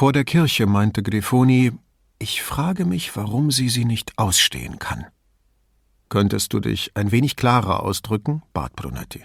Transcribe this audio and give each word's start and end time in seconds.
Vor 0.00 0.14
der 0.14 0.24
Kirche 0.24 0.64
meinte 0.64 1.02
Grifoni, 1.02 1.72
ich 2.18 2.42
frage 2.42 2.86
mich, 2.86 3.14
warum 3.16 3.50
sie 3.50 3.68
sie 3.68 3.84
nicht 3.84 4.16
ausstehen 4.16 4.78
kann. 4.78 5.04
Könntest 6.08 6.54
du 6.54 6.60
dich 6.60 6.92
ein 6.94 7.12
wenig 7.12 7.36
klarer 7.36 7.82
ausdrücken? 7.82 8.40
bat 8.54 8.74
Brunetti. 8.76 9.22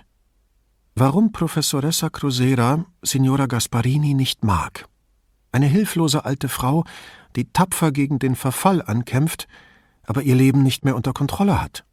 Warum 0.93 1.31
Professoressa 1.31 2.09
Crusera 2.09 2.83
Signora 3.01 3.45
Gasparini 3.45 4.13
nicht 4.15 4.43
mag. 4.43 4.85
Eine 5.53 5.67
hilflose 5.67 6.25
alte 6.25 6.49
Frau, 6.49 6.83
die 7.37 7.45
tapfer 7.53 7.93
gegen 7.93 8.19
den 8.19 8.35
Verfall 8.35 8.81
ankämpft, 8.81 9.47
aber 10.03 10.23
ihr 10.23 10.35
Leben 10.35 10.61
nicht 10.61 10.83
mehr 10.83 10.97
unter 10.97 11.13
Kontrolle 11.13 11.61
hat. 11.61 11.85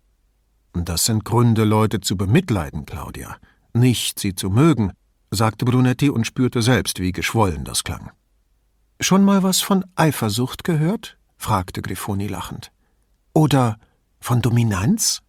Das 0.73 1.05
sind 1.05 1.25
Gründe, 1.25 1.62
Leute 1.62 2.01
zu 2.01 2.17
bemitleiden, 2.17 2.85
Claudia, 2.85 3.37
nicht 3.75 4.19
sie 4.19 4.35
zu 4.35 4.51
mögen, 4.51 4.93
sagte 5.30 5.67
Brunetti 5.67 6.11
und 6.11 6.27
spürte 6.27 6.62
selbst, 6.62 6.99
wie 6.99 7.12
geschwollen 7.12 7.62
das 7.62 7.85
klang. 7.85 8.11
Schon 9.03 9.25
mal 9.25 9.43
was 9.43 9.61
von 9.61 9.84
Eifersucht 9.96 10.63
gehört? 10.63 11.18
fragte 11.36 11.82
Grifoni 11.82 12.29
lachend. 12.29 12.71
Oder 13.35 13.76
von 14.21 14.43
Dominanz? 14.43 15.22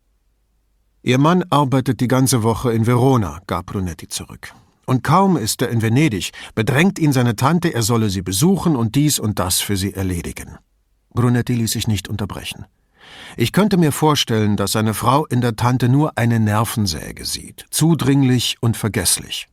Ihr 1.02 1.18
Mann 1.18 1.44
arbeitet 1.50 2.00
die 2.00 2.08
ganze 2.08 2.44
Woche 2.44 2.72
in 2.72 2.86
Verona, 2.86 3.42
gab 3.48 3.66
Brunetti 3.66 4.08
zurück. 4.08 4.54
Und 4.86 5.04
kaum 5.04 5.38
ist 5.38 5.64
er 5.64 5.70
in 5.70 5.82
Venedig, 5.82 6.34
bedrängt 6.54 7.00
ihn 7.00 7.14
seine 7.14 7.36
Tante, 7.36 7.74
er 7.74 7.82
solle 7.82 8.12
sie 8.12 8.22
besuchen 8.22 8.76
und 8.76 8.94
dies 8.94 9.18
und 9.18 9.40
das 9.40 9.60
für 9.60 9.76
sie 9.76 9.94
erledigen. 9.94 10.60
Brunetti 11.10 11.56
ließ 11.56 11.72
sich 11.72 11.88
nicht 11.88 12.08
unterbrechen. 12.08 12.68
Ich 13.38 13.54
könnte 13.54 13.78
mir 13.78 13.92
vorstellen, 13.92 14.56
dass 14.56 14.74
seine 14.74 14.94
Frau 14.94 15.26
in 15.26 15.42
der 15.42 15.56
Tante 15.56 15.90
nur 15.90 16.16
eine 16.16 16.40
Nervensäge 16.40 17.26
sieht, 17.26 17.66
zudringlich 17.72 18.58
und 18.62 18.78
vergesslich. 18.78 19.48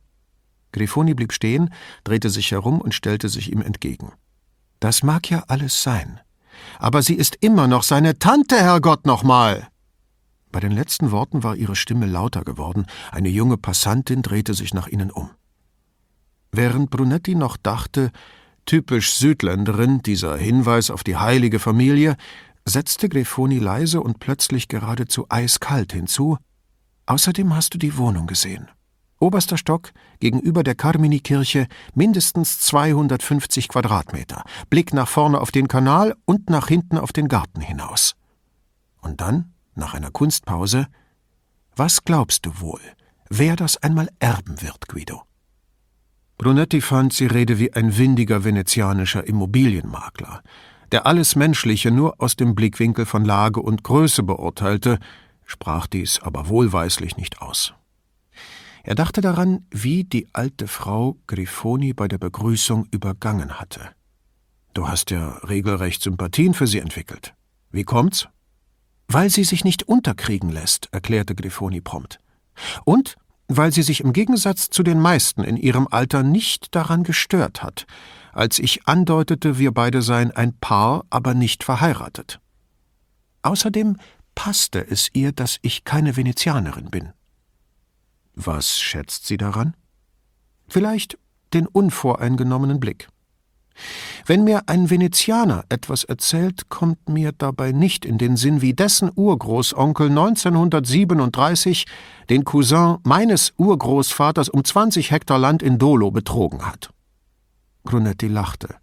Grifoni 0.71 1.13
blieb 1.13 1.33
stehen, 1.33 1.73
drehte 2.03 2.29
sich 2.29 2.51
herum 2.51 2.81
und 2.81 2.93
stellte 2.93 3.29
sich 3.29 3.51
ihm 3.51 3.61
entgegen. 3.61 4.11
Das 4.79 5.03
mag 5.03 5.29
ja 5.29 5.43
alles 5.47 5.83
sein. 5.83 6.19
Aber 6.79 7.01
sie 7.01 7.15
ist 7.15 7.37
immer 7.41 7.67
noch 7.67 7.83
seine 7.83 8.19
Tante, 8.19 8.57
Herrgott 8.57 9.05
nochmal! 9.05 9.67
Bei 10.51 10.59
den 10.59 10.71
letzten 10.71 11.11
Worten 11.11 11.43
war 11.43 11.55
ihre 11.55 11.75
Stimme 11.75 12.05
lauter 12.05 12.43
geworden, 12.43 12.85
eine 13.11 13.29
junge 13.29 13.57
Passantin 13.57 14.21
drehte 14.21 14.53
sich 14.53 14.73
nach 14.73 14.87
ihnen 14.87 15.09
um. 15.09 15.29
Während 16.51 16.89
Brunetti 16.89 17.35
noch 17.35 17.55
dachte, 17.55 18.11
typisch 18.65 19.13
Südländerin, 19.13 20.01
dieser 20.01 20.37
Hinweis 20.37 20.91
auf 20.91 21.03
die 21.03 21.15
heilige 21.15 21.59
Familie, 21.59 22.17
setzte 22.65 23.07
Grefoni 23.07 23.59
leise 23.59 24.01
und 24.01 24.19
plötzlich 24.19 24.67
geradezu 24.67 25.25
eiskalt 25.29 25.93
hinzu, 25.93 26.37
Außerdem 27.11 27.53
hast 27.53 27.73
du 27.73 27.77
die 27.77 27.97
Wohnung 27.97 28.25
gesehen. 28.25 28.69
Oberster 29.21 29.57
Stock, 29.57 29.91
gegenüber 30.19 30.63
der 30.63 30.73
Carmini-Kirche, 30.73 31.67
mindestens 31.93 32.59
250 32.59 33.67
Quadratmeter, 33.67 34.43
Blick 34.69 34.93
nach 34.93 35.07
vorne 35.07 35.39
auf 35.39 35.51
den 35.51 35.67
Kanal 35.67 36.15
und 36.25 36.49
nach 36.49 36.67
hinten 36.67 36.97
auf 36.97 37.13
den 37.13 37.27
Garten 37.27 37.61
hinaus. 37.61 38.15
Und 38.99 39.21
dann, 39.21 39.53
nach 39.75 39.93
einer 39.93 40.09
Kunstpause, 40.09 40.87
was 41.75 42.03
glaubst 42.03 42.47
du 42.47 42.59
wohl, 42.59 42.81
wer 43.29 43.55
das 43.55 43.77
einmal 43.77 44.09
erben 44.19 44.61
wird, 44.61 44.87
Guido? 44.87 45.21
Brunetti 46.39 46.81
fand, 46.81 47.13
sie 47.13 47.27
rede 47.27 47.59
wie 47.59 47.73
ein 47.73 47.97
windiger 47.99 48.43
venezianischer 48.43 49.27
Immobilienmakler, 49.27 50.41
der 50.91 51.05
alles 51.05 51.35
Menschliche 51.35 51.91
nur 51.91 52.19
aus 52.19 52.35
dem 52.35 52.55
Blickwinkel 52.55 53.05
von 53.05 53.23
Lage 53.23 53.61
und 53.61 53.83
Größe 53.83 54.23
beurteilte, 54.23 54.97
sprach 55.45 55.85
dies 55.85 56.19
aber 56.23 56.49
wohlweislich 56.49 57.17
nicht 57.17 57.39
aus. 57.39 57.75
Er 58.83 58.95
dachte 58.95 59.21
daran, 59.21 59.65
wie 59.69 60.03
die 60.03 60.27
alte 60.33 60.67
Frau 60.67 61.17
Grifoni 61.27 61.93
bei 61.93 62.07
der 62.07 62.17
Begrüßung 62.17 62.87
übergangen 62.91 63.59
hatte. 63.59 63.89
Du 64.73 64.87
hast 64.87 65.11
ja 65.11 65.37
regelrecht 65.47 66.01
Sympathien 66.01 66.53
für 66.53 66.67
sie 66.67 66.79
entwickelt. 66.79 67.33
Wie 67.71 67.83
kommt's? 67.83 68.27
Weil 69.07 69.29
sie 69.29 69.43
sich 69.43 69.63
nicht 69.63 69.83
unterkriegen 69.83 70.49
lässt, 70.49 70.87
erklärte 70.91 71.35
Grifoni 71.35 71.81
prompt. 71.81 72.19
Und 72.85 73.17
weil 73.47 73.73
sie 73.73 73.83
sich 73.83 74.01
im 74.01 74.13
Gegensatz 74.13 74.69
zu 74.69 74.81
den 74.81 74.99
meisten 74.99 75.43
in 75.43 75.57
ihrem 75.57 75.87
Alter 75.89 76.23
nicht 76.23 76.73
daran 76.73 77.03
gestört 77.03 77.61
hat, 77.61 77.85
als 78.31 78.59
ich 78.59 78.87
andeutete, 78.87 79.57
wir 79.57 79.73
beide 79.73 80.01
seien 80.01 80.31
ein 80.31 80.57
Paar, 80.57 81.03
aber 81.09 81.33
nicht 81.33 81.63
verheiratet. 81.65 82.39
Außerdem 83.41 83.97
passte 84.35 84.79
es 84.89 85.09
ihr, 85.13 85.33
dass 85.33 85.59
ich 85.61 85.83
keine 85.83 86.15
Venezianerin 86.15 86.89
bin. 86.89 87.09
Was 88.35 88.79
schätzt 88.79 89.25
sie 89.27 89.37
daran? 89.37 89.75
Vielleicht 90.67 91.17
den 91.53 91.67
unvoreingenommenen 91.67 92.79
Blick. 92.79 93.09
Wenn 94.25 94.43
mir 94.43 94.63
ein 94.67 94.89
Venezianer 94.89 95.65
etwas 95.69 96.03
erzählt, 96.03 96.69
kommt 96.69 97.09
mir 97.09 97.31
dabei 97.31 97.71
nicht 97.71 98.05
in 98.05 98.17
den 98.17 98.37
Sinn, 98.37 98.61
wie 98.61 98.73
dessen 98.73 99.11
Urgroßonkel 99.13 100.09
1937 100.09 101.85
den 102.29 102.43
Cousin 102.43 102.97
meines 103.03 103.53
Urgroßvaters 103.57 104.49
um 104.49 104.63
20 104.63 105.11
Hektar 105.11 105.39
Land 105.39 105.63
in 105.63 105.77
Dolo 105.77 106.11
betrogen 106.11 106.65
hat. 106.65 106.91
Brunetti 107.83 108.27
lachte. 108.27 108.75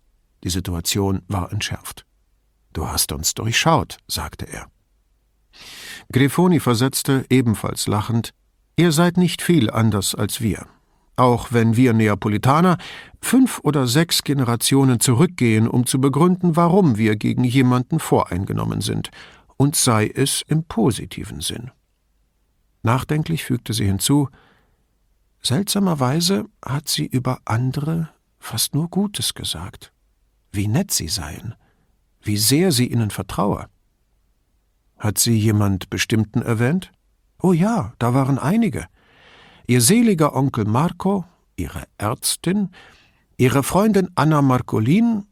Die 0.44 0.50
Situation 0.50 1.22
war 1.28 1.52
entschärft. 1.52 2.04
Du 2.72 2.86
hast 2.86 3.12
uns 3.12 3.34
durchschaut, 3.34 3.98
sagte 4.06 4.46
er. 4.46 4.66
Grifoni 6.12 6.60
versetzte, 6.60 7.24
ebenfalls 7.28 7.86
lachend, 7.86 8.32
Ihr 8.78 8.92
seid 8.92 9.16
nicht 9.16 9.42
viel 9.42 9.70
anders 9.70 10.14
als 10.14 10.40
wir. 10.40 10.68
Auch 11.16 11.50
wenn 11.50 11.76
wir 11.76 11.92
Neapolitaner 11.94 12.78
fünf 13.20 13.58
oder 13.64 13.88
sechs 13.88 14.22
Generationen 14.22 15.00
zurückgehen, 15.00 15.66
um 15.66 15.84
zu 15.84 16.00
begründen, 16.00 16.54
warum 16.54 16.96
wir 16.96 17.16
gegen 17.16 17.42
jemanden 17.42 17.98
voreingenommen 17.98 18.80
sind, 18.80 19.10
und 19.56 19.74
sei 19.74 20.06
es 20.06 20.44
im 20.46 20.62
positiven 20.62 21.40
Sinn. 21.40 21.72
Nachdenklich 22.84 23.44
fügte 23.44 23.72
sie 23.72 23.84
hinzu, 23.86 24.28
Seltsamerweise 25.42 26.44
hat 26.64 26.88
sie 26.88 27.06
über 27.06 27.40
andere 27.46 28.10
fast 28.38 28.76
nur 28.76 28.88
Gutes 28.88 29.34
gesagt. 29.34 29.92
Wie 30.52 30.68
nett 30.68 30.92
sie 30.92 31.08
seien, 31.08 31.56
wie 32.22 32.36
sehr 32.36 32.70
sie 32.70 32.86
ihnen 32.86 33.10
vertraue. 33.10 33.66
Hat 34.98 35.18
sie 35.18 35.36
jemand 35.36 35.90
Bestimmten 35.90 36.42
erwähnt? 36.42 36.92
Oh 37.40 37.52
ja, 37.52 37.92
da 37.98 38.14
waren 38.14 38.38
einige. 38.38 38.86
Ihr 39.66 39.80
seliger 39.80 40.34
Onkel 40.34 40.64
Marco, 40.64 41.24
ihre 41.56 41.84
Ärztin, 41.96 42.70
ihre 43.36 43.62
Freundin 43.62 44.08
Anna 44.16 44.42
Marcolin, 44.42 45.24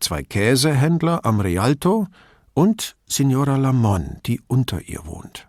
zwei 0.00 0.22
Käsehändler 0.22 1.24
am 1.24 1.40
Rialto 1.40 2.06
und 2.54 2.96
Signora 3.06 3.56
Lamon, 3.56 4.18
die 4.24 4.40
unter 4.46 4.80
ihr 4.88 5.04
wohnt. 5.06 5.48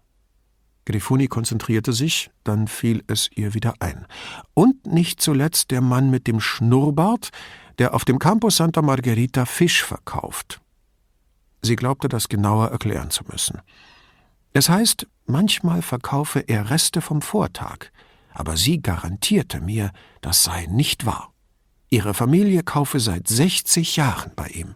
Grifuni 0.85 1.27
konzentrierte 1.27 1.93
sich, 1.93 2.29
dann 2.43 2.67
fiel 2.67 3.03
es 3.07 3.29
ihr 3.33 3.53
wieder 3.53 3.75
ein. 3.79 4.05
Und 4.53 4.87
nicht 4.87 5.21
zuletzt 5.21 5.71
der 5.71 5.79
Mann 5.79 6.09
mit 6.09 6.27
dem 6.27 6.41
Schnurrbart, 6.41 7.29
der 7.79 7.93
auf 7.93 8.03
dem 8.03 8.19
Campo 8.19 8.49
Santa 8.49 8.81
Margherita 8.81 9.45
Fisch 9.45 9.83
verkauft. 9.83 10.59
Sie 11.61 11.75
glaubte, 11.75 12.09
das 12.09 12.27
genauer 12.27 12.69
erklären 12.69 13.11
zu 13.11 13.23
müssen. 13.31 13.61
Es 14.53 14.69
heißt, 14.69 15.07
manchmal 15.25 15.81
verkaufe 15.81 16.39
er 16.39 16.69
Reste 16.69 17.01
vom 17.01 17.21
Vortag, 17.21 17.91
aber 18.33 18.57
sie 18.57 18.81
garantierte 18.81 19.61
mir, 19.61 19.91
das 20.21 20.43
sei 20.43 20.65
nicht 20.67 21.05
wahr. 21.05 21.33
Ihre 21.89 22.13
Familie 22.13 22.63
kaufe 22.63 22.99
seit 22.99 23.27
60 23.27 23.95
Jahren 23.97 24.31
bei 24.35 24.47
ihm. 24.47 24.75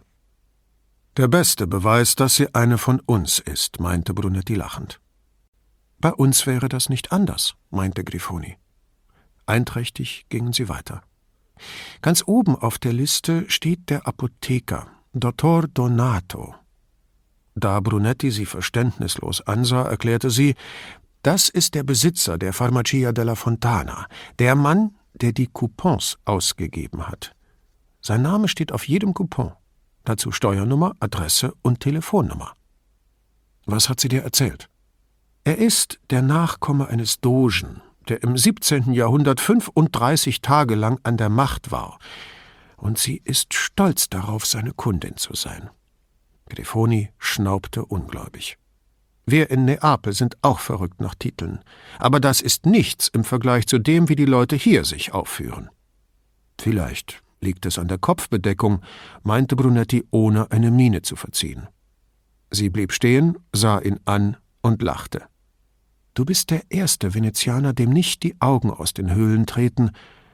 Der 1.16 1.28
beste 1.28 1.66
Beweis, 1.66 2.14
dass 2.14 2.34
sie 2.34 2.54
eine 2.54 2.76
von 2.76 3.00
uns 3.00 3.38
ist, 3.38 3.80
meinte 3.80 4.12
Brunetti 4.12 4.54
lachend. 4.54 5.00
Bei 5.98 6.12
uns 6.12 6.46
wäre 6.46 6.68
das 6.68 6.90
nicht 6.90 7.12
anders, 7.12 7.54
meinte 7.70 8.04
Grifoni. 8.04 8.56
Einträchtig 9.46 10.26
gingen 10.28 10.52
sie 10.52 10.68
weiter. 10.68 11.02
Ganz 12.02 12.22
oben 12.26 12.54
auf 12.54 12.78
der 12.78 12.92
Liste 12.92 13.48
steht 13.48 13.88
der 13.88 14.06
Apotheker, 14.06 14.88
Dottor 15.14 15.68
Donato, 15.68 16.54
da 17.56 17.80
Brunetti 17.80 18.30
sie 18.30 18.46
verständnislos 18.46 19.40
ansah, 19.40 19.82
erklärte 19.88 20.30
sie, 20.30 20.54
das 21.22 21.48
ist 21.48 21.74
der 21.74 21.82
Besitzer 21.82 22.38
der 22.38 22.52
Farmacia 22.52 23.12
della 23.12 23.34
Fontana, 23.34 24.06
der 24.38 24.54
Mann, 24.54 24.94
der 25.14 25.32
die 25.32 25.48
Coupons 25.48 26.18
ausgegeben 26.24 27.08
hat. 27.08 27.34
Sein 28.00 28.22
Name 28.22 28.46
steht 28.46 28.70
auf 28.70 28.86
jedem 28.86 29.14
Coupon, 29.14 29.52
dazu 30.04 30.30
Steuernummer, 30.30 30.92
Adresse 31.00 31.54
und 31.62 31.80
Telefonnummer. 31.80 32.52
Was 33.64 33.88
hat 33.88 34.00
sie 34.00 34.08
dir 34.08 34.22
erzählt? 34.22 34.68
Er 35.42 35.58
ist 35.58 35.98
der 36.10 36.22
Nachkomme 36.22 36.88
eines 36.88 37.20
Dogen, 37.20 37.80
der 38.08 38.22
im 38.22 38.36
17. 38.36 38.92
Jahrhundert 38.92 39.40
35 39.40 40.42
Tage 40.42 40.74
lang 40.74 41.00
an 41.02 41.16
der 41.16 41.30
Macht 41.30 41.72
war, 41.72 41.98
und 42.76 42.98
sie 42.98 43.22
ist 43.24 43.54
stolz 43.54 44.10
darauf, 44.10 44.44
seine 44.44 44.72
Kundin 44.72 45.16
zu 45.16 45.34
sein. 45.34 45.70
Grifoni 46.48 47.10
schnaubte 47.18 47.84
ungläubig. 47.84 48.58
Wir 49.26 49.50
in 49.50 49.64
Neapel 49.64 50.12
sind 50.12 50.36
auch 50.42 50.60
verrückt 50.60 51.00
nach 51.00 51.14
Titeln, 51.14 51.60
aber 51.98 52.20
das 52.20 52.40
ist 52.40 52.66
nichts 52.66 53.08
im 53.08 53.24
Vergleich 53.24 53.66
zu 53.66 53.78
dem, 53.78 54.08
wie 54.08 54.16
die 54.16 54.24
Leute 54.24 54.54
hier 54.56 54.84
sich 54.84 55.12
aufführen. 55.12 55.68
Vielleicht 56.60 57.22
Liegt 57.40 57.66
es 57.66 57.78
an 57.78 57.88
der 57.88 57.98
Kopfbedeckung? 57.98 58.80
meinte 59.22 59.56
Brunetti, 59.56 60.04
ohne 60.10 60.50
eine 60.50 60.70
Miene 60.70 61.02
zu 61.02 61.16
verziehen. 61.16 61.68
Sie 62.50 62.70
blieb 62.70 62.92
stehen, 62.92 63.38
sah 63.52 63.78
ihn 63.78 64.00
an 64.04 64.36
und 64.62 64.82
lachte. 64.82 65.22
Du 66.14 66.24
bist 66.24 66.50
der 66.50 66.62
erste 66.70 67.14
Venezianer, 67.14 67.72
dem 67.72 67.90
nicht 67.90 68.22
die 68.22 68.40
Augen 68.40 68.70
aus 68.70 68.94
den 68.94 69.14
Höhlen 69.14 69.44
treten 69.46 69.90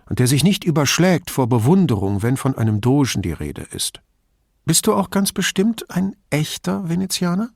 und 0.09 0.21
der 0.21 0.27
sich 0.27 0.45
nicht 0.45 0.65
überschlägt 0.65 1.31
vor 1.31 1.49
Bewunderung, 1.49 2.23
wenn 2.23 2.37
von 2.37 2.57
einem 2.57 2.81
Dogen 2.81 3.23
die 3.23 3.33
Rede 3.33 3.63
ist. 3.63 4.01
Bist 4.65 4.87
du 4.87 4.95
auch 4.95 5.11
ganz 5.11 5.33
bestimmt 5.33 5.91
ein 5.91 6.15
echter 6.31 6.89
Venezianer? 6.89 7.51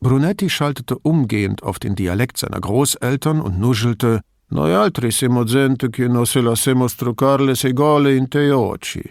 Brunetti 0.00 0.50
schaltete 0.50 0.98
umgehend 0.98 1.62
auf 1.62 1.78
den 1.78 1.94
Dialekt 1.94 2.36
seiner 2.36 2.60
Großeltern 2.60 3.40
und 3.40 3.58
nuschelte 3.58 4.20
Noi 4.50 4.72
altri 4.72 5.10
siamo 5.10 5.44
gente 5.44 5.90
che 5.90 6.06
non 6.06 6.26
se 6.26 6.40
lasciamo 6.40 6.86
strucar 6.86 7.40
le 7.40 7.56
segole 7.56 8.14
in 8.14 8.28
te 8.28 8.52
occhi. 8.52 9.02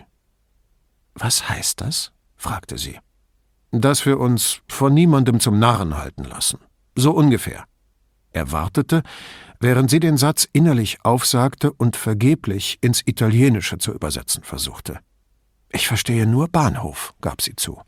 Was 1.16 1.50
heißt 1.50 1.82
das? 1.82 2.12
fragte 2.36 2.78
sie. 2.78 3.00
Dass 3.72 4.06
wir 4.06 4.20
uns 4.20 4.62
von 4.70 4.94
niemandem 4.94 5.40
zum 5.40 5.60
Narren 5.60 5.98
halten 5.98 6.24
lassen. 6.24 6.60
So 6.96 7.12
ungefähr. 7.12 7.66
Er 8.32 8.52
wartete, 8.52 9.04
während 9.60 9.90
sie 9.90 10.00
den 10.00 10.18
Satz 10.18 10.48
innerlich 10.54 11.04
aufsagte 11.04 11.74
und 11.74 11.96
vergeblich 11.96 12.78
ins 12.82 13.02
Italienische 13.06 13.80
zu 13.80 13.92
übersetzen 13.92 14.44
versuchte. 14.44 15.00
Ich 15.74 15.88
verstehe 15.88 16.28
nur 16.28 16.48
Bahnhof, 16.48 17.16
gab 17.20 17.42
sie 17.42 17.56
zu. 17.56 17.82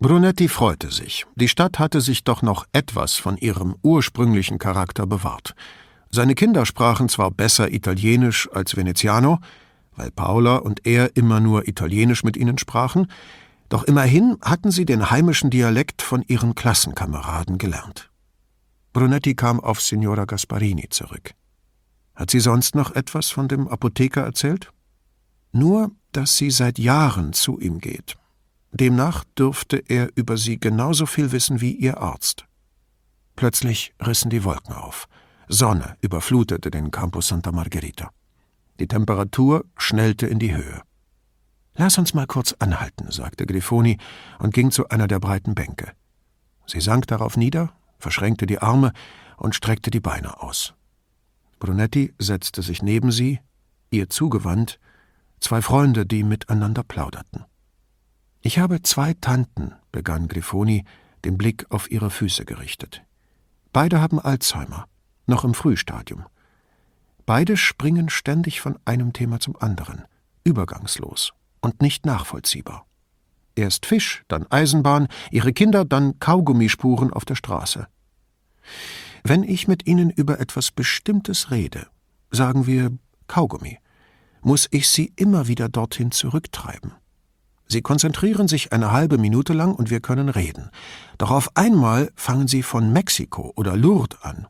Brunetti 0.00 0.48
freute 0.48 0.90
sich. 0.90 1.26
Die 1.36 1.48
Stadt 1.48 1.78
hatte 1.78 2.00
sich 2.00 2.24
doch 2.24 2.42
noch 2.42 2.66
etwas 2.72 3.14
von 3.14 3.36
ihrem 3.36 3.76
ursprünglichen 3.82 4.58
Charakter 4.58 5.06
bewahrt. 5.06 5.54
Seine 6.10 6.34
Kinder 6.34 6.66
sprachen 6.66 7.08
zwar 7.08 7.30
besser 7.30 7.72
Italienisch 7.72 8.48
als 8.52 8.76
Veneziano, 8.76 9.38
weil 9.94 10.10
Paula 10.10 10.56
und 10.56 10.86
er 10.86 11.16
immer 11.16 11.38
nur 11.38 11.68
Italienisch 11.68 12.24
mit 12.24 12.36
ihnen 12.36 12.58
sprachen, 12.58 13.06
doch 13.68 13.84
immerhin 13.84 14.36
hatten 14.42 14.70
sie 14.70 14.84
den 14.84 15.10
heimischen 15.10 15.50
Dialekt 15.50 16.02
von 16.02 16.22
ihren 16.22 16.54
Klassenkameraden 16.54 17.58
gelernt. 17.58 18.10
Brunetti 18.92 19.34
kam 19.34 19.60
auf 19.60 19.80
Signora 19.80 20.24
Gasparini 20.24 20.88
zurück. 20.88 21.34
Hat 22.16 22.30
sie 22.30 22.40
sonst 22.40 22.74
noch 22.74 22.96
etwas 22.96 23.30
von 23.30 23.46
dem 23.46 23.68
Apotheker 23.68 24.22
erzählt? 24.22 24.72
Nur, 25.52 25.92
dass 26.12 26.36
sie 26.36 26.50
seit 26.50 26.78
Jahren 26.78 27.32
zu 27.32 27.58
ihm 27.58 27.78
geht. 27.78 28.16
Demnach 28.72 29.24
dürfte 29.36 29.76
er 29.76 30.10
über 30.14 30.36
sie 30.36 30.58
genauso 30.58 31.06
viel 31.06 31.32
wissen 31.32 31.60
wie 31.60 31.72
ihr 31.72 32.00
Arzt. 32.00 32.44
Plötzlich 33.36 33.94
rissen 34.00 34.30
die 34.30 34.44
Wolken 34.44 34.74
auf. 34.74 35.08
Sonne 35.48 35.96
überflutete 36.00 36.70
den 36.70 36.90
Campus 36.90 37.28
Santa 37.28 37.52
Margherita. 37.52 38.10
Die 38.80 38.88
Temperatur 38.88 39.64
schnellte 39.76 40.26
in 40.26 40.38
die 40.38 40.54
Höhe. 40.54 40.82
Lass 41.74 41.96
uns 41.96 42.12
mal 42.12 42.26
kurz 42.26 42.54
anhalten, 42.58 43.10
sagte 43.10 43.46
Grifoni 43.46 43.98
und 44.38 44.52
ging 44.52 44.70
zu 44.70 44.88
einer 44.88 45.06
der 45.06 45.20
breiten 45.20 45.54
Bänke. 45.54 45.92
Sie 46.66 46.80
sank 46.80 47.06
darauf 47.06 47.36
nieder 47.36 47.72
verschränkte 47.98 48.46
die 48.46 48.60
Arme 48.60 48.92
und 49.36 49.54
streckte 49.54 49.90
die 49.90 50.00
Beine 50.00 50.40
aus. 50.42 50.74
Brunetti 51.58 52.14
setzte 52.18 52.62
sich 52.62 52.82
neben 52.82 53.10
sie, 53.10 53.40
ihr 53.90 54.08
zugewandt, 54.08 54.78
zwei 55.40 55.62
Freunde, 55.62 56.06
die 56.06 56.22
miteinander 56.22 56.82
plauderten. 56.82 57.44
Ich 58.40 58.58
habe 58.58 58.82
zwei 58.82 59.14
Tanten, 59.14 59.72
begann 59.92 60.28
Grifoni, 60.28 60.84
den 61.24 61.36
Blick 61.36 61.66
auf 61.70 61.90
ihre 61.90 62.10
Füße 62.10 62.44
gerichtet. 62.44 63.02
Beide 63.72 64.00
haben 64.00 64.18
Alzheimer, 64.18 64.86
noch 65.26 65.44
im 65.44 65.54
Frühstadium. 65.54 66.24
Beide 67.26 67.56
springen 67.56 68.08
ständig 68.08 68.60
von 68.60 68.78
einem 68.84 69.12
Thema 69.12 69.40
zum 69.40 69.56
anderen, 69.56 70.04
übergangslos 70.44 71.32
und 71.60 71.82
nicht 71.82 72.06
nachvollziehbar. 72.06 72.86
Erst 73.54 73.86
Fisch, 73.86 74.24
dann 74.28 74.46
Eisenbahn, 74.50 75.08
ihre 75.30 75.52
Kinder, 75.52 75.84
dann 75.84 76.18
Kaugummispuren 76.20 77.12
auf 77.12 77.24
der 77.24 77.34
Straße. 77.34 77.88
Wenn 79.24 79.42
ich 79.42 79.66
mit 79.68 79.86
ihnen 79.86 80.10
über 80.10 80.40
etwas 80.40 80.70
Bestimmtes 80.70 81.50
rede, 81.50 81.88
sagen 82.30 82.66
wir 82.66 82.96
Kaugummi, 83.26 83.78
muss 84.42 84.68
ich 84.70 84.88
sie 84.88 85.12
immer 85.16 85.48
wieder 85.48 85.68
dorthin 85.68 86.10
zurücktreiben. 86.10 86.92
Sie 87.66 87.82
konzentrieren 87.82 88.48
sich 88.48 88.72
eine 88.72 88.92
halbe 88.92 89.18
Minute 89.18 89.52
lang 89.52 89.74
und 89.74 89.90
wir 89.90 90.00
können 90.00 90.28
reden. 90.28 90.70
Doch 91.18 91.30
auf 91.30 91.56
einmal 91.56 92.10
fangen 92.14 92.48
sie 92.48 92.62
von 92.62 92.92
Mexiko 92.92 93.52
oder 93.56 93.76
Lourdes 93.76 94.22
an. 94.22 94.46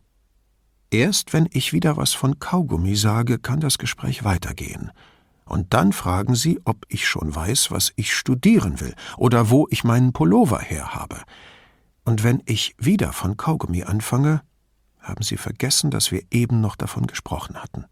Erst 0.90 1.32
wenn 1.32 1.48
ich 1.52 1.72
wieder 1.72 1.96
was 1.96 2.12
von 2.14 2.38
Kaugummi 2.38 2.94
sage, 2.94 3.38
kann 3.38 3.60
das 3.60 3.78
Gespräch 3.78 4.24
weitergehen 4.24 4.92
und 5.48 5.72
dann 5.74 5.92
fragen 5.92 6.34
sie, 6.34 6.60
ob 6.64 6.84
ich 6.88 7.08
schon 7.08 7.34
weiß, 7.34 7.70
was 7.70 7.92
ich 7.96 8.14
studieren 8.14 8.80
will 8.80 8.94
oder 9.16 9.50
wo 9.50 9.66
ich 9.70 9.82
meinen 9.82 10.12
Pullover 10.12 10.60
herhabe. 10.60 11.22
Und 12.04 12.22
wenn 12.22 12.42
ich 12.46 12.74
wieder 12.78 13.12
von 13.12 13.36
Kaugummi 13.36 13.82
anfange, 13.82 14.42
haben 15.00 15.22
sie 15.22 15.36
vergessen, 15.36 15.90
dass 15.90 16.12
wir 16.12 16.22
eben 16.30 16.60
noch 16.60 16.76
davon 16.76 17.06
gesprochen 17.06 17.56
hatten. 17.56 17.86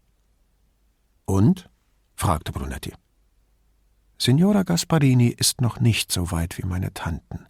Und? 1.25 1.69
Fragte 2.17 2.51
Brunetti. 2.51 2.93
Signora 4.17 4.63
Gasparini 4.63 5.27
ist 5.27 5.61
noch 5.61 5.79
nicht 5.79 6.11
so 6.11 6.31
weit 6.31 6.57
wie 6.57 6.65
meine 6.65 6.91
Tanten, 6.93 7.45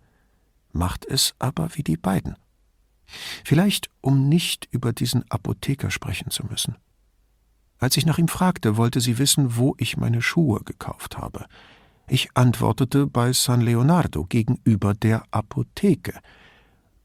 macht 0.73 1.05
es 1.05 1.33
aber 1.39 1.69
wie 1.75 1.83
die 1.83 1.95
beiden. 1.95 2.35
Vielleicht, 3.45 3.89
um 4.01 4.27
nicht 4.27 4.67
über 4.69 4.91
diesen 4.91 5.23
Apotheker 5.31 5.89
sprechen 5.89 6.29
zu 6.29 6.45
müssen. 6.45 6.75
Als 7.79 7.95
ich 7.95 8.05
nach 8.05 8.17
ihm 8.17 8.27
fragte, 8.27 8.75
wollte 8.75 8.99
sie 8.99 9.17
wissen, 9.17 9.55
wo 9.55 9.73
ich 9.77 9.95
meine 9.95 10.21
Schuhe 10.21 10.61
gekauft 10.65 11.17
habe. 11.17 11.45
Ich 12.09 12.29
antwortete 12.33 13.07
bei 13.07 13.31
San 13.31 13.61
Leonardo 13.61 14.25
gegenüber 14.25 14.93
der 14.93 15.23
Apotheke, 15.31 16.19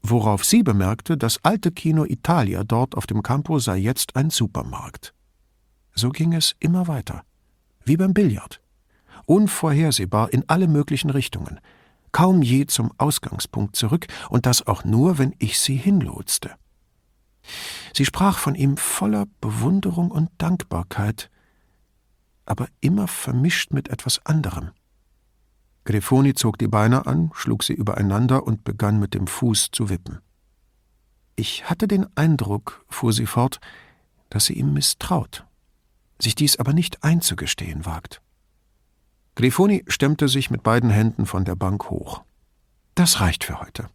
worauf 0.01 0.43
sie 0.43 0.63
bemerkte, 0.63 1.15
das 1.15 1.39
alte 1.45 1.71
Kino 1.71 2.03
Italia 2.03 2.65
dort 2.65 2.95
auf 2.95 3.07
dem 3.07 3.23
Campo 3.23 3.59
sei 3.59 3.77
jetzt 3.77 4.17
ein 4.17 4.31
Supermarkt. 4.31 5.13
So 5.95 6.09
ging 6.09 6.33
es 6.33 6.55
immer 6.59 6.87
weiter, 6.87 7.23
wie 7.85 7.97
beim 7.97 8.13
Billard, 8.13 8.61
unvorhersehbar 9.25 10.31
in 10.33 10.43
alle 10.47 10.67
möglichen 10.67 11.09
Richtungen, 11.09 11.59
kaum 12.11 12.41
je 12.41 12.65
zum 12.65 12.91
Ausgangspunkt 12.97 13.75
zurück, 13.75 14.07
und 14.29 14.45
das 14.45 14.65
auch 14.67 14.83
nur, 14.83 15.17
wenn 15.17 15.35
ich 15.39 15.59
sie 15.59 15.75
hinlotste. 15.75 16.51
Sie 17.93 18.05
sprach 18.05 18.37
von 18.37 18.55
ihm 18.55 18.77
voller 18.77 19.25
Bewunderung 19.41 20.11
und 20.11 20.29
Dankbarkeit, 20.37 21.29
aber 22.45 22.67
immer 22.81 23.07
vermischt 23.07 23.71
mit 23.71 23.89
etwas 23.89 24.25
anderem. 24.25 24.71
Grifoni 25.85 26.33
zog 26.33 26.57
die 26.57 26.67
Beine 26.67 27.05
an, 27.07 27.31
schlug 27.33 27.63
sie 27.63 27.73
übereinander 27.73 28.45
und 28.47 28.63
begann 28.63 28.99
mit 28.99 29.13
dem 29.13 29.27
Fuß 29.27 29.69
zu 29.71 29.89
wippen. 29.89 30.19
Ich 31.35 31.69
hatte 31.69 31.87
den 31.87 32.05
Eindruck, 32.15 32.85
fuhr 32.89 33.11
sie 33.11 33.25
fort, 33.25 33.59
dass 34.29 34.45
sie 34.45 34.53
ihm 34.53 34.73
misstraut, 34.73 35.45
sich 36.21 36.35
dies 36.35 36.57
aber 36.57 36.73
nicht 36.73 37.03
einzugestehen 37.03 37.85
wagt. 37.85 38.21
Grifoni 39.35 39.83
stemmte 39.87 40.27
sich 40.27 40.51
mit 40.51 40.63
beiden 40.63 40.89
Händen 40.89 41.25
von 41.25 41.45
der 41.45 41.55
Bank 41.55 41.89
hoch. 41.89 42.23
Das 42.95 43.19
reicht 43.19 43.43
für 43.43 43.59
heute. 43.59 43.89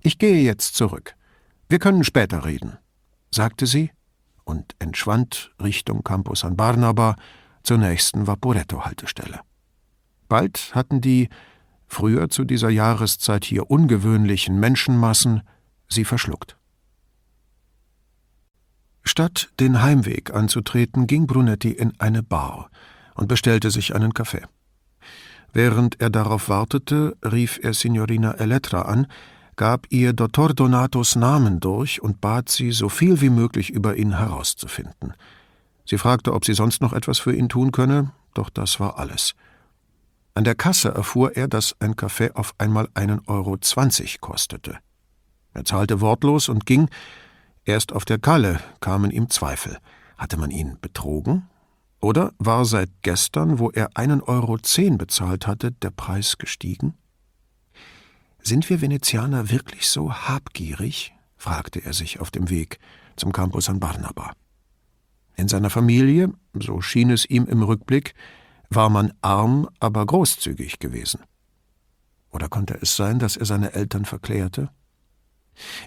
Ich 0.00 0.18
gehe 0.18 0.42
jetzt 0.42 0.74
zurück. 0.74 1.14
Wir 1.68 1.78
können 1.78 2.04
später 2.04 2.44
reden 2.44 2.78
sagte 3.30 3.66
sie 3.66 3.90
und 4.44 4.74
entschwand 4.78 5.52
Richtung 5.62 6.02
Campo 6.02 6.34
San 6.34 6.56
Barnaba 6.56 7.16
zur 7.62 7.78
nächsten 7.78 8.26
Vaporetto-Haltestelle. 8.26 9.40
Bald 10.28 10.74
hatten 10.74 11.00
die, 11.00 11.28
früher 11.86 12.28
zu 12.28 12.44
dieser 12.44 12.70
Jahreszeit 12.70 13.44
hier 13.44 13.70
ungewöhnlichen 13.70 14.58
Menschenmassen, 14.58 15.42
sie 15.88 16.04
verschluckt. 16.04 16.57
Statt 19.08 19.48
den 19.58 19.80
Heimweg 19.80 20.34
anzutreten, 20.34 21.06
ging 21.06 21.26
Brunetti 21.26 21.70
in 21.70 21.98
eine 21.98 22.22
Bar 22.22 22.68
und 23.14 23.26
bestellte 23.26 23.70
sich 23.70 23.94
einen 23.94 24.12
Kaffee. 24.12 24.42
Während 25.54 25.98
er 25.98 26.10
darauf 26.10 26.50
wartete, 26.50 27.16
rief 27.24 27.58
er 27.62 27.72
Signorina 27.72 28.32
Elettra 28.32 28.82
an, 28.82 29.06
gab 29.56 29.86
ihr 29.88 30.12
Dottor 30.12 30.52
Donatos 30.52 31.16
Namen 31.16 31.58
durch 31.58 32.02
und 32.02 32.20
bat 32.20 32.50
sie, 32.50 32.70
so 32.70 32.90
viel 32.90 33.22
wie 33.22 33.30
möglich 33.30 33.70
über 33.70 33.96
ihn 33.96 34.18
herauszufinden. 34.18 35.14
Sie 35.86 35.96
fragte, 35.96 36.34
ob 36.34 36.44
sie 36.44 36.52
sonst 36.52 36.82
noch 36.82 36.92
etwas 36.92 37.18
für 37.18 37.34
ihn 37.34 37.48
tun 37.48 37.72
könne, 37.72 38.12
doch 38.34 38.50
das 38.50 38.78
war 38.78 38.98
alles. 38.98 39.34
An 40.34 40.44
der 40.44 40.54
Kasse 40.54 40.90
erfuhr 40.90 41.34
er, 41.34 41.48
dass 41.48 41.74
ein 41.80 41.96
Kaffee 41.96 42.32
auf 42.34 42.54
einmal 42.58 42.90
einen 42.92 43.22
Euro 43.26 43.56
zwanzig 43.56 44.20
kostete. 44.20 44.76
Er 45.54 45.64
zahlte 45.64 46.02
wortlos 46.02 46.50
und 46.50 46.66
ging. 46.66 46.90
Erst 47.68 47.92
auf 47.92 48.06
der 48.06 48.18
Kalle 48.18 48.60
kamen 48.80 49.10
ihm 49.10 49.28
Zweifel. 49.28 49.76
Hatte 50.16 50.38
man 50.38 50.50
ihn 50.50 50.78
betrogen? 50.80 51.50
Oder 52.00 52.32
war 52.38 52.64
seit 52.64 52.88
gestern, 53.02 53.58
wo 53.58 53.68
er 53.68 53.90
einen 53.94 54.22
Euro 54.22 54.56
zehn 54.56 54.96
bezahlt 54.96 55.46
hatte, 55.46 55.72
der 55.72 55.90
Preis 55.90 56.38
gestiegen? 56.38 56.94
Sind 58.40 58.70
wir 58.70 58.80
Venezianer 58.80 59.50
wirklich 59.50 59.90
so 59.90 60.10
habgierig? 60.10 61.12
fragte 61.36 61.84
er 61.84 61.92
sich 61.92 62.20
auf 62.20 62.30
dem 62.30 62.48
Weg 62.48 62.78
zum 63.16 63.32
Campus 63.32 63.66
San 63.66 63.80
Barnaba. 63.80 64.32
In 65.36 65.48
seiner 65.48 65.68
Familie, 65.68 66.32
so 66.54 66.80
schien 66.80 67.10
es 67.10 67.26
ihm 67.26 67.44
im 67.44 67.62
Rückblick, 67.62 68.14
war 68.70 68.88
man 68.88 69.12
arm, 69.20 69.68
aber 69.78 70.06
großzügig 70.06 70.78
gewesen. 70.78 71.20
Oder 72.30 72.48
konnte 72.48 72.78
es 72.80 72.96
sein, 72.96 73.18
dass 73.18 73.36
er 73.36 73.44
seine 73.44 73.74
Eltern 73.74 74.06
verklärte? 74.06 74.70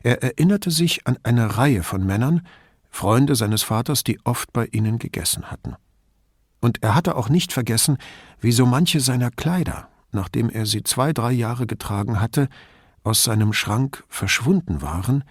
Er 0.04 0.24
erinnerte 0.24 0.72
sich 0.72 1.08
an 1.08 1.18
eine 1.24 1.58
Reihe 1.58 1.84
von 1.84 2.06
Männern, 2.06 2.42
Freunde 2.90 3.36
seines 3.36 3.64
Vaters, 3.64 4.04
die 4.04 4.20
oft 4.26 4.52
bei 4.54 4.66
ihnen 4.68 5.00
gegessen 5.00 5.50
hatten. 5.50 5.76
Und 6.60 6.84
er 6.84 6.94
hatte 6.94 7.16
auch 7.16 7.30
nicht 7.30 7.54
vergessen, 7.54 7.98
wie 8.40 8.52
so 8.52 8.66
manche 8.66 9.00
seiner 9.00 9.32
Kleider, 9.32 9.88
nachdem 10.12 10.50
er 10.50 10.66
sie 10.66 10.84
zwei, 10.84 11.14
drei 11.14 11.32
Jahre 11.32 11.66
getragen 11.66 12.20
hatte, 12.20 12.50
aus 13.04 13.24
seinem 13.24 13.54
Schrank 13.54 14.04
verschwunden 14.10 14.82
waren, 14.82 15.24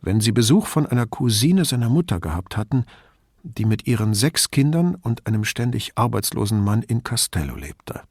wenn 0.00 0.20
sie 0.20 0.32
Besuch 0.32 0.66
von 0.66 0.86
einer 0.86 1.06
Cousine 1.06 1.64
seiner 1.64 1.90
Mutter 1.90 2.20
gehabt 2.20 2.56
hatten, 2.56 2.84
die 3.42 3.64
mit 3.64 3.86
ihren 3.86 4.14
sechs 4.14 4.50
Kindern 4.50 4.94
und 4.94 5.26
einem 5.26 5.44
ständig 5.44 5.92
arbeitslosen 5.96 6.62
Mann 6.62 6.82
in 6.82 7.02
Castello 7.02 7.56
lebte. 7.56 8.02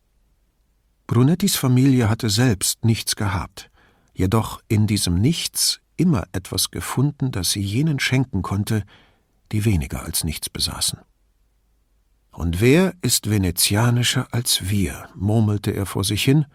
Brunettis 1.07 1.55
Familie 1.55 2.09
hatte 2.09 2.29
selbst 2.29 2.85
nichts 2.85 3.15
gehabt, 3.15 3.71
jedoch 4.19 4.61
in 4.67 4.85
diesem 4.85 5.15
Nichts 5.15 5.79
immer 5.95 6.25
etwas 6.33 6.71
gefunden, 6.71 7.31
das 7.31 7.51
sie 7.51 7.61
jenen 7.61 7.99
schenken 7.99 8.41
konnte, 8.41 8.83
die 9.53 9.63
weniger 9.63 10.03
als 10.03 10.25
nichts 10.25 10.49
besaßen. 10.49 10.99
Und 12.31 12.59
wer 12.59 12.93
ist 13.01 13.29
venezianischer 13.29 14.27
als 14.31 14.69
wir? 14.69 15.07
murmelte 15.15 15.71
er 15.71 15.85
vor 15.85 16.03
sich 16.03 16.21
hin, 16.21 16.45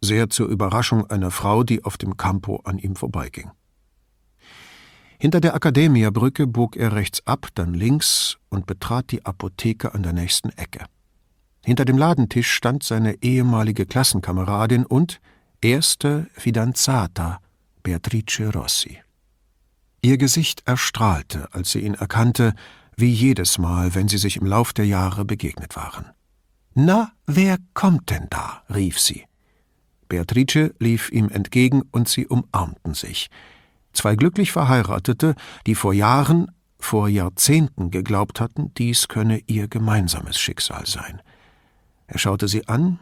sehr 0.00 0.30
zur 0.30 0.46
Überraschung 0.46 1.04
einer 1.10 1.32
Frau, 1.32 1.64
die 1.64 1.84
auf 1.84 1.98
dem 1.98 2.16
Campo 2.16 2.60
an 2.64 2.78
ihm 2.78 2.94
vorbeiging. 2.94 3.50
Hinter 5.18 5.40
der 5.40 5.54
Akademia-Brücke 5.56 6.46
bog 6.46 6.76
er 6.76 6.92
rechts 6.92 7.26
ab, 7.26 7.48
dann 7.54 7.74
links 7.74 8.38
und 8.50 8.66
betrat 8.66 9.10
die 9.10 9.26
Apotheke 9.26 9.94
an 9.94 10.04
der 10.04 10.12
nächsten 10.12 10.50
Ecke. 10.50 10.86
Hinter 11.64 11.84
dem 11.84 11.98
Ladentisch 11.98 12.52
stand 12.52 12.84
seine 12.84 13.20
ehemalige 13.20 13.84
Klassenkameradin 13.84 14.86
und 14.86 15.20
erste 15.62 16.28
Fidanzata, 16.34 17.40
Beatrice 17.82 18.52
Rossi. 18.52 18.98
Ihr 20.02 20.16
Gesicht 20.16 20.62
erstrahlte, 20.66 21.48
als 21.52 21.72
sie 21.72 21.80
ihn 21.80 21.94
erkannte, 21.94 22.54
wie 22.96 23.12
jedes 23.12 23.58
Mal, 23.58 23.94
wenn 23.94 24.08
sie 24.08 24.18
sich 24.18 24.36
im 24.36 24.46
Lauf 24.46 24.72
der 24.72 24.86
Jahre 24.86 25.24
begegnet 25.24 25.76
waren. 25.76 26.06
Na, 26.74 27.12
wer 27.26 27.58
kommt 27.74 28.10
denn 28.10 28.26
da? 28.30 28.62
rief 28.72 28.98
sie. 28.98 29.24
Beatrice 30.08 30.74
lief 30.78 31.10
ihm 31.10 31.28
entgegen 31.28 31.82
und 31.90 32.08
sie 32.08 32.26
umarmten 32.26 32.94
sich. 32.94 33.28
Zwei 33.92 34.16
glücklich 34.16 34.52
Verheiratete, 34.52 35.34
die 35.66 35.74
vor 35.74 35.92
Jahren, 35.92 36.50
vor 36.78 37.08
Jahrzehnten 37.08 37.90
geglaubt 37.90 38.40
hatten, 38.40 38.72
dies 38.74 39.08
könne 39.08 39.40
ihr 39.46 39.68
gemeinsames 39.68 40.38
Schicksal 40.38 40.86
sein. 40.86 41.20
Er 42.06 42.18
schaute 42.18 42.48
sie 42.48 42.66
an 42.66 42.98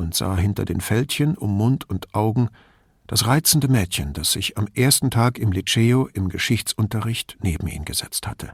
und 0.00 0.14
sah 0.14 0.34
hinter 0.34 0.64
den 0.64 0.80
Fältchen 0.80 1.36
um 1.36 1.56
Mund 1.56 1.88
und 1.88 2.14
Augen 2.14 2.48
das 3.06 3.26
reizende 3.26 3.68
Mädchen, 3.68 4.12
das 4.14 4.32
sich 4.32 4.56
am 4.56 4.66
ersten 4.74 5.10
Tag 5.10 5.38
im 5.38 5.52
Liceo 5.52 6.08
im 6.14 6.28
Geschichtsunterricht 6.28 7.36
neben 7.42 7.66
ihn 7.66 7.84
gesetzt 7.84 8.26
hatte. 8.26 8.52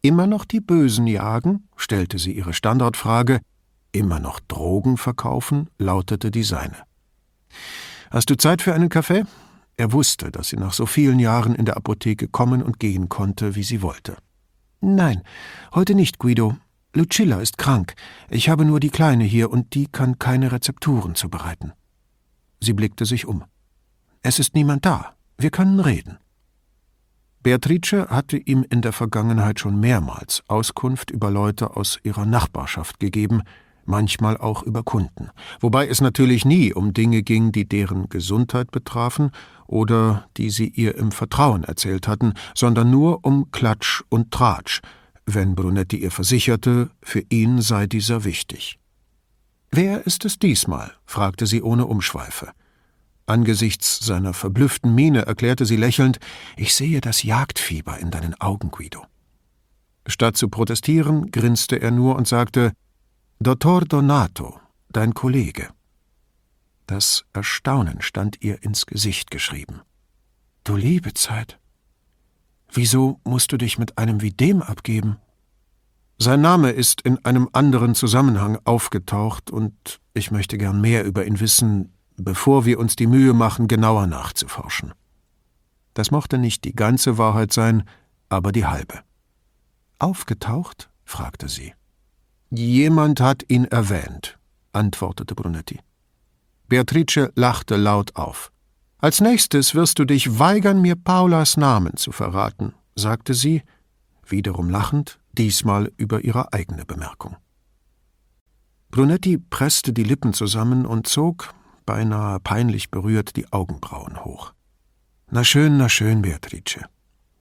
Immer 0.00 0.26
noch 0.26 0.44
die 0.44 0.60
Bösen 0.60 1.06
jagen? 1.06 1.66
stellte 1.76 2.18
sie 2.18 2.32
ihre 2.32 2.52
Standardfrage. 2.52 3.40
Immer 3.90 4.20
noch 4.20 4.38
Drogen 4.38 4.96
verkaufen? 4.96 5.70
lautete 5.78 6.30
die 6.30 6.44
seine. 6.44 6.76
Hast 8.10 8.30
du 8.30 8.36
Zeit 8.36 8.62
für 8.62 8.74
einen 8.74 8.90
Kaffee? 8.90 9.24
Er 9.76 9.92
wusste, 9.92 10.30
dass 10.30 10.48
sie 10.48 10.56
nach 10.56 10.72
so 10.72 10.86
vielen 10.86 11.18
Jahren 11.18 11.54
in 11.54 11.64
der 11.64 11.76
Apotheke 11.76 12.28
kommen 12.28 12.62
und 12.62 12.78
gehen 12.78 13.08
konnte, 13.08 13.56
wie 13.56 13.64
sie 13.64 13.82
wollte. 13.82 14.16
Nein, 14.80 15.22
heute 15.74 15.94
nicht, 15.94 16.18
Guido. 16.18 16.56
Lucilla 16.94 17.40
ist 17.40 17.58
krank. 17.58 17.94
Ich 18.30 18.48
habe 18.48 18.64
nur 18.64 18.78
die 18.78 18.90
Kleine 18.90 19.24
hier 19.24 19.50
und 19.50 19.74
die 19.74 19.88
kann 19.88 20.18
keine 20.20 20.52
Rezepturen 20.52 21.16
zubereiten. 21.16 21.72
Sie 22.60 22.72
blickte 22.72 23.04
sich 23.04 23.26
um. 23.26 23.44
Es 24.22 24.38
ist 24.38 24.54
niemand 24.54 24.86
da. 24.86 25.16
Wir 25.36 25.50
können 25.50 25.80
reden. 25.80 26.18
Beatrice 27.42 28.06
hatte 28.08 28.38
ihm 28.38 28.64
in 28.70 28.80
der 28.80 28.92
Vergangenheit 28.92 29.60
schon 29.60 29.78
mehrmals 29.78 30.42
Auskunft 30.46 31.10
über 31.10 31.30
Leute 31.30 31.76
aus 31.76 31.98
ihrer 32.04 32.24
Nachbarschaft 32.24 33.00
gegeben, 33.00 33.42
manchmal 33.84 34.38
auch 34.38 34.62
über 34.62 34.82
Kunden, 34.82 35.28
wobei 35.60 35.86
es 35.86 36.00
natürlich 36.00 36.46
nie 36.46 36.72
um 36.72 36.94
Dinge 36.94 37.22
ging, 37.22 37.52
die 37.52 37.68
deren 37.68 38.08
Gesundheit 38.08 38.70
betrafen 38.70 39.30
oder 39.66 40.26
die 40.38 40.48
sie 40.48 40.68
ihr 40.68 40.94
im 40.94 41.12
Vertrauen 41.12 41.64
erzählt 41.64 42.08
hatten, 42.08 42.32
sondern 42.54 42.90
nur 42.90 43.26
um 43.26 43.50
Klatsch 43.50 44.02
und 44.08 44.30
Tratsch, 44.30 44.80
wenn 45.26 45.54
Brunetti 45.54 45.96
ihr 45.96 46.10
versicherte, 46.10 46.90
für 47.02 47.22
ihn 47.28 47.62
sei 47.62 47.86
dieser 47.86 48.24
wichtig. 48.24 48.78
Wer 49.70 50.06
ist 50.06 50.24
es 50.24 50.38
diesmal? 50.38 50.92
fragte 51.04 51.46
sie 51.46 51.62
ohne 51.62 51.86
Umschweife. 51.86 52.52
Angesichts 53.26 54.04
seiner 54.04 54.34
verblüfften 54.34 54.94
Miene 54.94 55.26
erklärte 55.26 55.64
sie 55.64 55.76
lächelnd 55.76 56.18
Ich 56.56 56.74
sehe 56.74 57.00
das 57.00 57.22
Jagdfieber 57.22 57.98
in 57.98 58.10
deinen 58.10 58.34
Augen, 58.40 58.70
Guido. 58.70 59.06
Statt 60.06 60.36
zu 60.36 60.48
protestieren, 60.48 61.30
grinste 61.30 61.80
er 61.80 61.90
nur 61.90 62.16
und 62.16 62.28
sagte 62.28 62.72
Dottor 63.40 63.82
Donato, 63.86 64.60
dein 64.90 65.14
Kollege. 65.14 65.70
Das 66.86 67.24
Erstaunen 67.32 68.02
stand 68.02 68.42
ihr 68.42 68.62
ins 68.62 68.84
Gesicht 68.84 69.30
geschrieben. 69.30 69.80
Du 70.64 70.76
liebe 70.76 71.14
Zeit. 71.14 71.58
Wieso 72.76 73.20
musst 73.22 73.52
du 73.52 73.56
dich 73.56 73.78
mit 73.78 73.98
einem 73.98 74.20
wie 74.20 74.32
dem 74.32 74.60
abgeben? 74.60 75.18
Sein 76.18 76.40
Name 76.40 76.72
ist 76.72 77.02
in 77.02 77.24
einem 77.24 77.48
anderen 77.52 77.94
Zusammenhang 77.94 78.58
aufgetaucht, 78.64 79.52
und 79.52 80.00
ich 80.12 80.32
möchte 80.32 80.58
gern 80.58 80.80
mehr 80.80 81.04
über 81.04 81.24
ihn 81.24 81.38
wissen, 81.38 81.92
bevor 82.16 82.64
wir 82.64 82.80
uns 82.80 82.96
die 82.96 83.06
Mühe 83.06 83.32
machen, 83.32 83.68
genauer 83.68 84.08
nachzuforschen. 84.08 84.92
Das 85.94 86.10
mochte 86.10 86.36
nicht 86.36 86.64
die 86.64 86.74
ganze 86.74 87.16
Wahrheit 87.16 87.52
sein, 87.52 87.84
aber 88.28 88.50
die 88.50 88.66
halbe. 88.66 89.00
Aufgetaucht? 90.00 90.90
fragte 91.04 91.48
sie. 91.48 91.74
Jemand 92.50 93.20
hat 93.20 93.44
ihn 93.48 93.66
erwähnt, 93.66 94.36
antwortete 94.72 95.36
Brunetti. 95.36 95.78
Beatrice 96.66 97.30
lachte 97.36 97.76
laut 97.76 98.16
auf. 98.16 98.50
Als 99.04 99.20
nächstes 99.20 99.74
wirst 99.74 99.98
du 99.98 100.06
dich 100.06 100.38
weigern, 100.38 100.80
mir 100.80 100.96
Paulas 100.96 101.58
Namen 101.58 101.98
zu 101.98 102.10
verraten, 102.10 102.72
sagte 102.94 103.34
sie, 103.34 103.60
wiederum 104.26 104.70
lachend, 104.70 105.20
diesmal 105.32 105.92
über 105.98 106.24
ihre 106.24 106.54
eigene 106.54 106.86
Bemerkung. 106.86 107.36
Brunetti 108.90 109.36
presste 109.36 109.92
die 109.92 110.04
Lippen 110.04 110.32
zusammen 110.32 110.86
und 110.86 111.06
zog, 111.06 111.52
beinahe 111.84 112.40
peinlich 112.40 112.90
berührt, 112.90 113.36
die 113.36 113.52
Augenbrauen 113.52 114.24
hoch. 114.24 114.54
Na 115.30 115.44
schön, 115.44 115.76
na 115.76 115.90
schön, 115.90 116.22
Beatrice. 116.22 116.86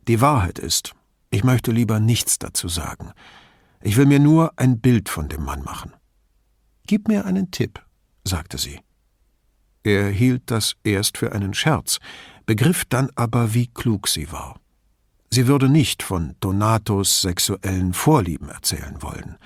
Die 0.09 0.19
Wahrheit 0.19 0.59
ist, 0.59 0.93
ich 1.29 1.45
möchte 1.45 1.71
lieber 1.71 2.01
nichts 2.01 2.39
dazu 2.39 2.67
sagen. 2.67 3.13
Ich 3.81 3.95
will 3.95 4.05
mir 4.05 4.19
nur 4.19 4.51
ein 4.57 4.81
Bild 4.81 5.07
von 5.07 5.29
dem 5.29 5.45
Mann 5.45 5.63
machen. 5.63 5.93
Gib 6.87 7.07
mir 7.07 7.23
einen 7.23 7.51
Tipp, 7.51 7.81
sagte 8.25 8.57
sie. 8.57 8.81
Er 9.83 10.09
hielt 10.09 10.43
das 10.45 10.75
erst 10.83 11.17
für 11.17 11.33
einen 11.33 11.53
Scherz, 11.53 11.99
begriff 12.45 12.85
dann 12.85 13.09
aber, 13.15 13.53
wie 13.53 13.67
klug 13.67 14.07
sie 14.07 14.31
war. 14.31 14.59
Sie 15.29 15.47
würde 15.47 15.67
nicht 15.67 16.03
von 16.03 16.35
Donatos 16.39 17.21
sexuellen 17.21 17.93
Vorlieben 17.93 18.49
erzählen 18.49 19.01
wollen, 19.01 19.37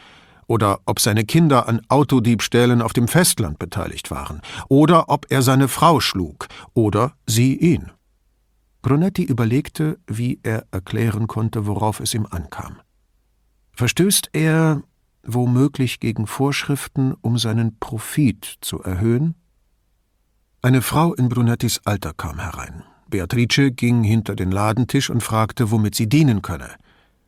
oder 0.46 0.80
ob 0.86 1.00
seine 1.00 1.26
Kinder 1.26 1.68
an 1.68 1.82
Autodiebstählen 1.90 2.82
auf 2.82 2.94
dem 2.94 3.08
Festland 3.08 3.58
beteiligt 3.58 4.12
waren, 4.12 4.42
oder 4.70 5.10
ob 5.10 5.26
er 5.30 5.42
seine 5.42 5.68
Frau 5.68 6.00
schlug, 6.00 6.48
oder 6.74 7.14
sie 7.26 7.56
ihn. 7.56 7.92
Brunetti 8.82 9.24
überlegte, 9.24 9.98
wie 10.08 10.40
er 10.44 10.66
erklären 10.72 11.28
konnte, 11.28 11.66
worauf 11.66 12.00
es 12.00 12.14
ihm 12.14 12.28
ankam. 12.30 12.78
Verstößt 13.74 14.30
er 14.34 14.84
womöglich 15.24 16.00
gegen 16.00 16.28
Vorschriften, 16.28 17.14
um 17.22 17.38
seinen 17.38 17.78
Profit 17.80 18.58
zu 18.62 18.82
erhöhen? 18.82 19.36
Eine 20.64 20.82
Frau 20.82 21.14
in 21.14 21.30
Brunettis 21.30 21.82
Alter 21.86 22.14
kam 22.14 22.40
herein. 22.40 22.84
Beatrice 23.10 23.72
ging 23.72 24.04
hinter 24.04 24.36
den 24.36 24.52
Ladentisch 24.52 25.12
und 25.12 25.22
fragte, 25.22 25.70
womit 25.70 25.94
sie 25.94 26.10
dienen 26.10 26.42
könne. 26.42 26.72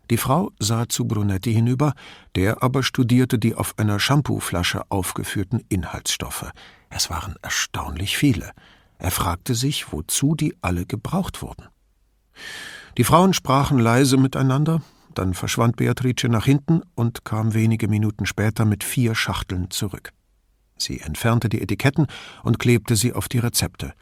Die 0.10 0.18
Frau 0.18 0.52
sah 0.58 0.90
zu 0.90 1.06
Brunetti 1.06 1.54
hinüber, 1.54 1.94
der 2.36 2.64
aber 2.64 2.82
studierte 2.82 3.38
die 3.38 3.54
auf 3.54 3.78
einer 3.78 4.00
Shampooflasche 4.00 4.82
aufgeführten 4.90 5.64
Inhaltsstoffe. 5.70 6.52
Es 6.90 7.12
waren 7.12 7.36
erstaunlich 7.44 8.18
viele. 8.18 8.52
Er 8.98 9.12
fragte 9.12 9.54
sich, 9.54 9.94
wozu 9.94 10.34
die 10.34 10.56
alle 10.64 10.88
gebraucht 10.88 11.44
wurden. 11.44 11.68
Die 12.98 13.04
Frauen 13.04 13.34
sprachen 13.34 13.78
leise 13.78 14.18
miteinander, 14.18 14.82
dann 15.14 15.36
verschwand 15.36 15.76
Beatrice 15.76 16.30
nach 16.30 16.46
hinten 16.46 16.82
und 16.96 17.26
kam 17.26 17.54
wenige 17.54 17.88
Minuten 17.88 18.26
später 18.26 18.66
mit 18.66 18.84
vier 18.84 19.14
Schachteln 19.14 19.70
zurück. 19.70 20.14
Sie 20.80 21.02
entfernte 21.02 21.50
die 21.50 21.62
Etiketten 21.62 22.08
und 22.44 22.60
klebte 22.60 22.96
sie 22.96 23.14
auf 23.14 23.28
die 23.28 23.40
Rezepte. 23.40 23.94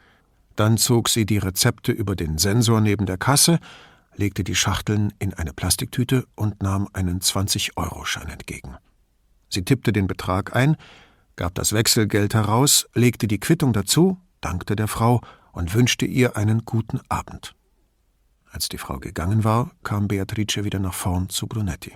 Dann 0.56 0.78
zog 0.78 1.10
sie 1.10 1.26
die 1.26 1.38
Rezepte 1.38 1.92
über 1.92 2.16
den 2.16 2.38
Sensor 2.38 2.82
neben 2.82 3.06
der 3.06 3.18
Kasse 3.18 3.60
legte 4.18 4.44
die 4.44 4.56
Schachteln 4.56 5.14
in 5.20 5.34
eine 5.34 5.54
Plastiktüte 5.54 6.26
und 6.36 6.62
nahm 6.62 6.88
einen 6.94 7.20
20-Euro-Schein 7.20 8.30
entgegen. 8.30 8.76
Sie 9.50 9.64
tippte 9.64 9.94
den 9.94 10.08
Betrag 10.08 10.56
ein, 10.56 10.76
gab 11.36 11.56
das 11.56 11.72
Wechselgeld 11.72 12.34
heraus, 12.34 12.88
legte 12.94 13.28
die 13.28 13.40
Quittung 13.40 13.74
dazu, 13.74 14.20
dankte 14.42 14.76
der 14.76 14.88
Frau 14.88 15.22
und 15.54 15.74
wünschte 15.74 16.06
ihr 16.06 16.36
einen 16.36 16.66
guten 16.66 17.00
Abend. 17.10 17.56
Als 18.52 18.70
die 18.70 18.78
Frau 18.78 19.00
gegangen 19.00 19.44
war, 19.44 19.72
kam 19.84 20.08
Beatrice 20.08 20.64
wieder 20.64 20.80
nach 20.80 20.94
vorn 20.94 21.30
zu 21.30 21.48
Brunetti. 21.48 21.96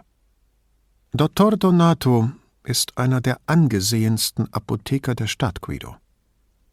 Dottor 1.13 1.57
Donato 1.57 2.31
ist 2.63 2.97
einer 2.97 3.21
der 3.21 3.39
angesehensten 3.45 4.51
Apotheker 4.53 5.15
der 5.15 5.27
Stadt, 5.27 5.61
Guido. 5.61 5.95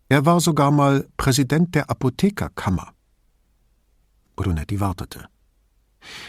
Er 0.09 0.25
war 0.25 0.41
sogar 0.41 0.71
mal 0.71 1.07
Präsident 1.17 1.75
der 1.75 1.91
Apothekerkammer. 1.91 2.93
Brunetti 4.37 4.81
wartete. 4.81 5.29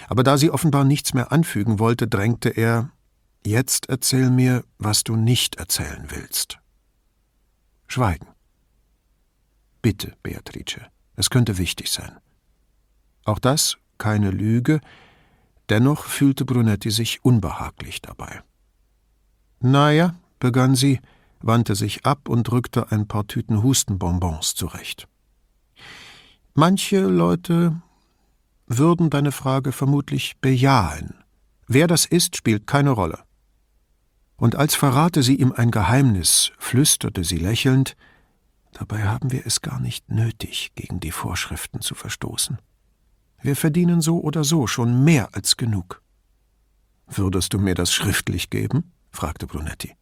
Aber 0.08 0.24
da 0.24 0.38
sie 0.38 0.51
offenbar 0.51 0.84
nichts 0.84 1.13
mehr 1.13 1.32
anfügen 1.32 1.80
wollte, 1.80 2.08
drängte 2.08 2.50
er 2.50 2.92
Jetzt 3.46 3.88
erzähl 3.88 4.30
mir, 4.30 4.66
was 4.78 5.06
du 5.06 5.16
nicht 5.16 5.56
erzählen 5.56 6.06
willst. 6.10 6.60
Schweigen. 7.88 8.28
Bitte, 9.82 10.13
Beatrice, 10.24 10.82
es 11.16 11.30
könnte 11.30 11.58
wichtig 11.58 11.89
sein. 11.89 12.18
Auch 13.24 13.39
das 13.39 13.78
keine 13.98 14.32
Lüge, 14.32 14.82
dennoch 15.70 16.06
fühlte 16.06 16.46
Brunetti 16.46 16.89
sich 16.89 17.24
unbehaglich 17.24 18.01
dabei. 18.01 18.42
Na 19.60 19.92
ja, 19.92 20.16
begann 20.39 20.75
sie, 20.75 21.00
wandte 21.42 21.75
sich 21.75 22.06
ab 22.06 22.30
und 22.30 22.51
rückte 22.51 22.92
ein 22.92 23.08
paar 23.08 23.28
Tüten 23.28 23.63
Hustenbonbons 23.63 24.56
zurecht. 24.56 25.08
Manche 26.54 27.01
Leute 27.01 27.82
würden 28.68 29.10
deine 29.10 29.32
Frage 29.32 29.72
vermutlich 29.72 30.38
bejahen. 30.39 31.16
Wer 31.68 31.88
das 31.88 32.06
ist, 32.06 32.36
spielt 32.36 32.68
keine 32.68 32.92
Rolle. 32.92 33.20
Und 34.38 34.56
als 34.56 34.75
verrate 34.75 35.24
sie 35.24 35.36
ihm 35.36 35.51
ein 35.51 35.72
Geheimnis, 35.72 36.51
flüsterte 36.58 37.24
sie 37.24 37.38
lächelnd, 37.38 37.96
dabei 38.72 39.04
haben 39.04 39.32
wir 39.32 39.46
es 39.46 39.62
gar 39.62 39.80
nicht 39.80 40.10
nötig, 40.10 40.72
gegen 40.75 41.00
die 41.00 41.12
Vorschriften 41.12 41.82
zu 41.82 41.96
verstoßen. 41.96 42.58
Wir 43.42 43.56
verdienen 43.56 44.01
so 44.01 44.20
oder 44.22 44.44
so 44.44 44.68
schon 44.68 45.04
mehr 45.04 45.30
als 45.34 45.58
genug. 45.58 46.01
Würdest 47.08 47.54
du 47.54 47.60
mir 47.60 47.75
das 47.75 47.92
schriftlich 47.92 48.50
geben? 48.50 48.92
Fragte 49.12 49.48
Brunetti. 49.48 49.96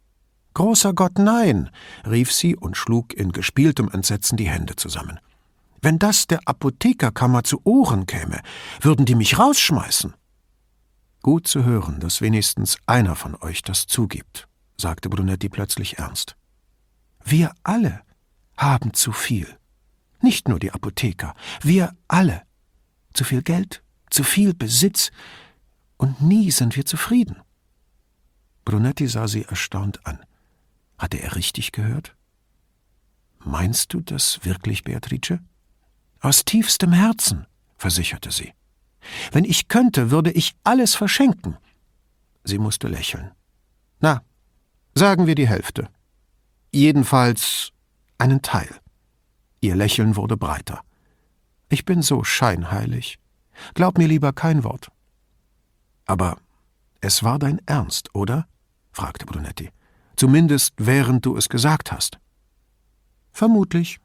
Großer 0.53 0.93
Gott, 0.93 1.19
nein, 1.19 1.69
rief 2.05 2.31
sie 2.31 2.55
und 2.55 2.75
schlug 2.75 3.13
in 3.13 3.31
gespieltem 3.31 3.89
Entsetzen 3.89 4.37
die 4.37 4.49
Hände 4.49 4.75
zusammen. 4.75 5.19
Wenn 5.81 5.99
das 5.99 6.25
der 6.25 6.39
Apothekerkammer 6.45 7.43
zu 7.43 7.61
Ohren 7.63 8.07
käme, 8.07 8.41
würden 8.81 9.05
die 9.05 9.15
mich 9.15 9.37
rausschmeißen. 9.37 10.15
Gut 11.21 11.47
zu 11.47 11.63
hören, 11.63 11.99
dass 11.99 12.21
wenigstens 12.21 12.77
einer 12.87 13.15
von 13.15 13.35
euch 13.35 13.61
das 13.61 13.85
zugibt, 13.85 14.47
sagte 14.77 15.09
Brunetti 15.09 15.49
plötzlich 15.49 15.99
ernst. 15.99 16.35
Wir 17.23 17.53
alle 17.63 18.01
haben 18.57 18.93
zu 18.93 19.11
viel. 19.11 19.47
Nicht 20.21 20.47
nur 20.47 20.57
die 20.57 20.71
Apotheker, 20.71 21.35
wir 21.61 21.95
alle. 22.07 22.41
Zu 23.13 23.23
viel 23.23 23.43
Geld, 23.43 23.83
zu 24.09 24.23
viel 24.23 24.53
Besitz, 24.53 25.11
und 25.97 26.21
nie 26.21 26.51
sind 26.51 26.75
wir 26.75 26.85
zufrieden. 26.85 27.37
Brunetti 28.67 29.07
sah 29.07 29.29
sie 29.29 29.45
erstaunt 29.45 30.05
an. 30.05 30.19
Hatte 30.97 31.21
er 31.21 31.37
richtig 31.37 31.71
gehört? 31.71 32.17
Meinst 33.39 33.93
du 33.93 34.01
das 34.01 34.43
wirklich, 34.43 34.83
Beatrice? 34.83 35.39
Aus 36.19 36.43
tiefstem 36.43 36.91
Herzen, 36.91 37.47
versicherte 37.77 38.29
sie. 38.29 38.51
Wenn 39.31 39.45
ich 39.45 39.69
könnte, 39.69 40.11
würde 40.11 40.31
ich 40.31 40.53
alles 40.65 40.95
verschenken. 40.95 41.55
Sie 42.43 42.57
musste 42.57 42.89
lächeln. 42.89 43.31
Na, 44.01 44.21
sagen 44.95 45.27
wir 45.27 45.35
die 45.35 45.47
Hälfte. 45.47 45.87
Jedenfalls 46.73 47.71
einen 48.17 48.41
Teil. 48.41 48.75
Ihr 49.61 49.77
Lächeln 49.77 50.17
wurde 50.17 50.35
breiter. 50.35 50.81
Ich 51.69 51.85
bin 51.85 52.01
so 52.01 52.25
scheinheilig. 52.25 53.17
Glaub 53.75 53.97
mir 53.97 54.09
lieber 54.09 54.33
kein 54.33 54.65
Wort. 54.65 54.91
Aber 56.05 56.37
es 56.99 57.23
war 57.23 57.39
dein 57.39 57.61
Ernst, 57.65 58.13
oder? 58.13 58.45
Fragte 58.97 59.27
Brunetti. 59.27 59.69
Zumindest 60.15 60.73
während 60.77 61.23
du 61.23 61.37
es 61.37 61.49
gesagt 61.49 61.91
hast. 61.91 62.17
Vermutlich, 63.31 63.99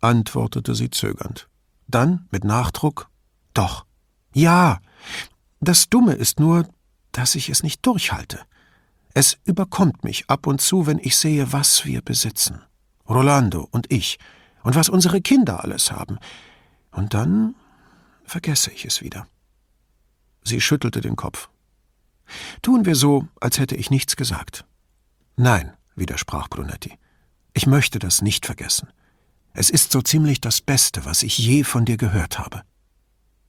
antwortete 0.00 0.74
sie 0.74 0.90
zögernd. 0.90 1.48
Dann 1.86 2.26
mit 2.32 2.42
Nachdruck 2.42 3.08
Doch. 3.54 3.86
Ja, 4.32 4.80
das 5.60 5.88
Dumme 5.88 6.14
ist 6.14 6.40
nur, 6.40 6.68
dass 7.12 7.36
ich 7.36 7.48
es 7.48 7.62
nicht 7.62 7.86
durchhalte. 7.86 8.40
Es 9.14 9.38
überkommt 9.44 10.02
mich 10.02 10.28
ab 10.28 10.48
und 10.48 10.60
zu, 10.60 10.88
wenn 10.88 10.98
ich 10.98 11.16
sehe, 11.16 11.52
was 11.52 11.84
wir 11.84 12.02
besitzen. 12.02 12.60
Rolando 13.08 13.68
und 13.70 13.92
ich. 13.92 14.18
Und 14.64 14.74
was 14.74 14.88
unsere 14.88 15.20
Kinder 15.20 15.62
alles 15.62 15.92
haben. 15.92 16.18
Und 16.90 17.14
dann 17.14 17.54
vergesse 18.24 18.72
ich 18.72 18.84
es 18.84 19.00
wieder. 19.00 19.28
Sie 20.42 20.60
schüttelte 20.60 21.00
den 21.00 21.14
Kopf. 21.14 21.48
Tun 22.62 22.86
wir 22.86 22.94
so, 22.94 23.28
als 23.40 23.58
hätte 23.58 23.76
ich 23.76 23.90
nichts 23.90 24.16
gesagt. 24.16 24.64
Nein, 25.36 25.72
widersprach 25.96 26.48
Brunetti. 26.48 26.98
Ich 27.52 27.66
möchte 27.66 27.98
das 27.98 28.22
nicht 28.22 28.46
vergessen. 28.46 28.88
Es 29.52 29.70
ist 29.70 29.92
so 29.92 30.02
ziemlich 30.02 30.40
das 30.40 30.60
Beste, 30.60 31.04
was 31.04 31.22
ich 31.22 31.38
je 31.38 31.62
von 31.62 31.84
dir 31.84 31.96
gehört 31.96 32.38
habe. 32.38 32.62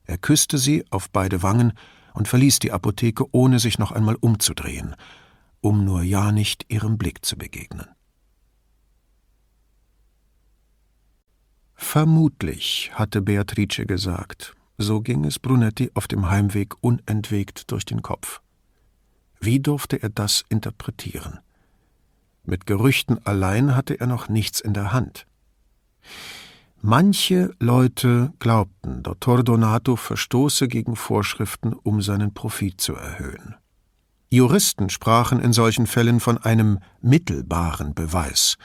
Er 0.04 0.20
küsste 0.20 0.58
sie 0.58 0.86
auf 0.92 1.10
beide 1.10 1.42
Wangen 1.42 1.74
und 2.14 2.28
verließ 2.28 2.60
die 2.60 2.72
Apotheke, 2.72 3.26
ohne 3.32 3.60
sich 3.60 3.80
noch 3.80 3.92
einmal 3.92 4.16
umzudrehen, 4.16 4.96
um 5.62 5.84
nur 5.84 6.04
ja 6.04 6.32
nicht 6.32 6.66
ihrem 6.70 6.98
Blick 6.98 7.26
zu 7.26 7.38
begegnen. 7.38 7.88
Vermutlich, 11.74 12.92
hatte 12.94 13.22
Beatrice 13.22 13.86
gesagt, 13.86 14.54
so 14.78 15.02
ging 15.02 15.26
es 15.26 15.40
Brunetti 15.40 15.92
auf 15.94 16.08
dem 16.08 16.30
Heimweg 16.30 16.76
unentwegt 16.82 17.72
durch 17.72 17.86
den 17.86 18.02
Kopf. 18.02 18.42
Wie 19.40 19.60
durfte 19.60 20.02
er 20.02 20.10
das 20.10 20.44
interpretieren? 20.50 21.40
Mit 22.44 22.66
Gerüchten 22.66 23.26
allein 23.26 23.76
hatte 23.76 24.00
er 24.00 24.08
noch 24.08 24.30
nichts 24.30 24.60
in 24.60 24.74
der 24.74 24.94
Hand. 24.94 25.26
Manche 26.82 27.52
Leute 27.60 28.32
glaubten, 28.38 29.02
Dottor 29.02 29.44
Donato 29.44 29.96
verstoße 29.96 30.68
gegen 30.68 30.96
Vorschriften, 30.96 31.74
um 31.74 32.02
seinen 32.02 32.34
Profit 32.34 32.80
zu 32.80 32.94
erhöhen. 32.94 33.56
Juristen 34.30 34.90
sprachen 34.90 35.40
in 35.40 35.54
solchen 35.54 35.88
Fällen 35.88 36.20
von 36.20 36.38
einem 36.38 36.80
mittelbaren 37.02 37.96
Beweis, 37.96 38.58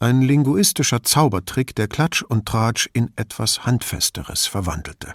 ein 0.00 0.20
linguistischer 0.20 1.02
Zaubertrick, 1.02 1.74
der 1.74 1.88
Klatsch 1.88 2.22
und 2.22 2.46
Tratsch 2.46 2.90
in 2.92 3.10
etwas 3.16 3.64
Handfesteres 3.64 4.46
verwandelte. 4.46 5.14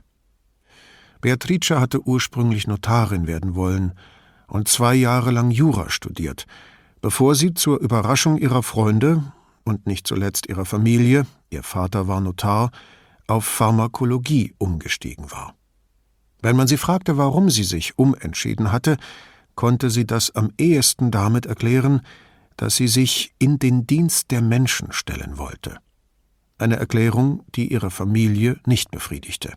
Beatrice 1.21 1.79
hatte 1.79 2.01
ursprünglich 2.01 2.65
Notarin 2.65 3.27
werden 3.27 3.53
wollen 3.53 3.93
und 4.49 4.67
zwei 4.67 4.95
Jahre 4.95 5.31
lang 5.31 5.51
Jura 5.51 5.89
studiert, 5.89 6.45
bevor 7.01 7.35
sie 7.35 7.53
zur 7.53 7.79
Überraschung 7.79 8.37
ihrer 8.37 8.63
Freunde 8.63 9.23
und 9.63 9.87
nicht 9.87 10.07
zuletzt 10.07 10.47
ihrer 10.47 10.65
Familie, 10.65 11.25
ihr 11.49 11.63
Vater 11.63 12.07
war 12.07 12.21
Notar, 12.21 12.71
auf 13.27 13.45
Pharmakologie 13.45 14.53
umgestiegen 14.57 15.31
war. 15.31 15.55
Wenn 16.41 16.55
man 16.55 16.67
sie 16.67 16.77
fragte, 16.77 17.17
warum 17.17 17.49
sie 17.49 17.63
sich 17.63 17.97
umentschieden 17.97 18.71
hatte, 18.71 18.97
konnte 19.55 19.89
sie 19.89 20.07
das 20.07 20.33
am 20.35 20.51
ehesten 20.57 21.11
damit 21.11 21.45
erklären, 21.45 22.01
dass 22.55 22.75
sie 22.75 22.87
sich 22.87 23.33
in 23.39 23.59
den 23.59 23.85
Dienst 23.85 24.31
der 24.31 24.41
Menschen 24.41 24.91
stellen 24.91 25.37
wollte. 25.37 25.77
Eine 26.57 26.77
Erklärung, 26.77 27.43
die 27.55 27.71
ihre 27.71 27.91
Familie 27.91 28.59
nicht 28.65 28.91
befriedigte. 28.91 29.53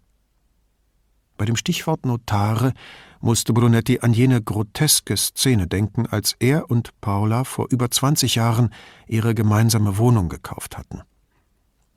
Bei 1.43 1.47
dem 1.47 1.57
Stichwort 1.57 2.07
Notare 2.07 2.73
musste 3.21 3.53
Brunetti 3.53 3.99
an 3.99 4.13
jene 4.13 4.41
groteske 4.41 5.17
Szene 5.17 5.67
denken, 5.67 6.07
als 6.07 6.37
er 6.39 6.71
und 6.71 6.93
Paula 7.01 7.43
vor 7.43 7.67
über 7.69 7.91
20 7.91 8.37
Jahren 8.37 8.73
ihre 9.09 9.35
gemeinsame 9.35 9.99
Wohnung 9.99 10.29
gekauft 10.29 10.79
hatten. 10.79 11.01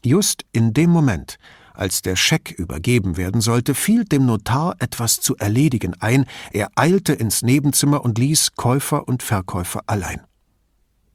Just 0.04 0.46
in 0.52 0.74
dem 0.74 0.90
Moment, 0.90 1.38
als 1.76 2.02
der 2.02 2.16
Scheck 2.16 2.56
übergeben 2.58 3.18
werden 3.18 3.40
sollte, 3.40 3.76
fiel 3.76 4.04
dem 4.06 4.26
Notar 4.26 4.78
etwas 4.80 5.22
zu 5.22 5.36
erledigen 5.36 5.94
ein, 6.00 6.26
er 6.52 6.70
eilte 6.74 7.14
ins 7.14 7.44
Nebenzimmer 7.44 8.04
und 8.04 8.18
ließ 8.18 8.56
Käufer 8.56 9.08
und 9.08 9.22
Verkäufer 9.22 9.82
allein. 9.86 10.22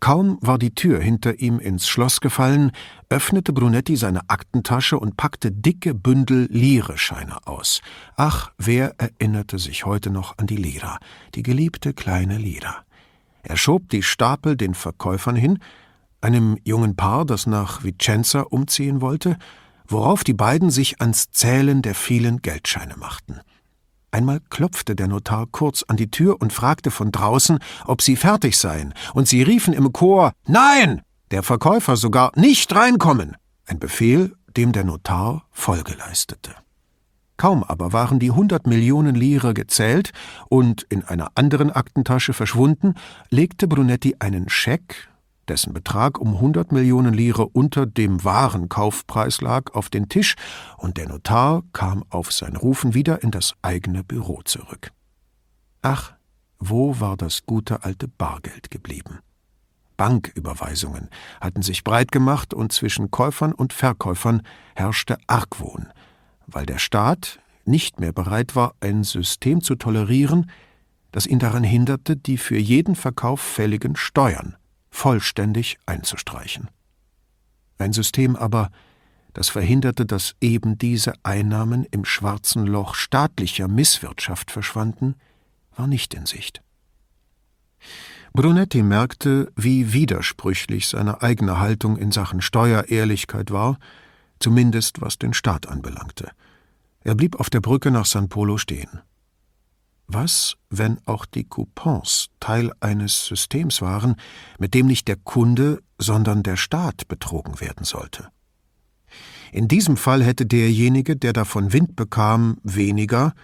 Kaum 0.01 0.39
war 0.41 0.59
die 0.59 0.75
Tür 0.75 0.99
hinter 1.01 1.41
ihm 1.41 1.59
ins 1.61 1.87
Schloss 1.87 2.23
gefallen, 2.23 2.73
öffnete 3.11 3.53
Brunetti 3.53 3.97
seine 3.97 4.31
Aktentasche 4.31 4.99
und 4.99 5.19
packte 5.19 5.53
dicke 5.53 5.93
Bündel 5.93 6.49
Lire-Scheine 6.51 7.47
aus. 7.47 7.83
Ach, 8.17 8.51
wer 8.57 8.95
erinnerte 8.99 9.59
sich 9.59 9.85
heute 9.85 10.09
noch 10.09 10.39
an 10.39 10.47
die 10.47 10.57
Lira, 10.57 10.99
die 11.35 11.43
geliebte 11.43 11.93
kleine 11.93 12.39
Lira. 12.39 12.77
Er 13.43 13.59
schob 13.59 13.91
die 13.91 14.03
Stapel 14.03 14.57
den 14.57 14.73
Verkäufern 14.73 15.37
hin, 15.37 15.59
einem 16.23 16.57
jungen 16.65 16.97
Paar, 16.97 17.27
das 17.27 17.47
nach 17.47 17.85
Vicenza 17.85 18.41
umziehen 18.41 19.03
wollte, 19.03 19.37
worauf 19.87 20.25
die 20.25 20.35
beiden 20.35 20.71
sich 20.71 21.01
ans 21.01 21.31
Zählen 21.31 21.83
der 21.83 21.95
vielen 21.95 22.41
Geldscheine 22.41 22.97
machten. 22.97 23.41
Einmal 24.12 24.40
klopfte 24.51 24.96
der 24.96 25.07
Notar 25.07 25.46
kurz 25.51 25.85
an 25.85 25.96
die 25.96 26.11
Tür 26.11 26.40
und 26.40 26.53
fragte 26.53 26.90
von 26.90 27.12
draußen, 27.12 27.59
ob 27.87 28.03
sie 28.03 28.16
fertig 28.16 28.59
seien, 28.59 28.92
und 29.14 29.29
sie 29.29 29.42
riefen 29.42 29.73
im 29.73 29.92
Chor 29.92 30.33
Nein. 30.46 31.03
Der 31.31 31.44
Verkäufer 31.44 31.96
sogar 31.96 32.33
nicht 32.35 32.75
reinkommen. 32.75 33.37
Ein 33.66 33.79
Befehl, 33.79 34.35
dem 34.57 34.73
der 34.73 34.83
Notar 34.83 35.44
Folge 35.53 35.94
leistete. 35.94 36.55
Kaum 37.37 37.62
aber 37.64 37.92
waren 37.92 38.18
die 38.18 38.33
hundert 38.33 38.66
Millionen 38.66 39.14
Lire 39.14 39.55
gezählt 39.55 40.11
und 40.49 40.83
in 40.90 41.05
einer 41.05 41.31
anderen 41.37 41.70
Aktentasche 41.70 42.33
verschwunden, 42.33 42.94
legte 43.31 43.66
Brunetti 43.66 44.16
einen 44.18 44.49
Scheck, 44.49 45.09
dessen 45.51 45.75
Betrag 45.75 46.19
um 46.19 46.41
hundert 46.41 46.71
Millionen 46.71 47.13
Lire 47.13 47.47
unter 47.47 47.85
dem 47.85 48.23
wahren 48.23 48.69
Kaufpreis 48.69 49.41
lag, 49.41 49.75
auf 49.75 49.91
den 49.91 50.09
Tisch, 50.09 50.37
und 50.79 50.97
der 50.97 51.09
Notar 51.09 51.65
kam 51.73 52.05
auf 52.09 52.33
sein 52.33 52.55
Rufen 52.57 52.95
wieder 52.95 53.23
in 53.25 53.33
das 53.33 53.55
eigene 53.61 54.05
Büro 54.05 54.43
zurück. 54.45 54.93
Ach, 55.83 56.13
wo 56.61 57.01
war 57.01 57.17
das 57.17 57.47
gute 57.47 57.83
alte 57.83 58.07
Bargeld 58.07 58.71
geblieben? 58.71 59.19
Banküberweisungen 59.97 61.11
hatten 61.41 61.63
sich 61.63 61.83
breit 61.83 62.13
gemacht 62.13 62.55
und 62.55 62.73
zwischen 62.73 63.11
Käufern 63.11 63.53
und 63.53 63.73
Verkäufern 63.73 64.43
herrschte 64.77 65.19
Argwohn, 65.27 65.89
weil 66.47 66.65
der 66.65 66.79
Staat 66.79 67.41
nicht 67.65 67.99
mehr 67.99 68.13
bereit 68.13 68.55
war, 68.55 68.75
ein 68.81 69.03
System 69.03 69.63
zu 69.63 69.75
tolerieren, 69.75 70.51
das 71.11 71.27
ihn 71.27 71.41
daran 71.41 71.65
hinderte, 71.65 72.17
die 72.17 72.39
für 72.39 72.57
jeden 72.57 72.95
Verkauf 72.95 73.41
fälligen 73.41 73.97
Steuern 73.97 74.57
vollständig 74.90 75.79
einzustreichen. 75.87 76.68
Ein 77.79 77.92
System 77.92 78.37
aber, 78.37 78.70
das 79.33 79.48
verhinderte, 79.48 80.07
dass 80.07 80.35
eben 80.40 80.76
diese 80.76 81.14
Einnahmen 81.22 81.85
im 81.90 82.05
schwarzen 82.05 82.66
Loch 82.66 82.94
staatlicher 82.94 83.68
Misswirtschaft 83.68 84.50
verschwanden, 84.50 85.14
war 85.76 85.87
nicht 85.87 86.14
in 86.14 86.26
Sicht. 86.26 86.62
Brunetti 88.33 88.83
merkte, 88.83 89.50
wie 89.57 89.92
widersprüchlich 89.92 90.88
seine 90.88 91.22
eigene 91.22 91.59
Haltung 91.59 91.96
in 91.96 92.12
Sachen 92.12 92.40
Steuerehrlichkeit 92.40 93.50
war, 93.50 93.79
zumindest 94.38 95.00
was 95.00 95.18
den 95.18 95.35
Staat 95.35 95.68
anbelangte. 95.68 96.31
Er 97.03 97.14
blieb 97.14 97.40
auf 97.40 97.50
der 97.50 97.61
Brücke 97.61 97.90
nach 97.90 98.07
San 98.07 98.29
Polo 98.29 98.57
stehen. 98.59 99.00
Was, 100.12 100.57
wenn 100.70 100.99
auch 101.07 101.25
die 101.25 101.44
Coupons 101.44 102.31
Teil 102.40 102.73
eines 102.81 103.27
Systems 103.27 103.81
waren, 103.81 104.16
mit 104.59 104.75
dem 104.75 104.87
nicht 104.87 105.07
der 105.07 105.14
Kunde, 105.14 105.85
sondern 105.99 106.42
der 106.42 106.57
Staat 106.57 107.07
betrogen 107.07 107.61
werden 107.61 107.85
sollte? 107.85 108.27
In 109.53 109.68
diesem 109.68 109.96
Fall 109.96 110.25
hätte 110.25 110.46
derjenige, 110.46 111.14
der 111.14 111.33
davon 111.33 111.73
Wind 111.73 111.94
bekam, 111.94 112.59
weniger 112.64 113.35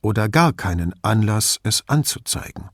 oder 0.00 0.30
gar 0.30 0.54
keinen 0.54 0.94
Anlass, 1.02 1.60
es 1.62 1.86
anzuzeigen. 1.88 2.70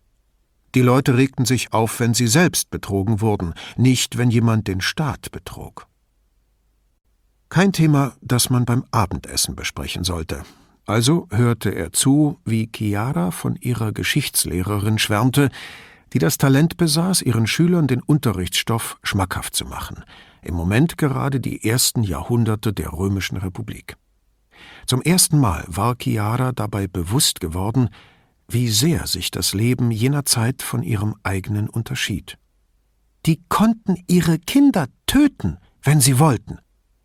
Die 0.77 0.83
Leute 0.83 1.17
regten 1.17 1.45
sich 1.45 1.73
auf, 1.73 1.99
wenn 1.99 2.15
sie 2.15 2.29
selbst 2.29 2.71
betrogen 2.71 3.21
wurden, 3.21 3.55
nicht 3.77 4.17
wenn 4.17 4.31
jemand 4.31 4.69
den 4.69 4.81
Staat 4.81 5.33
betrog. 5.33 5.89
Kein 7.49 7.73
Thema, 7.73 8.15
das 8.21 8.49
man 8.49 8.65
beim 8.65 8.85
Abendessen 8.93 9.57
besprechen 9.57 10.05
sollte. 10.05 10.45
Also 10.87 11.29
hörte 11.31 11.75
er 11.75 11.93
zu, 11.93 12.39
wie 12.45 12.71
Chiara 12.75 13.31
von 13.31 13.57
ihrer 13.57 13.93
Geschichtslehrerin 13.93 14.99
schwärmte, 14.99 15.49
die 16.13 16.19
das 16.19 16.39
Talent 16.39 16.77
besaß, 16.77 17.23
ihren 17.23 17.47
Schülern 17.47 17.87
den 17.87 18.03
Unterrichtsstoff 18.03 18.99
schmackhaft 19.03 19.57
zu 19.57 19.65
machen, 19.65 20.05
im 20.43 20.55
Moment 20.55 20.99
gerade 20.99 21.41
die 21.41 21.69
ersten 21.69 22.03
Jahrhunderte 22.03 22.73
der 22.73 22.93
römischen 22.93 23.39
Republik. 23.39 23.97
Zum 24.87 25.03
ersten 25.03 25.39
Mal 25.39 25.65
war 25.67 25.97
Chiara 26.01 26.53
dabei 26.53 26.87
bewusst 26.87 27.41
geworden, 27.41 27.89
wie 28.47 28.69
sehr 28.69 29.07
sich 29.07 29.31
das 29.31 29.55
Leben 29.55 29.91
jener 29.91 30.25
Zeit 30.25 30.63
von 30.63 30.83
ihrem 30.83 31.15
eigenen 31.23 31.69
unterschied. 31.69 32.39
Die 33.27 33.43
konnten 33.49 33.97
ihre 34.07 34.39
Kinder 34.39 34.87
töten, 35.07 35.57
wenn 35.83 36.01
sie 36.01 36.19
wollten, 36.19 36.59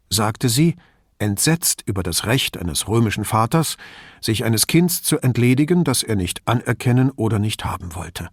sagte 0.10 0.50
sie, 0.50 0.76
entsetzt 1.20 1.84
über 1.86 2.02
das 2.02 2.26
Recht 2.26 2.58
eines 2.58 2.88
römischen 2.88 3.26
Vaters, 3.26 3.78
sich 4.22 4.44
eines 4.44 4.68
Kinds 4.68 5.04
zu 5.04 5.20
entledigen, 5.20 5.84
das 5.84 6.02
er 6.04 6.16
nicht 6.16 6.42
anerkennen 6.46 7.12
oder 7.12 7.40
nicht 7.40 7.66
haben 7.66 7.94
wollte. 7.96 8.30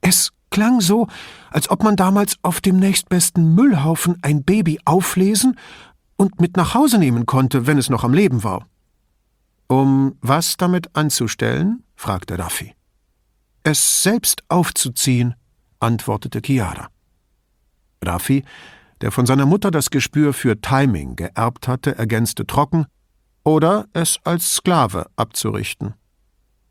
Es 0.00 0.32
klang 0.50 0.80
so, 0.80 1.08
als 1.50 1.70
ob 1.70 1.82
man 1.82 1.96
damals 1.96 2.36
auf 2.42 2.60
dem 2.60 2.78
nächstbesten 2.78 3.54
Müllhaufen 3.54 4.18
ein 4.22 4.44
Baby 4.44 4.80
auflesen 4.84 5.58
und 6.16 6.40
mit 6.40 6.56
nach 6.56 6.74
Hause 6.74 6.98
nehmen 6.98 7.26
konnte, 7.26 7.66
wenn 7.66 7.78
es 7.78 7.90
noch 7.90 8.04
am 8.04 8.12
Leben 8.12 8.44
war. 8.44 8.66
Um 9.68 10.16
was 10.20 10.56
damit 10.56 10.94
anzustellen? 10.96 11.84
fragte 11.94 12.38
Raffi. 12.38 12.74
Es 13.62 14.02
selbst 14.02 14.42
aufzuziehen, 14.48 15.34
antwortete 15.78 16.40
Chiara. 16.44 16.88
Raffi, 18.02 18.44
der 19.00 19.12
von 19.12 19.26
seiner 19.26 19.46
Mutter 19.46 19.70
das 19.70 19.90
Gespür 19.90 20.32
für 20.32 20.60
Timing 20.60 21.16
geerbt 21.16 21.68
hatte, 21.68 21.96
ergänzte 21.96 22.46
trocken, 22.46 22.86
oder 23.44 23.86
es 23.92 24.18
als 24.24 24.54
Sklave 24.54 25.06
abzurichten. 25.16 25.94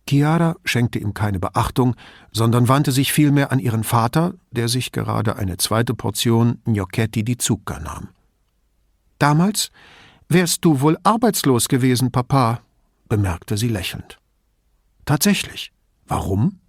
Chiara 0.07 0.55
schenkte 0.63 0.99
ihm 0.99 1.13
keine 1.13 1.39
Beachtung, 1.39 1.95
sondern 2.31 2.67
wandte 2.67 2.91
sich 2.91 3.11
vielmehr 3.11 3.51
an 3.51 3.59
ihren 3.59 3.83
Vater, 3.83 4.33
der 4.51 4.67
sich 4.67 4.91
gerade 4.91 5.35
eine 5.35 5.57
zweite 5.57 5.93
Portion 5.93 6.59
Gnocchetti 6.65 7.23
di 7.23 7.37
Zucca 7.37 7.79
nahm. 7.79 8.09
Damals 9.19 9.71
wärst 10.29 10.63
du 10.63 10.81
wohl 10.81 10.97
arbeitslos 11.03 11.67
gewesen, 11.67 12.11
Papa, 12.11 12.61
bemerkte 13.09 13.57
sie 13.57 13.69
lächelnd. 13.69 14.19
Tatsächlich. 15.05 15.71
Warum? 16.05 16.59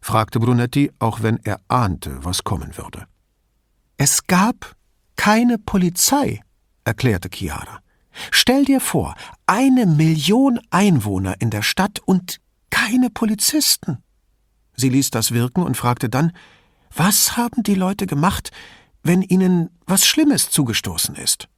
fragte 0.00 0.38
Brunetti, 0.38 0.92
auch 0.98 1.22
wenn 1.22 1.38
er 1.44 1.60
ahnte, 1.68 2.18
was 2.24 2.44
kommen 2.44 2.76
würde. 2.76 3.06
Es 3.96 4.26
gab 4.26 4.76
keine 5.16 5.58
Polizei, 5.58 6.40
erklärte 6.84 7.28
Chiara. 7.32 7.80
Stell 8.30 8.64
dir 8.64 8.80
vor, 8.80 9.14
eine 9.46 9.86
Million 9.86 10.60
Einwohner 10.70 11.40
in 11.40 11.50
der 11.50 11.62
Stadt 11.62 12.00
und 12.04 12.40
keine 12.70 13.10
Polizisten. 13.10 13.98
Sie 14.76 14.88
ließ 14.88 15.10
das 15.10 15.32
wirken 15.32 15.62
und 15.62 15.76
fragte 15.76 16.08
dann, 16.08 16.32
was 16.94 17.36
haben 17.36 17.62
die 17.62 17.74
Leute 17.74 18.06
gemacht, 18.06 18.50
wenn 19.02 19.22
ihnen 19.22 19.70
was 19.86 20.06
Schlimmes 20.06 20.50
zugestoßen 20.50 21.16
ist? 21.16 21.48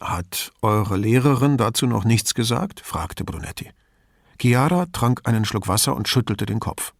Hat 0.00 0.52
eure 0.62 0.96
Lehrerin 0.96 1.56
dazu 1.56 1.86
noch 1.86 2.04
nichts 2.04 2.34
gesagt? 2.34 2.80
fragte 2.80 3.24
Brunetti. 3.24 3.70
Chiara 4.40 4.86
trank 4.92 5.22
einen 5.24 5.44
Schluck 5.44 5.68
Wasser 5.68 5.96
und 5.96 6.08
schüttelte 6.08 6.46
den 6.46 6.60
Kopf. 6.60 6.92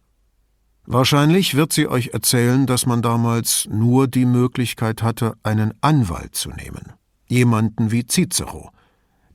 Wahrscheinlich 0.91 1.53
wird 1.53 1.71
sie 1.71 1.87
euch 1.87 2.07
erzählen, 2.13 2.65
dass 2.65 2.87
man 2.87 3.03
damals 3.03 3.67
nur 3.69 4.07
die 4.07 4.25
Möglichkeit 4.25 5.03
hatte, 5.03 5.35
einen 5.43 5.71
Anwalt 5.81 6.33
zu 6.33 6.49
nehmen, 6.49 6.93
jemanden 7.27 7.91
wie 7.91 8.07
Cicero, 8.07 8.71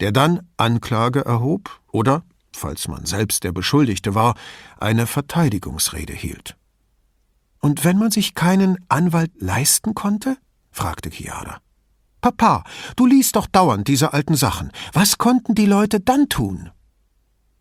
der 0.00 0.10
dann 0.10 0.48
Anklage 0.56 1.24
erhob 1.24 1.80
oder, 1.92 2.24
falls 2.52 2.88
man 2.88 3.06
selbst 3.06 3.44
der 3.44 3.52
Beschuldigte 3.52 4.16
war, 4.16 4.34
eine 4.80 5.06
Verteidigungsrede 5.06 6.12
hielt. 6.12 6.56
Und 7.60 7.84
wenn 7.84 7.98
man 7.98 8.10
sich 8.10 8.34
keinen 8.34 8.76
Anwalt 8.88 9.30
leisten 9.38 9.94
konnte? 9.94 10.36
fragte 10.72 11.08
Chiara. 11.08 11.58
Papa, 12.20 12.64
du 12.96 13.06
liest 13.06 13.36
doch 13.36 13.46
dauernd 13.46 13.86
diese 13.86 14.12
alten 14.12 14.34
Sachen. 14.34 14.72
Was 14.92 15.18
konnten 15.18 15.54
die 15.54 15.66
Leute 15.66 16.00
dann 16.00 16.28
tun? 16.28 16.70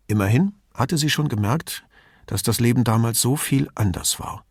Immerhin 0.08 0.56
hatte 0.74 0.98
sie 0.98 1.10
schon 1.10 1.28
gemerkt, 1.28 1.84
dass 2.26 2.42
das 2.42 2.60
Leben 2.60 2.84
damals 2.84 3.20
so 3.20 3.36
viel 3.36 3.68
anders 3.74 4.20
war. 4.20 4.44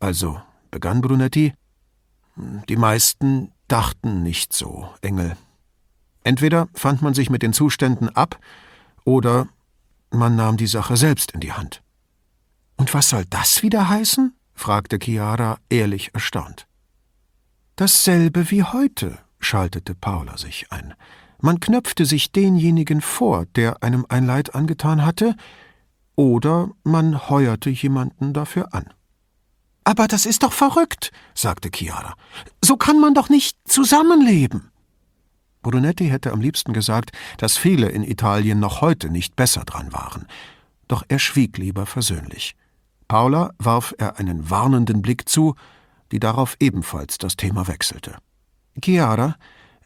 Also, 0.00 0.40
begann 0.70 1.00
Brunetti, 1.00 1.54
die 2.68 2.76
meisten 2.76 3.52
dachten 3.68 4.22
nicht 4.22 4.52
so, 4.52 4.88
Engel. 5.00 5.36
Entweder 6.24 6.68
fand 6.74 7.02
man 7.02 7.14
sich 7.14 7.30
mit 7.30 7.42
den 7.42 7.52
Zuständen 7.52 8.08
ab, 8.08 8.38
oder 9.04 9.48
man 10.10 10.36
nahm 10.36 10.56
die 10.56 10.66
Sache 10.66 10.96
selbst 10.96 11.32
in 11.32 11.40
die 11.40 11.52
Hand. 11.52 11.82
Und 12.76 12.92
was 12.94 13.08
soll 13.10 13.24
das 13.28 13.62
wieder 13.62 13.88
heißen? 13.88 14.34
fragte 14.54 14.98
Chiara 15.02 15.58
ehrlich 15.68 16.14
erstaunt. 16.14 16.66
Dasselbe 17.76 18.50
wie 18.50 18.62
heute, 18.62 19.18
schaltete 19.40 19.94
Paula 19.94 20.36
sich 20.36 20.70
ein. 20.70 20.94
Man 21.40 21.58
knöpfte 21.58 22.06
sich 22.06 22.30
denjenigen 22.30 23.00
vor, 23.00 23.46
der 23.56 23.82
einem 23.82 24.06
ein 24.08 24.26
Leid 24.26 24.54
angetan 24.54 25.04
hatte, 25.04 25.34
oder 26.16 26.70
man 26.84 27.28
heuerte 27.28 27.70
jemanden 27.70 28.32
dafür 28.32 28.74
an. 28.74 28.92
Aber 29.84 30.06
das 30.06 30.26
ist 30.26 30.42
doch 30.42 30.52
verrückt, 30.52 31.10
sagte 31.34 31.70
Chiara. 31.74 32.14
So 32.62 32.76
kann 32.76 33.00
man 33.00 33.14
doch 33.14 33.28
nicht 33.28 33.58
zusammenleben. 33.64 34.70
Brunetti 35.62 36.08
hätte 36.08 36.32
am 36.32 36.40
liebsten 36.40 36.72
gesagt, 36.72 37.12
dass 37.38 37.56
viele 37.56 37.88
in 37.88 38.04
Italien 38.04 38.60
noch 38.60 38.80
heute 38.80 39.10
nicht 39.10 39.36
besser 39.36 39.64
dran 39.64 39.92
waren. 39.92 40.26
Doch 40.88 41.04
er 41.08 41.18
schwieg 41.18 41.56
lieber 41.58 41.86
versöhnlich. 41.86 42.54
Paula 43.08 43.52
warf 43.58 43.94
er 43.98 44.18
einen 44.18 44.50
warnenden 44.50 45.02
Blick 45.02 45.28
zu, 45.28 45.54
die 46.10 46.20
darauf 46.20 46.56
ebenfalls 46.60 47.18
das 47.18 47.36
Thema 47.36 47.66
wechselte. 47.68 48.16
Chiara, 48.82 49.36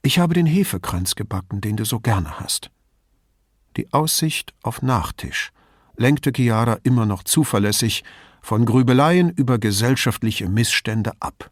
ich 0.03 0.19
habe 0.19 0.35
den 0.35 0.47
Hefekranz 0.47 1.15
gebacken, 1.15 1.61
den 1.61 1.77
du 1.77 1.85
so 1.85 2.01
gerne 2.01 2.39
hast. 2.41 2.71
Die 3.77 3.93
Aussicht 3.93 4.55
auf 4.63 4.83
Nachtisch 4.83 5.53
lenkte 5.97 6.33
Chiara 6.35 6.79
immer 6.83 7.07
noch 7.07 7.23
zuverlässig 7.23 8.05
von 8.41 8.65
Grübeleien 8.65 9.31
über 9.31 9.59
gesellschaftliche 9.59 10.49
Missstände 10.49 11.13
ab. 11.21 11.51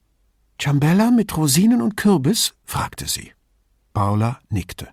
Ciambella 0.60 1.10
mit 1.10 1.36
Rosinen 1.36 1.82
und 1.82 1.96
Kürbis? 1.96 2.54
fragte 2.64 3.06
sie. 3.06 3.32
Paula 3.92 4.38
nickte. 4.48 4.88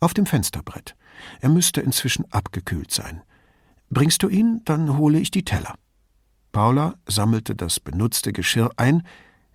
Auf 0.00 0.14
dem 0.14 0.26
Fensterbrett. 0.26 0.94
Er 1.40 1.48
müsste 1.48 1.80
inzwischen 1.80 2.30
abgekühlt 2.30 2.90
sein. 2.90 3.22
Bringst 3.90 4.22
du 4.22 4.28
ihn, 4.28 4.62
dann 4.64 4.98
hole 4.98 5.18
ich 5.18 5.30
die 5.30 5.44
Teller. 5.44 5.74
Paula 6.52 6.96
sammelte 7.06 7.54
das 7.54 7.80
benutzte 7.80 8.32
Geschirr 8.32 8.70
ein, 8.76 9.06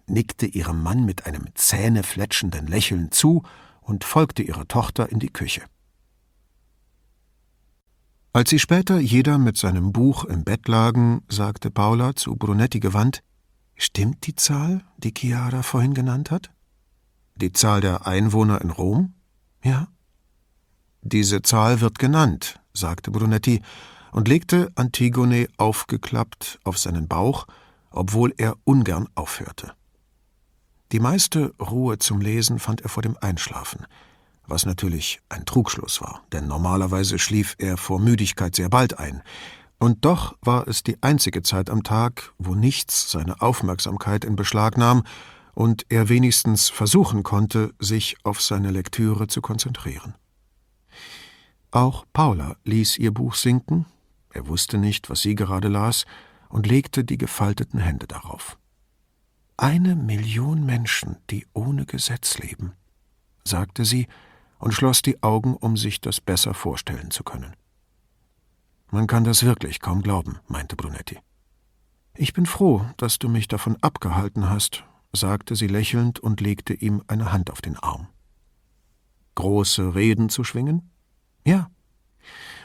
nickte 0.08 0.46
ihrem 0.46 0.82
Mann 0.82 1.06
mit 1.06 1.26
einem 1.26 1.46
zähnefletschenden 1.54 2.68
Lächeln 2.68 3.12
zu 3.12 3.44
und 3.82 4.04
folgte 4.04 4.44
ihrer 4.44 4.68
Tochter 4.68 5.10
in 5.10 5.20
die 5.20 5.32
Küche. 5.32 5.62
Als 8.36 8.50
sie 8.50 8.58
später 8.58 9.00
jeder 9.00 9.38
mit 9.38 9.58
seinem 9.58 9.92
Buch 9.92 10.26
im 10.26 10.44
Bett 10.44 10.68
lagen, 10.68 11.22
sagte 11.30 11.70
Paula 11.70 12.16
zu 12.16 12.36
Brunetti 12.36 12.80
gewandt, 12.80 13.22
Stimmt 13.76 14.26
die 14.26 14.34
Zahl, 14.36 14.84
die 14.98 15.14
Chiara 15.16 15.62
vorhin 15.62 15.94
genannt 15.94 16.32
hat? 16.32 16.50
Die 17.36 17.54
Zahl 17.54 17.82
der 17.82 18.08
Einwohner 18.08 18.60
in 18.62 18.72
Rom? 18.72 19.14
Ja. 19.64 19.88
Diese 21.04 21.44
Zahl 21.44 21.80
wird 21.80 22.00
genannt, 22.00 22.60
sagte 22.74 23.12
Brunetti 23.12 23.62
und 24.12 24.28
legte 24.28 24.72
Antigone 24.74 25.48
aufgeklappt 25.58 26.60
auf 26.64 26.80
seinen 26.80 27.08
Bauch, 27.08 27.46
obwohl 27.92 28.34
er 28.38 28.56
ungern 28.64 29.10
aufhörte. 29.14 29.74
Die 30.92 31.00
meiste 31.00 31.54
Ruhe 31.60 32.00
zum 32.00 32.20
Lesen 32.20 32.58
fand 32.58 32.82
er 32.82 32.90
vor 32.90 33.04
dem 33.04 33.16
Einschlafen, 33.22 33.86
was 34.48 34.66
natürlich 34.66 35.20
ein 35.30 35.46
Trugschluss 35.46 36.02
war, 36.02 36.24
denn 36.32 36.48
normalerweise 36.48 37.20
schlief 37.20 37.56
er 37.58 37.78
vor 37.78 38.00
Müdigkeit 38.00 38.56
sehr 38.56 38.70
bald 38.70 39.00
ein, 39.00 39.24
und 39.80 40.06
doch 40.06 40.38
war 40.42 40.68
es 40.70 40.84
die 40.84 41.04
einzige 41.04 41.44
Zeit 41.44 41.70
am 41.70 41.84
Tag, 41.84 42.34
wo 42.38 42.56
nichts 42.56 43.12
seine 43.12 43.42
Aufmerksamkeit 43.42 44.24
in 44.24 44.38
Beschlag 44.38 44.78
nahm 44.78 45.04
und 45.54 45.86
er 45.90 46.08
wenigstens 46.08 46.70
versuchen 46.70 47.24
konnte, 47.24 47.74
sich 47.80 48.16
auf 48.24 48.42
seine 48.42 48.72
Lektüre 48.72 49.28
zu 49.28 49.42
konzentrieren. 49.42 50.16
Auch 51.72 52.06
Paula 52.14 52.56
ließ 52.64 52.98
ihr 52.98 53.14
Buch 53.14 53.36
sinken, 53.36 53.86
er 54.30 54.48
wusste 54.48 54.78
nicht, 54.78 55.10
was 55.10 55.22
sie 55.22 55.36
gerade 55.36 55.68
las, 55.68 56.06
und 56.48 56.66
legte 56.66 57.04
die 57.04 57.18
gefalteten 57.18 57.80
Hände 57.80 58.08
darauf. 58.08 58.58
Eine 59.58 59.96
Million 59.96 60.66
Menschen, 60.66 61.18
die 61.30 61.46
ohne 61.54 61.86
Gesetz 61.86 62.38
leben, 62.38 62.74
sagte 63.44 63.86
sie 63.86 64.08
und 64.64 64.74
schloss 64.74 65.02
die 65.02 65.22
Augen, 65.22 65.58
um 65.58 65.76
sich 65.76 66.00
das 66.00 66.22
besser 66.22 66.54
vorstellen 66.54 67.12
zu 67.12 67.26
können. 67.26 67.54
Man 68.92 69.08
kann 69.08 69.26
das 69.26 69.44
wirklich 69.44 69.82
kaum 69.82 70.02
glauben, 70.02 70.40
meinte 70.48 70.78
Brunetti. 70.78 71.20
Ich 72.16 72.32
bin 72.32 72.46
froh, 72.46 72.86
dass 72.96 73.20
du 73.20 73.28
mich 73.28 73.50
davon 73.50 73.76
abgehalten 73.82 74.50
hast, 74.50 74.86
sagte 75.12 75.58
sie 75.58 75.68
lächelnd 75.68 76.22
und 76.22 76.40
legte 76.40 76.74
ihm 76.74 77.04
eine 77.08 77.34
Hand 77.34 77.52
auf 77.52 77.60
den 77.60 77.78
Arm. 77.78 78.08
Große 79.36 79.96
Reden 79.96 80.30
zu 80.30 80.46
schwingen? 80.46 80.92
Ja. 81.46 81.70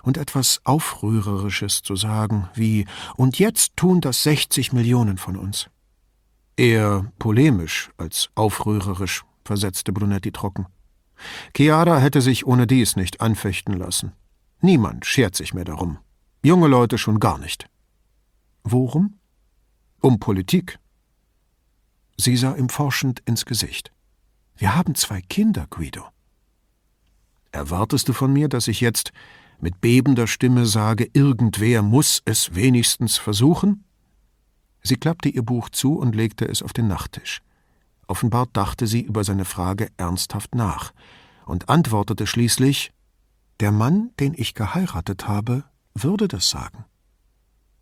Und 0.05 0.19
etwas 0.19 0.61
Aufrührerisches 0.63 1.83
zu 1.83 1.97
sagen, 1.97 2.49
wie 2.55 2.87
Und 3.17 3.41
jetzt 3.41 3.77
tun 3.77 4.01
das 4.01 4.23
60 4.23 4.73
Millionen 4.73 5.19
von 5.19 5.37
uns. 5.37 5.69
Eher 6.57 7.11
polemisch 7.19 7.91
als 7.97 8.31
aufrührerisch, 8.37 9.25
versetzte 9.45 9.93
Brunetti 9.93 10.31
trocken. 10.31 10.69
Chiara 11.57 11.99
hätte 11.99 12.21
sich 12.21 12.47
ohne 12.47 12.67
dies 12.67 12.97
nicht 12.97 13.21
anfechten 13.21 13.75
lassen. 13.75 14.13
Niemand 14.61 15.07
schert 15.07 15.35
sich 15.35 15.55
mehr 15.55 15.65
darum. 15.65 15.99
Junge 16.43 16.69
Leute 16.69 16.99
schon 16.99 17.21
gar 17.21 17.39
nicht. 17.39 17.67
Worum? 18.65 19.19
Um 20.01 20.21
Politik. 20.21 20.79
Sie 22.17 22.37
sah 22.37 22.55
ihm 22.55 22.69
forschend 22.69 23.21
ins 23.27 23.45
Gesicht. 23.45 23.93
Wir 24.57 24.75
haben 24.75 24.95
zwei 24.95 25.21
Kinder, 25.21 25.67
Guido. 25.71 26.05
Erwartest 27.53 28.09
du 28.09 28.13
von 28.13 28.33
mir, 28.33 28.49
dass 28.49 28.69
ich 28.69 28.81
jetzt 28.81 29.13
mit 29.61 29.81
bebender 29.81 30.27
Stimme 30.27 30.67
sage, 30.67 31.09
irgendwer 31.13 31.83
muss 31.83 32.23
es 32.25 32.55
wenigstens 32.55 33.17
versuchen? 33.17 33.85
Sie 34.83 34.97
klappte 34.97 35.29
ihr 35.29 35.43
Buch 35.43 35.69
zu 35.71 35.99
und 35.99 36.15
legte 36.15 36.47
es 36.47 36.63
auf 36.63 36.73
den 36.73 36.89
Nachttisch. 36.89 37.41
Offenbar 38.09 38.47
dachte 38.53 38.87
sie 38.87 39.03
über 39.03 39.23
seine 39.23 39.45
Frage 39.45 39.89
ernsthaft 39.99 40.55
nach 40.55 40.93
und 41.45 41.69
antwortete 41.69 42.27
schließlich 42.27 42.93
Der 43.61 43.71
Mann, 43.71 44.11
den 44.19 44.35
ich 44.35 44.55
geheiratet 44.55 45.29
habe, 45.29 45.65
würde 45.95 46.27
das 46.27 46.49
sagen. 46.49 46.85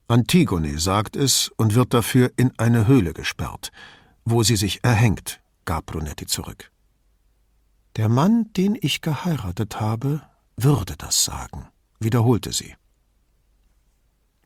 Antigone 0.08 0.78
sagt 0.78 1.16
es 1.16 1.50
und 1.56 1.74
wird 1.74 1.94
dafür 1.94 2.32
in 2.36 2.52
eine 2.58 2.86
Höhle 2.86 3.12
gesperrt, 3.12 3.70
wo 4.24 4.42
sie 4.42 4.56
sich 4.56 4.84
erhängt, 4.84 5.40
gab 5.64 5.86
Brunetti 5.86 6.26
zurück. 6.26 6.70
Der 7.96 8.08
Mann, 8.08 8.52
den 8.52 8.76
ich 8.80 9.00
geheiratet 9.00 9.80
habe, 9.80 10.22
würde 10.56 10.96
das 10.96 11.24
sagen, 11.24 11.68
wiederholte 11.98 12.52
sie. 12.52 12.74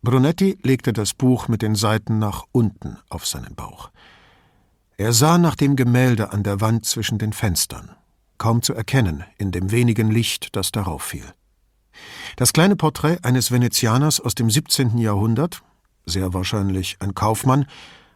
Brunetti 0.03 0.59
legte 0.63 0.93
das 0.93 1.15
Buch 1.15 1.49
mit 1.49 1.63
den 1.63 1.75
Seiten 1.75 2.19
nach 2.19 2.45
unten 2.53 2.97
auf 3.09 3.27
seinen 3.27 3.55
Bauch. 3.55 3.91
Er 5.01 5.15
sah 5.15 5.39
nach 5.39 5.57
dem 5.57 5.77
Gemälde 5.77 6.31
an 6.31 6.43
der 6.43 6.61
Wand 6.61 6.85
zwischen 6.85 7.17
den 7.17 7.33
Fenstern, 7.33 7.97
kaum 8.37 8.61
zu 8.61 8.75
erkennen 8.75 9.25
in 9.39 9.51
dem 9.51 9.71
wenigen 9.71 10.11
Licht, 10.11 10.55
das 10.55 10.73
darauf 10.73 11.03
fiel. 11.05 11.25
Das 12.37 12.53
kleine 12.53 12.77
Porträt 12.77 13.17
eines 13.23 13.51
Venezianers 13.51 14.21
aus 14.21 14.35
dem 14.35 14.51
17. 14.51 14.99
Jahrhundert, 14.99 15.63
sehr 16.05 16.35
wahrscheinlich 16.35 16.99
ein 17.01 17.15
Kaufmann, 17.15 17.65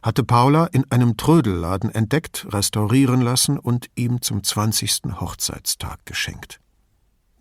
hatte 0.03 0.25
Paula 0.25 0.66
in 0.66 0.85
einem 0.90 1.16
Trödelladen 1.16 1.88
entdeckt, 1.88 2.47
restaurieren 2.51 3.23
lassen 3.23 3.59
und 3.59 3.88
ihm 3.94 4.20
zum 4.20 4.44
20. 4.44 5.05
Hochzeitstag 5.23 6.05
geschenkt. 6.05 6.61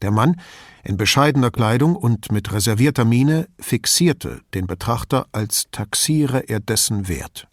Der 0.01 0.11
Mann, 0.11 0.39
in 0.85 0.95
bescheidener 0.95 1.51
Kleidung 1.51 1.97
und 1.97 2.31
mit 2.31 2.53
reservierter 2.53 3.03
Miene, 3.03 3.49
fixierte 3.59 4.39
den 4.53 4.67
Betrachter, 4.67 5.25
als 5.33 5.65
taxiere 5.69 6.47
er 6.47 6.61
dessen 6.61 7.09
Wert. 7.09 7.49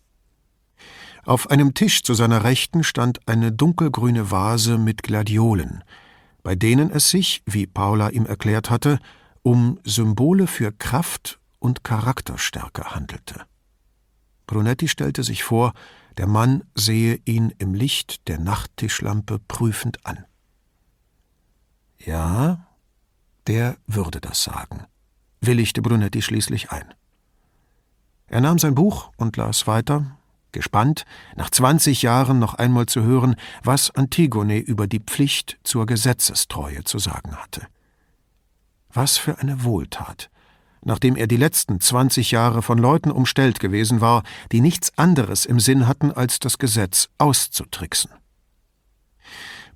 Auf 1.25 1.51
einem 1.51 1.75
Tisch 1.75 2.03
zu 2.03 2.15
seiner 2.15 2.45
Rechten 2.45 2.83
stand 2.83 3.27
eine 3.29 3.53
dunkelgrüne 3.53 4.31
Vase 4.31 4.79
mit 4.79 5.03
Gladiolen, 5.03 5.85
bei 6.43 6.55
denen 6.55 6.91
es 6.91 7.11
sich, 7.11 7.43
wie 7.47 7.67
Paula 7.67 8.09
ihm 8.09 8.27
erklärt 8.27 8.71
hatte, 8.71 8.99
um 9.43 9.79
Symbole 9.85 10.47
für 10.47 10.73
Kraft 10.73 11.39
und 11.59 11.85
Charakterstärke 11.85 12.95
handelte. 12.95 13.43
Brunetti 14.47 14.89
stellte 14.89 15.23
sich 15.23 15.45
vor, 15.45 15.75
der 16.17 16.27
Mann 16.27 16.65
sehe 16.75 17.21
ihn 17.25 17.55
im 17.59 17.75
Licht 17.75 18.27
der 18.29 18.39
Nachttischlampe 18.39 19.39
prüfend 19.47 20.05
an. 20.05 20.25
Ja, 21.99 22.67
der 23.47 23.77
würde 23.87 24.21
das 24.21 24.43
sagen, 24.43 24.87
willigte 25.41 25.83
Brunetti 25.83 26.23
schließlich 26.23 26.71
ein. 26.71 26.95
Er 28.27 28.41
nahm 28.41 28.59
sein 28.59 28.75
Buch 28.75 29.11
und 29.17 29.37
las 29.37 29.67
weiter, 29.67 30.19
gespannt, 30.53 31.05
nach 31.37 31.51
zwanzig 31.51 32.03
Jahren 32.03 32.39
noch 32.39 32.55
einmal 32.55 32.87
zu 32.87 33.03
hören, 33.03 33.37
was 33.63 33.95
Antigone 33.95 34.59
über 34.59 34.87
die 34.87 35.01
Pflicht 35.01 35.59
zur 35.65 35.87
Gesetzestreue 35.87 36.85
zu 36.85 36.99
sagen 36.99 37.37
hatte. 37.37 37.67
Was 38.93 39.19
für 39.19 39.39
eine 39.39 39.65
Wohltat, 39.65 40.31
nachdem 40.83 41.17
er 41.17 41.27
die 41.27 41.37
letzten 41.37 41.81
zwanzig 41.81 42.31
Jahre 42.31 42.63
von 42.63 42.79
Leuten 42.79 43.11
umstellt 43.11 43.61
gewesen 43.61 44.01
war, 44.01 44.23
die 44.51 44.61
nichts 44.61 44.97
anderes 44.99 45.47
im 45.47 45.61
Sinn 45.61 45.87
hatten, 45.87 46.11
als 46.11 46.39
das 46.39 46.59
Gesetz 46.59 47.09
auszutricksen. 47.19 48.11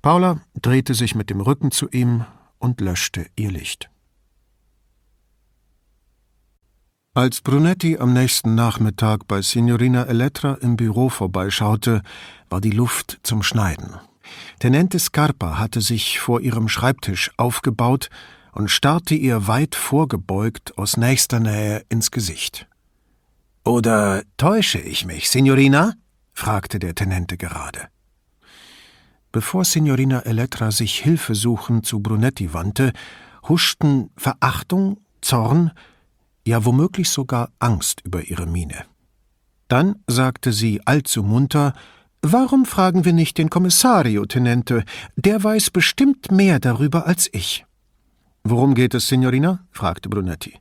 Paula 0.01 0.41
drehte 0.61 0.93
sich 0.93 1.15
mit 1.15 1.29
dem 1.29 1.41
Rücken 1.41 1.71
zu 1.71 1.89
ihm 1.89 2.25
und 2.59 2.81
löschte 2.81 3.25
ihr 3.35 3.51
Licht. 3.51 3.89
Als 7.17 7.39
Brunetti 7.39 7.97
am 7.97 8.11
nächsten 8.11 8.55
Nachmittag 8.55 9.25
bei 9.25 9.41
Signorina 9.41 10.03
Elettra 10.03 10.55
im 10.55 10.75
Büro 10.75 11.07
vorbeischaute, 11.07 12.01
war 12.49 12.59
die 12.59 12.71
Luft 12.71 13.21
zum 13.23 13.41
Schneiden. 13.41 13.93
Tenente 14.59 14.99
Scarpa 14.99 15.57
hatte 15.57 15.79
sich 15.79 16.19
vor 16.19 16.41
ihrem 16.41 16.67
Schreibtisch 16.67 17.31
aufgebaut 17.37 18.09
und 18.51 18.69
starrte 18.69 19.15
ihr 19.15 19.47
weit 19.47 19.75
vorgebeugt 19.75 20.77
aus 20.77 20.97
nächster 20.97 21.39
Nähe 21.39 21.85
ins 21.87 22.11
Gesicht. 22.11 22.67
Oder 23.63 24.23
täusche 24.35 24.79
ich 24.79 25.05
mich, 25.05 25.29
Signorina? 25.29 25.93
fragte 26.33 26.79
der 26.79 26.95
Tenente 26.95 27.37
gerade. 27.37 27.87
Bevor 29.31 29.63
Signorina 29.63 30.19
Elettra 30.19 30.69
sich 30.71 30.99
hilfesuchend 30.99 31.85
zu 31.85 32.01
Brunetti 32.01 32.53
wandte, 32.53 32.91
huschten 33.47 34.09
Verachtung, 34.17 34.97
Zorn, 35.21 35.71
ja 36.45 36.65
womöglich 36.65 37.09
sogar 37.09 37.49
Angst 37.59 38.01
über 38.03 38.23
ihre 38.23 38.45
Miene. 38.45 38.85
Dann 39.67 39.95
sagte 40.07 40.53
sie 40.53 40.81
allzu 40.85 41.23
munter 41.23 41.73
Warum 42.21 42.65
fragen 42.65 43.05
wir 43.05 43.13
nicht 43.13 43.37
den 43.37 43.51
Kommissario, 43.51 44.25
Tenente? 44.25 44.83
Der 45.15 45.43
weiß 45.43 45.69
bestimmt 45.69 46.31
mehr 46.31 46.59
darüber 46.59 47.05
als 47.05 47.29
ich. 47.31 47.65
Worum 48.43 48.73
geht 48.73 48.95
es, 48.95 49.07
Signorina? 49.07 49.65
fragte 49.71 50.09
Brunetti. 50.09 50.59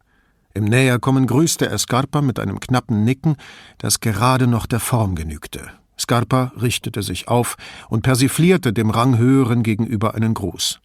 Im 0.53 0.65
Näherkommen 0.65 1.27
grüßte 1.27 1.67
er 1.67 1.79
Scarpa 1.79 2.21
mit 2.21 2.39
einem 2.39 2.61
knappen 2.61 3.05
Nicken, 3.05 3.37
das 3.79 4.01
gerade 4.01 4.47
noch 4.47 4.67
der 4.67 4.79
Form 4.79 5.15
genügte. 5.15 5.71
Scarpa 5.99 6.53
richtete 6.61 7.03
sich 7.03 7.29
auf 7.29 7.57
und 7.89 8.03
persiflierte 8.03 8.73
dem 8.73 8.91
Ranghöheren 8.91 9.63
gegenüber 9.63 10.15
einen 10.15 10.35
Gruß. 10.35 10.81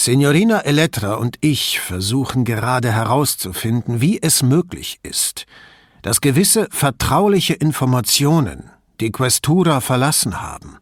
Signorina 0.00 0.60
Elettra 0.60 1.14
und 1.14 1.38
ich 1.40 1.80
versuchen 1.80 2.44
gerade 2.44 2.92
herauszufinden, 2.92 4.00
wie 4.00 4.22
es 4.22 4.44
möglich 4.44 5.00
ist, 5.02 5.44
dass 6.02 6.20
gewisse 6.20 6.68
vertrauliche 6.70 7.54
Informationen 7.54 8.70
die 9.00 9.10
Questura 9.10 9.80
verlassen 9.80 10.40
haben, 10.40 10.76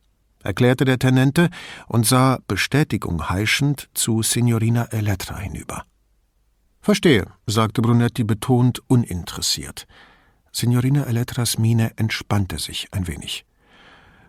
erklärte 0.45 0.85
der 0.85 0.99
Tenente 0.99 1.49
und 1.89 2.05
sah 2.05 2.41
Bestätigung 2.47 3.31
heischend 3.31 3.89
zu 3.95 4.23
Signorina 4.23 4.85
Elettra 4.91 5.39
hinüber. 5.39 5.85
Verstehe, 6.83 7.25
sagte 7.47 7.81
Brunetti 7.81 8.23
betont 8.23 8.83
uninteressiert. 8.87 9.87
Signorina 10.53 11.05
Elettras 11.05 11.57
Miene 11.57 11.93
entspannte 11.97 12.59
sich 12.59 12.89
ein 12.93 13.07
wenig. 13.07 13.47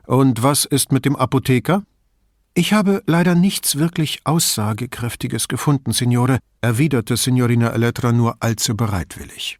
Und 0.05 0.43
was 0.43 0.63
ist 0.63 0.93
mit 0.93 1.03
dem 1.03 1.17
Apotheker? 1.17 1.83
Ich 2.57 2.73
habe 2.73 3.03
leider 3.05 3.35
nichts 3.35 3.75
wirklich 3.75 4.21
Aussagekräftiges 4.23 5.47
gefunden, 5.47 5.91
Signore, 5.91 6.39
erwiderte 6.59 7.15
Signorina 7.15 7.69
Elettra 7.69 8.11
nur 8.11 8.37
allzu 8.39 8.75
bereitwillig. 8.75 9.59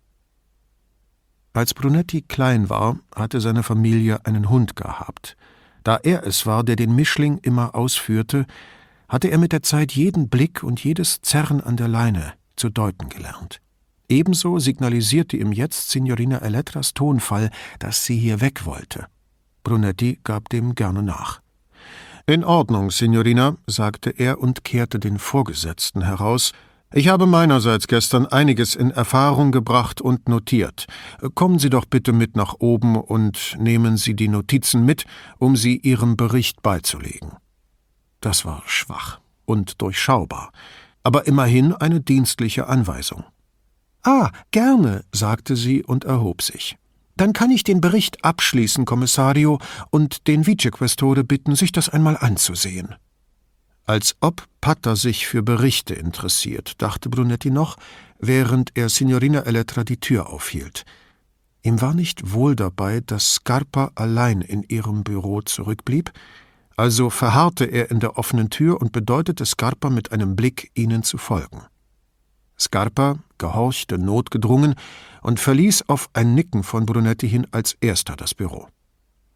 Als 1.54 1.76
Brunetti 1.76 2.24
klein 2.24 2.72
war, 2.72 2.98
hatte 3.14 3.40
seine 3.40 3.62
Familie 3.62 4.26
einen 4.26 4.50
Hund 4.50 4.76
gehabt. 4.76 5.38
Da 5.84 5.98
er 5.98 6.26
es 6.26 6.48
war, 6.48 6.64
der 6.64 6.76
den 6.76 6.96
Mischling 6.96 7.38
immer 7.44 7.76
ausführte, 7.76 8.48
hatte 9.08 9.28
er 9.28 9.38
mit 9.38 9.52
der 9.52 9.62
Zeit 9.62 9.92
jeden 9.92 10.28
Blick 10.28 10.64
und 10.64 10.84
jedes 10.84 11.22
Zerren 11.22 11.62
an 11.62 11.78
der 11.78 11.90
Leine 11.90 12.34
zu 12.56 12.70
deuten 12.70 13.10
gelernt. 13.10 13.62
Ebenso 14.10 14.58
signalisierte 14.58 15.38
ihm 15.38 15.52
jetzt 15.52 15.92
Signorina 15.92 16.40
Elettras 16.40 16.96
Tonfall, 16.96 17.52
dass 17.78 18.06
sie 18.06 18.18
hier 18.18 18.42
weg 18.42 18.66
wollte. 18.66 19.06
Brunetti 19.62 20.20
gab 20.24 20.50
dem 20.50 20.74
gerne 20.74 21.04
nach. 21.04 21.42
In 22.30 22.44
Ordnung, 22.44 22.92
Signorina, 22.92 23.56
sagte 23.68 24.10
er 24.10 24.42
und 24.42 24.66
kehrte 24.66 25.00
den 25.00 25.18
Vorgesetzten 25.18 26.02
heraus. 26.02 26.52
Ich 26.94 27.08
habe 27.08 27.26
meinerseits 27.26 27.88
gestern 27.88 28.26
einiges 28.26 28.76
in 28.76 28.92
Erfahrung 28.92 29.54
gebracht 29.54 30.02
und 30.02 30.28
notiert. 30.28 30.88
Kommen 31.36 31.58
Sie 31.58 31.70
doch 31.70 31.86
bitte 31.86 32.12
mit 32.12 32.36
nach 32.36 32.56
oben 32.60 32.98
und 32.98 33.56
nehmen 33.58 33.96
Sie 33.96 34.14
die 34.14 34.28
Notizen 34.28 34.84
mit, 34.84 35.06
um 35.38 35.56
sie 35.56 35.78
Ihrem 35.78 36.18
Bericht 36.18 36.62
beizulegen. 36.62 37.32
Das 38.20 38.44
war 38.44 38.62
schwach 38.66 39.22
und 39.46 39.82
durchschaubar, 39.82 40.52
aber 41.04 41.28
immerhin 41.28 41.72
eine 41.72 42.02
dienstliche 42.02 42.68
Anweisung. 42.68 43.24
Ah, 44.04 44.32
gerne, 44.52 45.06
sagte 45.14 45.56
sie 45.56 45.82
und 45.82 46.04
erhob 46.04 46.42
sich. 46.42 46.78
Dann 47.18 47.34
kann 47.34 47.50
ich 47.50 47.64
den 47.64 47.82
Bericht 47.82 48.24
abschließen, 48.24 48.86
Kommissario, 48.86 49.60
und 49.90 50.28
den 50.28 50.46
Vicequestore 50.46 51.24
bitten, 51.24 51.56
sich 51.56 51.72
das 51.72 51.90
einmal 51.90 52.16
anzusehen. 52.16 52.96
Als 53.86 54.16
ob 54.20 54.46
Pater 54.62 54.96
sich 54.96 55.28
für 55.28 55.42
Berichte 55.42 55.96
interessiert, 55.96 56.82
dachte 56.82 57.10
Brunetti 57.10 57.50
noch, 57.50 57.78
während 58.20 58.72
er 58.76 58.90
Signorina 58.90 59.42
Elettra 59.42 59.84
die 59.84 60.00
Tür 60.00 60.30
aufhielt. 60.30 60.86
Ihm 61.64 61.82
war 61.82 61.94
nicht 61.94 62.34
wohl 62.34 62.56
dabei, 62.56 63.02
dass 63.06 63.34
Scarpa 63.36 63.92
allein 63.96 64.42
in 64.42 64.64
ihrem 64.64 65.04
Büro 65.04 65.42
zurückblieb, 65.42 66.12
also 66.76 67.10
verharrte 67.10 67.66
er 67.66 67.90
in 67.90 68.00
der 68.00 68.20
offenen 68.20 68.52
Tür 68.52 68.80
und 68.80 68.92
bedeutete 68.92 69.46
Scarpa 69.46 69.90
mit 69.90 70.12
einem 70.12 70.36
Blick, 70.36 70.70
ihnen 70.76 71.02
zu 71.02 71.18
folgen. 71.18 71.64
Scarpa 72.60 73.20
gehorchte 73.38 73.98
notgedrungen 73.98 74.76
und 75.22 75.40
verließ 75.40 75.90
auf 75.90 76.10
ein 76.14 76.34
Nicken 76.34 76.64
von 76.64 76.86
Brunetti 76.86 77.30
hin 77.30 77.48
als 77.52 77.78
erster 77.82 78.16
das 78.16 78.34
Büro. 78.34 78.68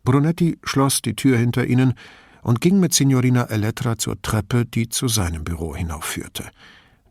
Brunetti 0.03 0.57
schloss 0.63 1.01
die 1.01 1.15
Tür 1.15 1.38
hinter 1.38 1.65
ihnen 1.65 1.93
und 2.41 2.62
ging 2.62 2.79
mit 2.79 2.93
Signorina 2.93 3.43
Elettra 3.45 3.97
zur 3.97 4.21
Treppe, 4.21 4.65
die 4.65 4.89
zu 4.89 5.07
seinem 5.07 5.43
Büro 5.43 5.75
hinaufführte. 5.75 6.49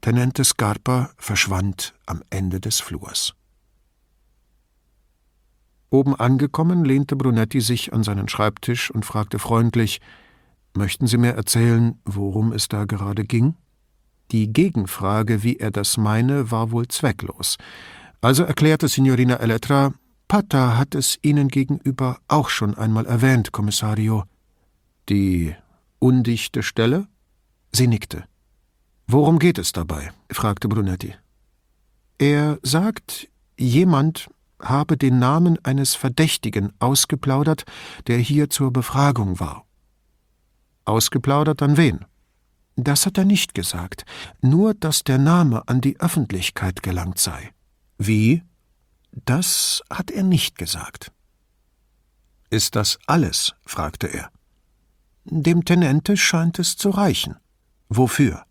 Tenente 0.01 0.45
Scarpa 0.45 1.11
verschwand 1.17 1.95
am 2.07 2.23
Ende 2.31 2.61
des 2.61 2.81
Flurs. 2.81 3.35
Oben 5.91 6.15
angekommen, 6.15 6.85
lehnte 6.85 7.17
Brunetti 7.17 7.61
sich 7.61 7.93
an 7.93 8.03
seinen 8.03 8.29
Schreibtisch 8.29 8.91
und 8.91 9.05
fragte 9.05 9.39
freundlich 9.39 10.01
Möchten 10.73 11.09
Sie 11.09 11.19
mir 11.19 11.33
erzählen, 11.33 12.01
worum 12.05 12.53
es 12.53 12.69
da 12.69 12.85
gerade 12.85 13.25
ging? 13.25 13.57
Die 14.33 14.53
Gegenfrage, 14.53 15.43
wie 15.43 15.57
er 15.57 15.71
das 15.71 15.97
meine, 15.97 16.51
war 16.51 16.71
wohl 16.71 16.87
zwecklos. 16.89 17.57
Also 18.21 18.45
erklärte 18.45 18.89
Signorina 18.89 19.37
Elettra, 19.37 19.93
Pata 20.29 20.77
hat 20.77 20.95
es 20.95 21.19
Ihnen 21.23 21.49
gegenüber 21.49 22.19
auch 22.29 22.49
schon 22.51 22.77
einmal 22.77 23.07
erwähnt, 23.07 23.51
Kommissario. 23.51 24.25
Die 25.09 25.55
undichte 25.99 26.63
Stelle? 26.63 27.09
Sie 27.73 27.89
nickte. 27.89 28.25
Worum 29.09 29.41
geht 29.41 29.59
es 29.59 29.73
dabei? 29.73 30.13
fragte 30.31 30.69
Brunetti. 30.69 31.15
Er 32.19 32.59
sagt, 32.63 33.29
jemand 33.59 34.29
habe 34.61 34.97
den 34.97 35.19
Namen 35.19 35.59
eines 35.65 35.95
Verdächtigen 35.95 36.73
ausgeplaudert, 36.79 37.65
der 38.07 38.19
hier 38.19 38.51
zur 38.51 38.73
Befragung 38.73 39.41
war. 39.41 39.65
Ausgeplaudert 40.85 41.63
an 41.63 41.77
wen? 41.77 42.05
Das 42.77 43.07
hat 43.07 43.19
er 43.19 43.25
nicht 43.25 43.55
gesagt, 43.55 44.05
nur 44.41 44.75
dass 44.75 45.05
der 45.05 45.19
Name 45.19 45.67
an 45.69 45.81
die 45.81 46.01
Öffentlichkeit 46.01 46.83
gelangt 46.83 47.19
sei. 47.19 47.51
Wie? 47.99 48.43
Das 49.25 49.83
hat 49.91 50.11
er 50.11 50.23
nicht 50.23 50.57
gesagt. 50.57 51.13
Ist 52.49 52.77
das 52.77 52.99
alles? 53.07 53.55
fragte 53.65 54.07
er. 54.07 54.31
Dem 55.25 55.65
Tenente 55.65 56.17
scheint 56.17 56.59
es 56.59 56.77
zu 56.77 56.91
reichen. 56.91 57.37
Wofür? 57.89 58.45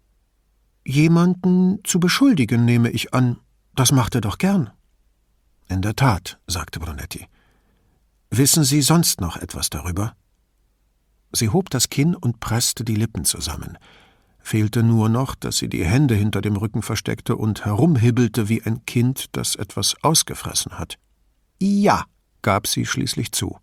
Jemanden 0.86 1.80
zu 1.84 2.00
beschuldigen, 2.00 2.66
nehme 2.66 2.90
ich 2.92 3.14
an. 3.14 3.40
Das 3.76 3.92
macht 3.92 4.16
er 4.16 4.22
doch 4.22 4.38
gern. 4.38 4.70
In 5.68 5.82
der 5.82 5.96
Tat, 5.96 6.40
sagte 6.48 6.80
Brunetti. 6.80 7.28
Wissen 8.30 8.64
Sie 8.64 8.82
sonst 8.82 9.22
noch 9.22 9.38
etwas 9.38 9.70
darüber? 9.70 10.16
Sie 11.32 11.50
hob 11.50 11.70
das 11.70 11.90
Kinn 11.90 12.16
und 12.16 12.40
presste 12.40 12.84
die 12.84 12.96
Lippen 12.96 13.26
zusammen 13.26 13.78
fehlte 14.50 14.82
nur 14.82 15.10
noch, 15.10 15.36
dass 15.36 15.58
sie 15.58 15.70
die 15.70 15.86
Hände 15.86 16.16
hinter 16.16 16.42
dem 16.42 16.56
Rücken 16.56 16.82
versteckte 16.82 17.36
und 17.36 17.66
herumhibbelte 17.66 18.50
wie 18.50 18.64
ein 18.64 18.84
Kind, 18.86 19.28
das 19.34 19.56
etwas 19.56 19.96
ausgefressen 20.02 20.80
hat. 20.80 20.98
Ja, 21.60 22.06
gab 22.42 22.66
sie 22.66 22.88
schließlich 22.88 23.32
zu. 23.32 23.60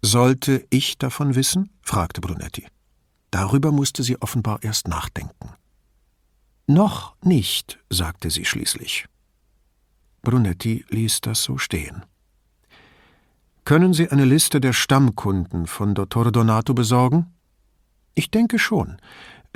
Sollte 0.00 0.66
ich 0.70 0.96
davon 0.96 1.34
wissen? 1.34 1.68
fragte 1.82 2.22
Brunetti. 2.22 2.66
Darüber 3.30 3.70
musste 3.70 4.02
sie 4.02 4.20
offenbar 4.22 4.62
erst 4.62 4.88
nachdenken. 4.88 5.50
Noch 6.66 7.14
nicht, 7.22 7.78
sagte 7.90 8.30
sie 8.30 8.46
schließlich. 8.46 9.04
Brunetti 10.22 10.86
ließ 10.88 11.20
das 11.20 11.42
so 11.42 11.58
stehen. 11.58 12.06
Können 13.66 13.92
Sie 13.92 14.08
eine 14.08 14.24
Liste 14.24 14.58
der 14.58 14.72
Stammkunden 14.72 15.66
von 15.66 15.94
Dottor 15.94 16.32
Donato 16.32 16.72
besorgen? 16.72 17.34
Ich 18.14 18.30
denke 18.30 18.58
schon. 18.58 18.96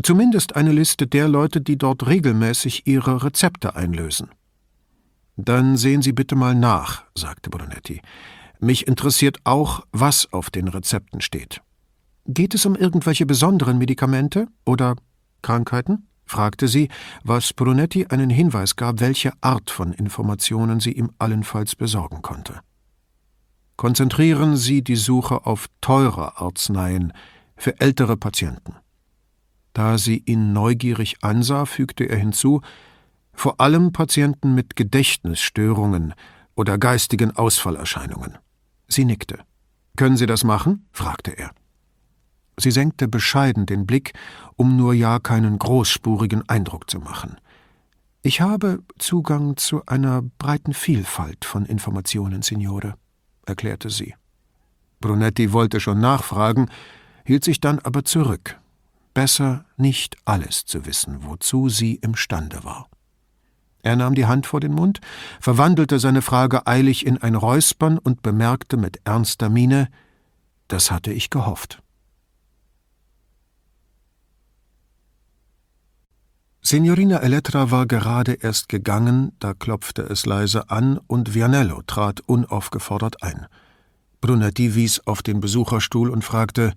Zumindest 0.03 0.57
eine 0.57 0.73
Liste 0.73 1.07
der 1.07 1.29
Leute, 1.29 1.61
die 1.61 1.77
dort 1.77 2.07
regelmäßig 2.07 2.87
ihre 2.87 3.23
Rezepte 3.23 3.77
einlösen. 3.77 4.31
Dann 5.37 5.77
sehen 5.77 6.03
Sie 6.03 6.13
bitte 6.13 6.35
mal 6.37 6.55
nach, 6.55 7.05
sagte 7.17 7.51
Brunetti. 7.51 8.01
Mich 8.61 8.87
interessiert 8.87 9.39
auch, 9.45 9.85
was 9.93 10.33
auf 10.33 10.51
den 10.51 10.69
Rezepten 10.69 11.21
steht. 11.21 11.63
Geht 12.27 12.55
es 12.55 12.65
um 12.65 12.77
irgendwelche 12.77 13.27
besonderen 13.27 13.79
Medikamente 13.79 14.47
oder 14.65 14.97
Krankheiten? 15.43 16.07
fragte 16.25 16.69
sie, 16.69 16.89
was 17.25 17.53
Brunetti 17.53 18.07
einen 18.07 18.31
Hinweis 18.31 18.77
gab, 18.77 19.01
welche 19.01 19.33
Art 19.41 19.71
von 19.71 19.93
Informationen 19.93 20.81
sie 20.81 20.93
ihm 20.93 21.11
allenfalls 21.19 21.75
besorgen 21.75 22.23
konnte. 22.23 22.61
Konzentrieren 23.77 24.57
Sie 24.57 24.83
die 24.83 24.97
Suche 24.97 25.45
auf 25.45 25.67
teure 25.81 26.41
Arzneien 26.41 27.13
für 27.63 27.81
ältere 27.81 28.17
Patienten. 28.17 28.75
Da 29.73 29.97
sie 29.97 30.21
ihn 30.27 30.53
neugierig 30.53 31.23
ansah, 31.23 31.65
fügte 31.65 32.03
er 32.03 32.17
hinzu 32.17 32.61
vor 33.33 33.61
allem 33.61 33.93
Patienten 33.93 34.57
mit 34.57 34.75
Gedächtnisstörungen 34.75 36.13
oder 36.57 36.77
geistigen 36.77 37.31
Ausfallerscheinungen. 37.37 38.37
Sie 38.89 39.05
nickte. 39.05 39.39
Können 39.97 40.17
Sie 40.17 40.27
das 40.27 40.43
machen? 40.43 40.89
fragte 40.91 41.31
er. 41.31 41.53
Sie 42.59 42.73
senkte 42.73 43.07
bescheiden 43.07 43.65
den 43.65 43.87
Blick, 43.87 44.13
um 44.57 44.77
nur 44.77 44.93
ja 44.93 45.21
keinen 45.21 45.57
großspurigen 45.57 46.49
Eindruck 46.49 46.91
zu 46.91 46.99
machen. 46.99 47.37
Ich 48.23 48.41
habe 48.41 48.83
Zugang 48.99 49.57
zu 49.57 49.87
einer 49.87 50.23
breiten 50.23 50.75
Vielfalt 50.75 51.45
von 51.45 51.65
Informationen, 51.65 52.43
Signore, 52.43 52.95
erklärte 53.47 53.89
sie. 53.89 54.15
Brunetti 55.01 55.53
wollte 55.53 55.79
schon 55.79 56.01
nachfragen, 56.01 56.69
hielt 57.25 57.45
sich 57.45 57.61
dann 57.61 57.79
aber 57.79 58.05
zurück, 58.05 58.59
besser 59.15 59.65
nicht 59.77 60.17
alles 60.25 60.65
zu 60.65 60.87
wissen, 60.87 61.25
wozu 61.25 61.69
sie 61.69 61.97
imstande 61.97 62.65
war. 62.65 62.89
Er 63.83 63.97
nahm 63.97 64.15
die 64.15 64.27
Hand 64.27 64.47
vor 64.47 64.61
den 64.61 64.73
Mund, 64.73 65.01
verwandelte 65.41 65.99
seine 65.99 66.23
Frage 66.23 66.67
eilig 66.67 67.05
in 67.05 67.19
ein 67.19 67.35
Räuspern 67.35 67.99
und 67.99 68.23
bemerkte 68.23 68.77
mit 68.77 69.01
ernster 69.05 69.49
Miene 69.49 69.89
Das 70.69 70.91
hatte 70.91 71.13
ich 71.13 71.31
gehofft. 71.31 71.83
Signorina 76.65 77.19
Elettra 77.19 77.73
war 77.73 77.87
gerade 77.87 78.35
erst 78.35 78.69
gegangen, 78.69 79.33
da 79.41 79.53
klopfte 79.53 80.03
es 80.03 80.27
leise 80.27 80.71
an 80.71 80.99
und 81.09 81.35
Vianello 81.35 81.83
trat 81.83 82.21
unaufgefordert 82.21 83.25
ein. 83.25 83.47
Brunetti 84.21 84.77
wies 84.77 85.01
auf 85.05 85.23
den 85.25 85.41
Besucherstuhl 85.41 86.09
und 86.09 86.23
fragte: 86.23 86.75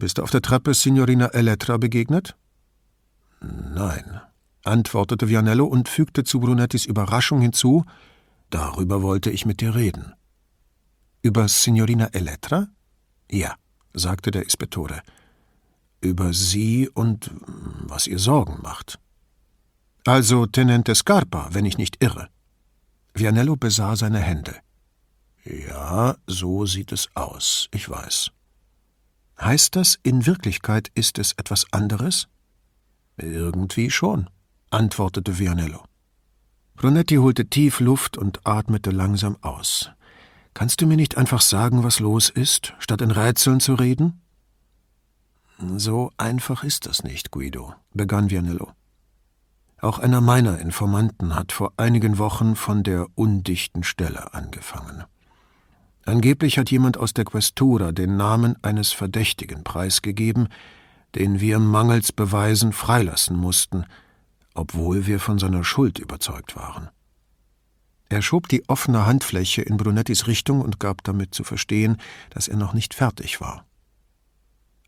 Bist 0.00 0.16
du 0.16 0.22
auf 0.22 0.30
der 0.30 0.40
Treppe 0.40 0.72
Signorina 0.72 1.26
Elettra 1.26 1.76
begegnet? 1.76 2.34
Nein, 3.42 4.22
antwortete 4.64 5.28
Vianello 5.28 5.66
und 5.66 5.90
fügte 5.90 6.24
zu 6.24 6.40
Brunettis 6.40 6.86
Überraschung 6.86 7.42
hinzu: 7.42 7.84
Darüber 8.48 9.02
wollte 9.02 9.30
ich 9.30 9.44
mit 9.44 9.60
dir 9.60 9.74
reden. 9.74 10.14
Über 11.20 11.48
Signorina 11.48 12.06
Elettra? 12.12 12.68
Ja, 13.30 13.56
sagte 13.92 14.30
der 14.30 14.46
Ispettore. 14.46 15.02
Über 16.00 16.32
sie 16.32 16.88
und 16.88 17.30
was 17.82 18.06
ihr 18.06 18.18
Sorgen 18.18 18.62
macht. 18.62 18.98
Also 20.06 20.46
Tenente 20.46 20.94
Scarpa, 20.94 21.50
wenn 21.52 21.66
ich 21.66 21.76
nicht 21.76 22.02
irre. 22.02 22.30
Vianello 23.12 23.56
besah 23.56 23.96
seine 23.96 24.20
Hände. 24.20 24.56
Ja, 25.44 26.16
so 26.26 26.64
sieht 26.64 26.90
es 26.90 27.10
aus, 27.14 27.68
ich 27.70 27.90
weiß. 27.90 28.30
Heißt 29.40 29.74
das, 29.76 29.98
in 30.02 30.26
Wirklichkeit 30.26 30.90
ist 30.94 31.18
es 31.18 31.32
etwas 31.32 31.66
anderes? 31.72 32.28
Irgendwie 33.16 33.90
schon, 33.90 34.28
antwortete 34.70 35.38
Vianello. 35.38 35.82
Brunetti 36.76 37.16
holte 37.16 37.46
tief 37.46 37.80
Luft 37.80 38.18
und 38.18 38.46
atmete 38.46 38.90
langsam 38.90 39.36
aus. 39.42 39.90
Kannst 40.52 40.80
du 40.80 40.86
mir 40.86 40.96
nicht 40.96 41.16
einfach 41.16 41.40
sagen, 41.40 41.84
was 41.84 42.00
los 42.00 42.28
ist, 42.28 42.74
statt 42.78 43.00
in 43.00 43.10
Rätseln 43.10 43.60
zu 43.60 43.74
reden? 43.74 44.20
So 45.76 46.10
einfach 46.16 46.64
ist 46.64 46.86
das 46.86 47.04
nicht, 47.04 47.30
Guido, 47.30 47.74
begann 47.92 48.30
Vianello. 48.30 48.72
Auch 49.80 49.98
einer 49.98 50.20
meiner 50.20 50.58
Informanten 50.58 51.34
hat 51.34 51.52
vor 51.52 51.72
einigen 51.76 52.18
Wochen 52.18 52.56
von 52.56 52.82
der 52.82 53.06
undichten 53.14 53.82
Stelle 53.82 54.34
angefangen. 54.34 55.04
Angeblich 56.04 56.58
hat 56.58 56.70
jemand 56.70 56.96
aus 56.96 57.12
der 57.12 57.24
Questura 57.24 57.92
den 57.92 58.16
Namen 58.16 58.56
eines 58.62 58.92
Verdächtigen 58.92 59.64
preisgegeben, 59.64 60.48
den 61.14 61.40
wir 61.40 61.58
mangels 61.58 62.12
Beweisen 62.12 62.72
freilassen 62.72 63.36
mussten, 63.36 63.84
obwohl 64.54 65.06
wir 65.06 65.20
von 65.20 65.38
seiner 65.38 65.64
Schuld 65.64 65.98
überzeugt 65.98 66.56
waren. 66.56 66.88
Er 68.08 68.22
schob 68.22 68.48
die 68.48 68.68
offene 68.68 69.06
Handfläche 69.06 69.62
in 69.62 69.76
Brunettis 69.76 70.26
Richtung 70.26 70.60
und 70.60 70.80
gab 70.80 71.04
damit 71.04 71.32
zu 71.34 71.44
verstehen, 71.44 71.98
dass 72.30 72.48
er 72.48 72.56
noch 72.56 72.74
nicht 72.74 72.92
fertig 72.92 73.40
war. 73.40 73.64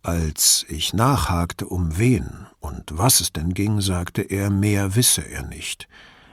Als 0.02 0.66
ich 0.68 0.92
nachhakte, 0.92 1.66
um 1.66 1.96
wen 1.96 2.46
und 2.58 2.84
was 2.90 3.20
es 3.20 3.32
denn 3.32 3.54
ging, 3.54 3.80
sagte 3.80 4.22
er, 4.22 4.50
mehr 4.50 4.96
wisse 4.96 5.22
er 5.22 5.44
nicht. 5.44 5.86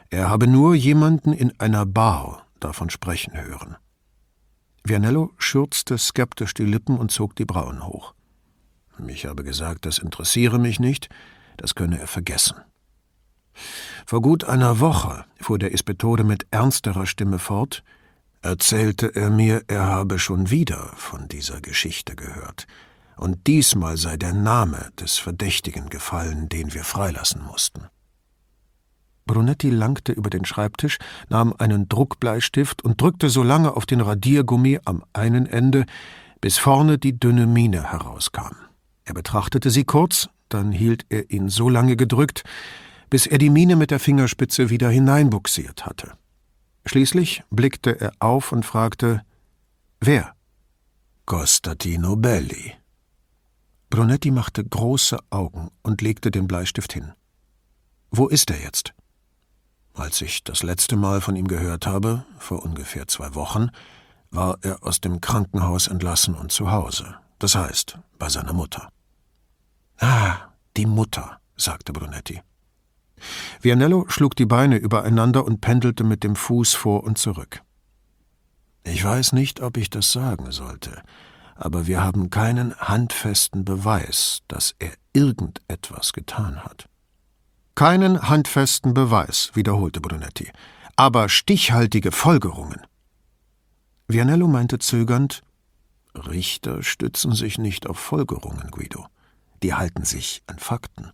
Er 0.10 0.30
habe 0.30 0.48
nur 0.48 0.74
jemanden 0.74 1.34
in 1.34 1.54
einer 1.60 1.86
Bar 1.86 2.48
davon 2.60 2.90
sprechen 2.90 3.40
hören. 3.40 3.76
Vianello 4.84 5.32
schürzte 5.38 5.98
skeptisch 5.98 6.54
die 6.54 6.66
Lippen 6.66 6.98
und 6.98 7.12
zog 7.12 7.36
die 7.36 7.46
Brauen 7.46 7.86
hoch. 7.86 8.14
Ich 9.08 9.26
habe 9.26 9.44
gesagt, 9.44 9.86
das 9.86 9.98
interessiere 9.98 10.60
mich 10.60 10.80
nicht, 10.80 11.10
das 11.58 11.76
könne 11.76 12.00
er 12.00 12.08
vergessen. 12.08 12.56
Vor 14.06 14.22
gut 14.22 14.44
einer 14.44 14.80
Woche, 14.80 15.26
fuhr 15.40 15.60
der 15.60 15.72
Ispetore 15.72 16.24
mit 16.24 16.48
ernsterer 16.52 17.06
Stimme 17.06 17.40
fort, 17.40 17.84
erzählte 18.42 19.16
er 19.16 19.30
mir, 19.30 19.64
er 19.68 19.86
habe 19.86 20.20
schon 20.20 20.50
wieder 20.50 20.92
von 20.96 21.28
dieser 21.28 21.62
Geschichte 21.62 22.16
gehört 22.16 22.68
und 23.18 23.48
diesmal 23.48 23.98
sei 23.98 24.16
der 24.16 24.34
Name 24.34 24.92
des 25.00 25.18
Verdächtigen 25.18 25.90
gefallen, 25.90 26.48
den 26.48 26.74
wir 26.74 26.84
freilassen 26.84 27.44
mussten. 27.44 27.88
Brunetti 29.30 29.70
langte 29.70 30.12
über 30.12 30.32
den 30.32 30.44
Schreibtisch, 30.44 30.98
nahm 31.30 31.54
einen 31.56 31.88
Druckbleistift 31.88 32.84
und 32.84 33.00
drückte 33.00 33.30
so 33.30 33.44
lange 33.44 33.78
auf 33.78 33.86
den 33.86 34.02
Radiergummi 34.02 34.80
am 34.86 35.04
einen 35.14 35.46
Ende, 35.46 35.86
bis 36.42 36.58
vorne 36.58 36.98
die 36.98 37.20
dünne 37.20 37.46
Mine 37.46 37.92
herauskam. 37.92 38.56
Er 39.06 39.14
betrachtete 39.14 39.70
sie 39.70 39.84
kurz, 39.84 40.30
dann 40.50 40.72
hielt 40.72 41.06
er 41.10 41.30
ihn 41.30 41.48
so 41.48 41.70
lange 41.70 41.96
gedrückt, 41.96 42.42
bis 43.12 43.28
er 43.28 43.38
die 43.38 43.52
Mine 43.52 43.76
mit 43.76 43.92
der 43.92 44.00
Fingerspitze 44.00 44.72
wieder 44.72 44.90
hineinbuxiert 44.90 45.86
hatte. 45.86 46.14
Schließlich 46.88 47.44
blickte 47.52 48.02
er 48.02 48.14
auf 48.18 48.52
und 48.52 48.66
fragte 48.66 49.22
Wer? 50.00 50.34
Costatino 51.28 52.16
Belli, 52.16 52.74
Brunetti 53.92 54.32
machte 54.32 54.64
große 54.64 55.20
Augen 55.30 55.70
und 55.84 56.02
legte 56.02 56.32
den 56.32 56.48
Bleistift 56.48 56.94
hin. 56.94 57.12
Wo 58.10 58.28
ist 58.28 58.50
er 58.50 58.60
jetzt? 58.60 58.96
Als 60.00 60.22
ich 60.22 60.46
das 60.46 60.64
letzte 60.64 60.96
Mal 60.96 61.20
von 61.20 61.36
ihm 61.36 61.50
gehört 61.50 61.86
habe, 61.86 62.24
vor 62.38 62.64
ungefähr 62.64 63.10
zwei 63.10 63.36
Wochen, 63.36 63.70
war 64.32 64.58
er 64.62 64.82
aus 64.82 65.02
dem 65.02 65.20
Krankenhaus 65.20 65.88
entlassen 65.90 66.36
und 66.36 66.54
zu 66.54 66.72
Hause. 66.72 67.16
Das 67.38 67.56
heißt, 67.56 68.00
bei 68.18 68.30
seiner 68.30 68.54
Mutter. 68.54 68.94
Ah, 69.98 70.38
die 70.78 70.86
Mutter, 70.86 71.42
sagte 71.58 71.92
Brunetti. 71.92 72.42
Vianello 73.60 74.06
schlug 74.08 74.38
die 74.38 74.46
Beine 74.46 74.78
übereinander 74.78 75.44
und 75.44 75.60
pendelte 75.60 76.06
mit 76.06 76.24
dem 76.24 76.38
Fuß 76.38 76.76
vor 76.76 77.04
und 77.04 77.18
zurück. 77.18 77.62
Ich 78.86 79.04
weiß 79.04 79.34
nicht, 79.34 79.60
ob 79.60 79.76
ich 79.76 79.90
das 79.90 80.14
sagen 80.14 80.52
sollte, 80.52 81.04
aber 81.56 81.88
wir 81.88 82.02
haben 82.02 82.30
keinen 82.30 82.74
handfesten 82.78 83.66
Beweis, 83.66 84.40
dass 84.48 84.76
er 84.80 84.94
irgendetwas 85.12 86.14
getan 86.14 86.64
hat. 86.64 86.88
Keinen 87.80 88.28
handfesten 88.28 88.94
Beweis, 88.94 89.52
wiederholte 89.54 90.02
Brunetti, 90.02 90.52
aber 90.98 91.30
stichhaltige 91.30 92.12
Folgerungen. 92.12 92.82
Vianello 94.06 94.50
meinte 94.50 94.80
zögernd, 94.80 95.44
Richter 96.14 96.84
stützen 96.84 97.32
sich 97.32 97.58
nicht 97.58 97.88
auf 97.88 97.98
Folgerungen, 97.98 98.70
Guido. 98.70 99.06
Die 99.64 99.76
halten 99.76 100.04
sich 100.04 100.44
an 100.48 100.60
Fakten. 100.60 101.14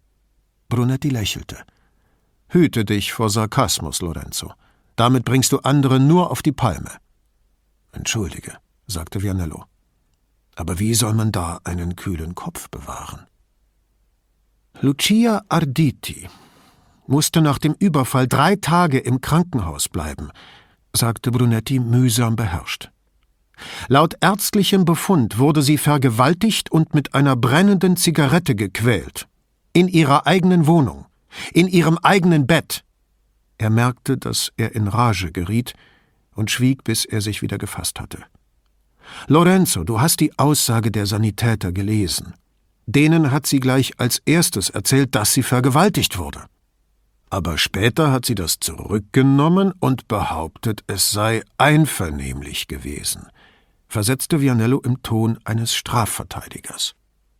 Brunetti 0.67 1.09
lächelte. 1.09 1.63
Hüte 2.47 2.83
dich 2.83 3.13
vor 3.13 3.29
Sarkasmus, 3.29 4.01
Lorenzo. 4.01 4.51
Damit 4.95 5.23
bringst 5.23 5.51
du 5.51 5.59
andere 5.59 5.99
nur 5.99 6.31
auf 6.31 6.41
die 6.41 6.51
Palme. 6.51 6.89
Entschuldige, 7.91 8.57
sagte 8.87 9.21
Vianello. 9.21 9.65
Aber 10.55 10.79
wie 10.79 10.95
soll 10.95 11.13
man 11.13 11.31
da 11.31 11.59
einen 11.63 11.95
kühlen 11.95 12.33
Kopf 12.33 12.71
bewahren? 12.71 13.27
Lucia 14.81 15.43
Arditi 15.47 16.27
musste 17.07 17.41
nach 17.41 17.57
dem 17.57 17.75
Überfall 17.77 18.27
drei 18.27 18.55
Tage 18.55 18.99
im 18.99 19.21
Krankenhaus 19.21 19.89
bleiben, 19.89 20.29
sagte 20.93 21.31
Brunetti 21.31 21.79
mühsam 21.79 22.35
beherrscht. 22.35 22.89
Laut 23.87 24.15
ärztlichem 24.19 24.85
Befund 24.85 25.37
wurde 25.37 25.61
sie 25.61 25.77
vergewaltigt 25.77 26.71
und 26.71 26.93
mit 26.93 27.13
einer 27.13 27.35
brennenden 27.35 27.95
Zigarette 27.97 28.55
gequält. 28.55 29.27
In 29.73 29.87
ihrer 29.87 30.27
eigenen 30.27 30.67
Wohnung, 30.67 31.05
in 31.53 31.67
ihrem 31.67 31.97
eigenen 31.99 32.47
Bett. 32.47 32.83
Er 33.57 33.69
merkte, 33.69 34.17
dass 34.17 34.51
er 34.57 34.75
in 34.75 34.87
Rage 34.87 35.31
geriet 35.31 35.73
und 36.33 36.51
schwieg, 36.51 36.83
bis 36.83 37.05
er 37.05 37.21
sich 37.21 37.41
wieder 37.41 37.57
gefasst 37.57 37.99
hatte. 37.99 38.19
Lorenzo, 39.27 39.83
du 39.83 40.01
hast 40.01 40.19
die 40.19 40.37
Aussage 40.37 40.91
der 40.91 41.05
Sanitäter 41.05 41.71
gelesen. 41.71 42.33
Denen 42.87 43.31
hat 43.31 43.47
sie 43.47 43.59
gleich 43.59 43.99
als 43.99 44.19
erstes 44.25 44.69
erzählt, 44.69 45.15
dass 45.15 45.33
sie 45.33 45.43
vergewaltigt 45.43 46.17
wurde. 46.17 46.43
Aber 47.29 47.57
später 47.57 48.11
hat 48.11 48.25
sie 48.25 48.35
das 48.35 48.59
zurückgenommen 48.59 49.73
und 49.79 50.07
behauptet, 50.07 50.83
es 50.87 51.11
sei 51.11 51.43
einvernehmlich 51.57 52.67
gewesen, 52.67 53.27
versetzte 53.87 54.41
Vianello 54.41 54.79
im 54.79 55.01
Ton 55.01 55.39
eines 55.43 55.73
Strafverteidigers. 55.75 56.95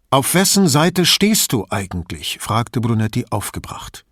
Auf 0.10 0.34
wessen 0.34 0.68
Seite 0.68 1.06
stehst 1.06 1.52
du 1.54 1.66
eigentlich? 1.70 2.38
fragte 2.40 2.82
Brunetti 2.82 3.26
aufgebracht. 3.30 4.06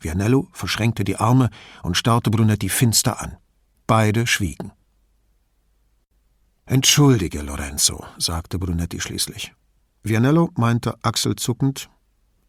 Vianello 0.00 0.48
verschränkte 0.52 1.04
die 1.04 1.16
Arme 1.16 1.50
und 1.82 1.96
starrte 1.96 2.30
Brunetti 2.30 2.68
finster 2.68 3.20
an. 3.20 3.36
Beide 3.86 4.26
schwiegen. 4.26 4.72
Entschuldige, 6.66 7.40
Lorenzo, 7.42 8.04
sagte 8.18 8.58
Brunetti 8.58 9.00
schließlich. 9.00 9.54
Vianello 10.02 10.50
meinte 10.54 10.96
achselzuckend, 11.02 11.90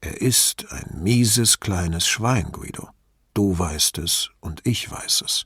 er 0.02 0.22
ist 0.22 0.72
ein 0.72 1.04
mieses 1.04 1.60
kleines 1.60 2.08
Schwein, 2.08 2.52
Guido. 2.52 2.90
Du 3.34 3.58
weißt 3.58 3.98
es 4.00 4.30
und 4.40 4.62
ich 4.66 4.90
weiß 4.90 5.24
es. 5.26 5.46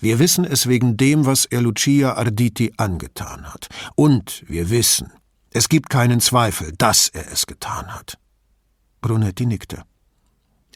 Wir 0.00 0.18
wissen 0.18 0.44
es 0.44 0.68
wegen 0.68 0.96
dem, 0.96 1.26
was 1.26 1.46
er 1.46 1.62
Lucia 1.62 2.14
Arditi 2.14 2.72
angetan 2.76 3.52
hat. 3.52 3.68
Und 3.96 4.44
wir 4.46 4.70
wissen, 4.70 5.12
es 5.50 5.68
gibt 5.68 5.90
keinen 5.90 6.20
Zweifel, 6.20 6.72
dass 6.76 7.08
er 7.08 7.30
es 7.32 7.46
getan 7.46 7.94
hat. 7.94 8.18
Brunetti 9.00 9.46
nickte. 9.46 9.82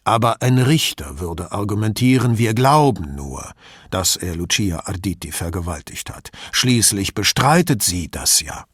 Aber 0.05 0.41
ein 0.43 0.59
Richter 0.59 1.21
würde 1.21 1.53
argumentieren, 1.53 2.39
wir 2.39 2.55
glauben 2.55 3.15
nur, 3.15 3.53
dass 3.91 4.17
er 4.17 4.35
Lucia 4.37 4.87
Arditi 4.87 5.33
vergewaltigt 5.33 6.11
hat. 6.11 6.31
Schließlich 6.53 7.15
bestreitet 7.15 7.83
sie 7.83 8.11
das 8.11 8.41
ja. 8.41 8.65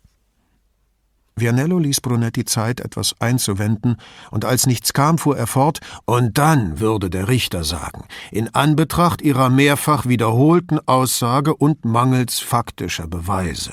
Vianello 1.36 1.78
ließ 1.78 2.00
Brunetti 2.00 2.44
Zeit, 2.44 2.80
etwas 2.80 3.20
einzuwenden, 3.20 3.96
und 4.30 4.44
als 4.44 4.66
nichts 4.66 4.92
kam, 4.92 5.18
fuhr 5.18 5.36
er 5.36 5.48
fort, 5.48 5.80
und 6.04 6.38
dann 6.38 6.78
würde 6.78 7.10
der 7.10 7.28
Richter 7.28 7.64
sagen, 7.64 8.04
in 8.30 8.54
Anbetracht 8.54 9.20
ihrer 9.20 9.50
mehrfach 9.50 10.06
wiederholten 10.06 10.78
Aussage 10.86 11.54
und 11.54 11.84
mangels 11.84 12.38
faktischer 12.38 13.08
Beweise 13.08 13.72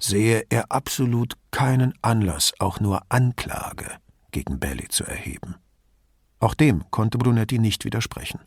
sehe 0.00 0.44
er 0.48 0.72
absolut 0.72 1.34
keinen 1.50 1.94
Anlass, 2.02 2.52
auch 2.58 2.80
nur 2.80 3.02
Anklage 3.08 3.86
gegen 4.30 4.58
Belli 4.58 4.88
zu 4.88 5.04
erheben. 5.04 5.56
Auch 6.38 6.54
dem 6.54 6.84
konnte 6.90 7.18
Brunetti 7.18 7.58
nicht 7.58 7.84
widersprechen. 7.84 8.40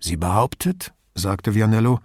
Sie 0.00 0.16
behauptet, 0.16 0.92
sagte 1.14 1.54
Vianello, 1.54 2.00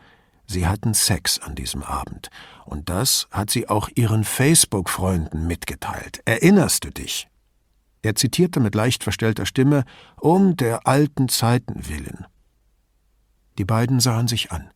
sie 0.48 0.68
hatten 0.68 0.94
Sex 0.94 1.40
an 1.40 1.56
diesem 1.56 1.84
Abend, 1.84 2.30
und 2.66 2.90
das 2.90 3.28
hat 3.32 3.50
sie 3.50 3.70
auch 3.70 3.90
ihren 3.96 4.24
Facebook-Freunden 4.24 5.48
mitgeteilt. 5.48 6.22
Erinnerst 6.26 6.84
du 6.84 6.92
dich? 6.92 7.28
Er 8.02 8.16
zitierte 8.16 8.60
mit 8.60 8.76
leicht 8.76 9.04
verstellter 9.04 9.46
Stimme 9.46 9.86
Um 10.20 10.58
der 10.58 10.88
alten 10.88 11.30
Zeiten 11.30 11.88
willen. 11.88 12.26
Die 13.58 13.66
beiden 13.66 14.00
sahen 14.00 14.28
sich 14.28 14.52
an. 14.52 14.70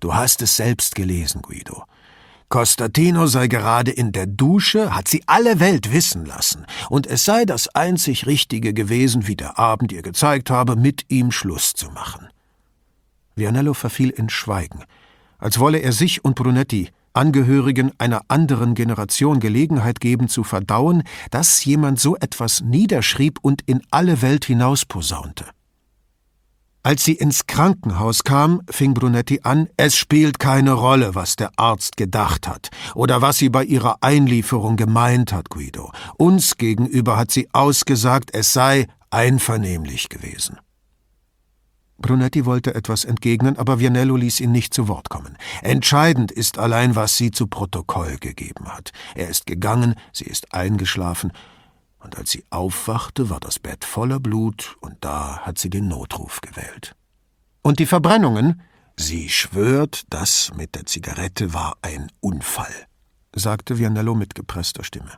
Du 0.00 0.14
hast 0.14 0.42
es 0.42 0.56
selbst 0.56 0.94
gelesen, 0.94 1.42
Guido. 1.42 1.84
Costatino 2.48 3.26
sei 3.26 3.46
gerade 3.46 3.90
in 3.90 4.12
der 4.12 4.26
Dusche, 4.26 4.94
hat 4.94 5.06
sie 5.06 5.22
alle 5.26 5.60
Welt 5.60 5.92
wissen 5.92 6.24
lassen, 6.24 6.64
und 6.88 7.06
es 7.06 7.24
sei 7.24 7.44
das 7.44 7.68
einzig 7.68 8.26
Richtige 8.26 8.72
gewesen, 8.72 9.26
wie 9.26 9.36
der 9.36 9.58
Abend 9.58 9.92
ihr 9.92 10.02
gezeigt 10.02 10.48
habe, 10.48 10.74
mit 10.74 11.04
ihm 11.08 11.30
Schluss 11.30 11.74
zu 11.74 11.90
machen. 11.90 12.28
Vianello 13.38 13.74
verfiel 13.74 14.10
in 14.10 14.28
Schweigen, 14.28 14.84
als 15.38 15.58
wolle 15.58 15.78
er 15.78 15.92
sich 15.92 16.24
und 16.24 16.34
Brunetti, 16.34 16.90
Angehörigen 17.12 17.92
einer 17.98 18.22
anderen 18.28 18.74
Generation, 18.74 19.40
Gelegenheit 19.40 20.00
geben 20.00 20.28
zu 20.28 20.44
verdauen, 20.44 21.02
dass 21.30 21.64
jemand 21.64 21.98
so 21.98 22.16
etwas 22.16 22.60
niederschrieb 22.60 23.38
und 23.42 23.62
in 23.66 23.82
alle 23.90 24.22
Welt 24.22 24.44
hinausposaunte. 24.44 25.44
Als 26.84 27.04
sie 27.04 27.14
ins 27.14 27.46
Krankenhaus 27.46 28.22
kam, 28.22 28.62
fing 28.70 28.94
Brunetti 28.94 29.40
an, 29.42 29.68
es 29.76 29.96
spielt 29.96 30.38
keine 30.38 30.72
Rolle, 30.72 31.14
was 31.14 31.34
der 31.34 31.50
Arzt 31.56 31.96
gedacht 31.96 32.46
hat 32.46 32.70
oder 32.94 33.20
was 33.20 33.36
sie 33.36 33.48
bei 33.48 33.64
ihrer 33.64 33.96
Einlieferung 34.00 34.76
gemeint 34.76 35.32
hat, 35.32 35.50
Guido. 35.50 35.92
Uns 36.16 36.56
gegenüber 36.56 37.16
hat 37.16 37.32
sie 37.32 37.48
ausgesagt, 37.52 38.30
es 38.32 38.52
sei 38.52 38.86
einvernehmlich 39.10 40.08
gewesen. 40.08 40.58
Brunetti 41.98 42.46
wollte 42.46 42.74
etwas 42.74 43.04
entgegnen, 43.04 43.58
aber 43.58 43.80
Vianello 43.80 44.16
ließ 44.16 44.40
ihn 44.40 44.52
nicht 44.52 44.72
zu 44.72 44.88
Wort 44.88 45.10
kommen. 45.10 45.36
Entscheidend 45.62 46.30
ist 46.30 46.58
allein, 46.58 46.94
was 46.94 47.16
sie 47.16 47.32
zu 47.32 47.48
Protokoll 47.48 48.16
gegeben 48.18 48.68
hat. 48.68 48.92
Er 49.14 49.28
ist 49.28 49.46
gegangen, 49.46 49.94
sie 50.12 50.24
ist 50.24 50.54
eingeschlafen, 50.54 51.32
und 52.00 52.16
als 52.16 52.30
sie 52.30 52.44
aufwachte, 52.50 53.28
war 53.28 53.40
das 53.40 53.58
Bett 53.58 53.84
voller 53.84 54.20
Blut, 54.20 54.76
und 54.80 54.96
da 55.00 55.40
hat 55.40 55.58
sie 55.58 55.68
den 55.68 55.88
Notruf 55.88 56.40
gewählt. 56.40 56.94
Und 57.62 57.80
die 57.80 57.86
Verbrennungen? 57.86 58.62
Sie 58.96 59.28
schwört, 59.28 60.04
das 60.10 60.52
mit 60.56 60.74
der 60.74 60.86
Zigarette 60.86 61.52
war 61.52 61.76
ein 61.82 62.10
Unfall, 62.20 62.72
sagte 63.34 63.78
Vianello 63.78 64.14
mit 64.14 64.34
gepresster 64.34 64.84
Stimme. 64.84 65.12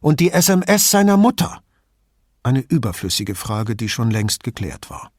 Und 0.00 0.20
die 0.20 0.30
SMS 0.30 0.90
seiner 0.90 1.16
Mutter? 1.16 1.62
Eine 2.42 2.60
überflüssige 2.60 3.34
Frage, 3.34 3.76
die 3.76 3.88
schon 3.88 4.10
längst 4.10 4.44
geklärt 4.44 4.90
war. 4.90 5.12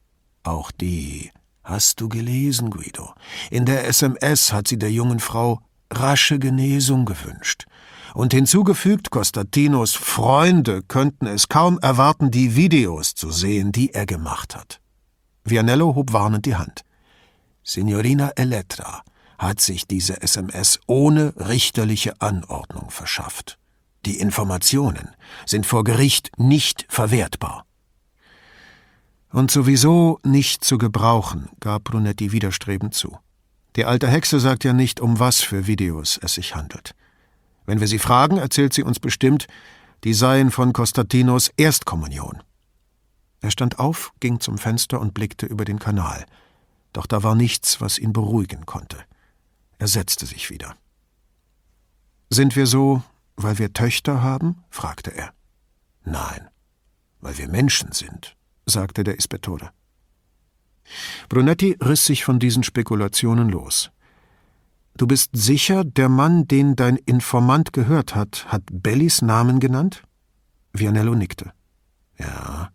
Auch 0.44 0.70
die 0.70 1.30
hast 1.64 2.00
du 2.00 2.08
gelesen, 2.08 2.70
Guido. 2.70 3.14
In 3.50 3.64
der 3.64 3.88
SMS 3.88 4.52
hat 4.52 4.68
sie 4.68 4.78
der 4.78 4.92
jungen 4.92 5.18
Frau 5.18 5.60
rasche 5.90 6.38
Genesung 6.38 7.06
gewünscht 7.06 7.64
und 8.14 8.32
hinzugefügt, 8.32 9.10
Costatinos 9.10 9.94
Freunde 9.94 10.82
könnten 10.82 11.26
es 11.26 11.48
kaum 11.48 11.78
erwarten, 11.80 12.30
die 12.30 12.56
Videos 12.56 13.14
zu 13.14 13.30
sehen, 13.30 13.72
die 13.72 13.92
er 13.92 14.06
gemacht 14.06 14.54
hat. 14.54 14.80
Vianello 15.44 15.94
hob 15.94 16.12
warnend 16.12 16.46
die 16.46 16.56
Hand. 16.56 16.82
Signorina 17.62 18.30
Elettra 18.36 19.02
hat 19.38 19.60
sich 19.60 19.86
diese 19.86 20.22
SMS 20.22 20.78
ohne 20.86 21.34
richterliche 21.36 22.20
Anordnung 22.20 22.90
verschafft. 22.90 23.58
Die 24.06 24.18
Informationen 24.18 25.10
sind 25.46 25.66
vor 25.66 25.82
Gericht 25.82 26.30
nicht 26.36 26.86
verwertbar. 26.88 27.66
Und 29.34 29.50
sowieso 29.50 30.20
nicht 30.22 30.62
zu 30.62 30.78
gebrauchen, 30.78 31.48
gab 31.58 31.82
Brunetti 31.82 32.30
widerstrebend 32.30 32.94
zu. 32.94 33.18
Die 33.74 33.84
alte 33.84 34.06
Hexe 34.06 34.38
sagt 34.38 34.62
ja 34.62 34.72
nicht, 34.72 35.00
um 35.00 35.18
was 35.18 35.40
für 35.40 35.66
Videos 35.66 36.20
es 36.22 36.34
sich 36.34 36.54
handelt. 36.54 36.94
Wenn 37.66 37.80
wir 37.80 37.88
sie 37.88 37.98
fragen, 37.98 38.36
erzählt 38.36 38.72
sie 38.72 38.84
uns 38.84 39.00
bestimmt, 39.00 39.48
die 40.04 40.14
seien 40.14 40.52
von 40.52 40.72
Costatinos 40.72 41.50
Erstkommunion. 41.56 42.44
Er 43.40 43.50
stand 43.50 43.80
auf, 43.80 44.12
ging 44.20 44.38
zum 44.38 44.56
Fenster 44.56 45.00
und 45.00 45.14
blickte 45.14 45.46
über 45.46 45.64
den 45.64 45.80
Kanal. 45.80 46.26
Doch 46.92 47.06
da 47.06 47.24
war 47.24 47.34
nichts, 47.34 47.80
was 47.80 47.98
ihn 47.98 48.12
beruhigen 48.12 48.66
konnte. 48.66 48.98
Er 49.78 49.88
setzte 49.88 50.26
sich 50.26 50.48
wieder. 50.48 50.76
Sind 52.30 52.54
wir 52.54 52.68
so, 52.68 53.02
weil 53.34 53.58
wir 53.58 53.72
Töchter 53.72 54.22
haben? 54.22 54.62
fragte 54.70 55.10
er. 55.10 55.32
Nein, 56.04 56.48
weil 57.20 57.36
wir 57.36 57.48
Menschen 57.48 57.90
sind, 57.90 58.36
sagte 58.66 59.04
der 59.04 59.16
Ispettore. 59.16 59.70
Brunetti 61.28 61.76
riss 61.80 62.06
sich 62.06 62.24
von 62.24 62.38
diesen 62.38 62.62
Spekulationen 62.62 63.48
los. 63.48 63.90
Du 64.96 65.06
bist 65.06 65.30
sicher, 65.32 65.84
der 65.84 66.08
Mann, 66.08 66.46
den 66.46 66.76
dein 66.76 66.96
Informant 66.96 67.72
gehört 67.72 68.14
hat, 68.14 68.46
hat 68.52 68.62
Bellis 68.70 69.22
Namen 69.22 69.58
genannt? 69.58 70.04
Vianello 70.72 71.14
nickte. 71.14 71.52
Ja. 72.18 72.70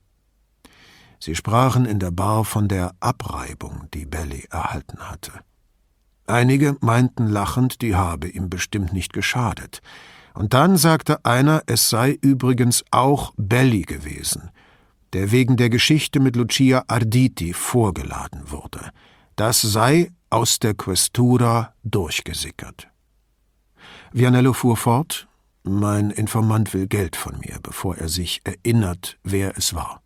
Sie 1.20 1.36
sprachen 1.36 1.86
in 1.86 2.00
der 2.00 2.12
Bar 2.12 2.46
von 2.46 2.68
der 2.68 2.94
Abreibung, 3.00 3.88
die 3.94 4.06
Belli 4.06 4.48
erhalten 4.50 5.00
hatte. 5.00 5.32
Einige 6.28 6.78
meinten 6.82 7.28
lachend, 7.28 7.82
die 7.82 7.96
habe 7.96 8.28
ihm 8.28 8.50
bestimmt 8.50 8.94
nicht 8.94 9.14
geschadet. 9.14 9.82
Und 10.34 10.54
dann 10.54 10.78
sagte 10.78 11.26
einer, 11.26 11.64
es 11.66 11.90
sei 11.90 12.18
übrigens 12.22 12.86
auch 12.92 13.34
Belli 13.36 13.82
gewesen, 13.82 14.52
der 15.14 15.32
wegen 15.32 15.58
der 15.58 15.70
Geschichte 15.70 16.20
mit 16.20 16.36
Lucia 16.36 16.84
Arditi 16.88 17.54
vorgeladen 17.54 18.52
wurde. 18.52 18.92
Das 19.36 19.62
sei 19.62 20.12
aus 20.30 20.60
der 20.60 20.74
Questura 20.74 21.74
durchgesickert. 21.84 22.88
Vianello 24.12 24.54
fuhr 24.54 24.78
fort, 24.78 25.28
mein 25.64 26.12
Informant 26.12 26.74
will 26.74 26.88
Geld 26.88 27.16
von 27.16 27.40
mir, 27.40 27.60
bevor 27.62 27.98
er 27.98 28.10
sich 28.10 28.42
erinnert, 28.44 29.18
wer 29.24 29.58
es 29.58 29.74
war. 29.74 30.02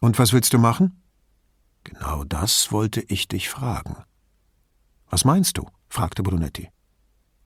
Und 0.00 0.18
was 0.18 0.32
willst 0.32 0.52
du 0.52 0.58
machen? 0.58 1.02
Genau 1.84 2.24
das 2.24 2.72
wollte 2.72 3.02
ich 3.08 3.28
dich 3.28 3.48
fragen. 3.48 3.96
Was 5.10 5.24
meinst 5.24 5.58
du? 5.58 5.66
fragte 5.88 6.22
Brunetti. 6.22 6.70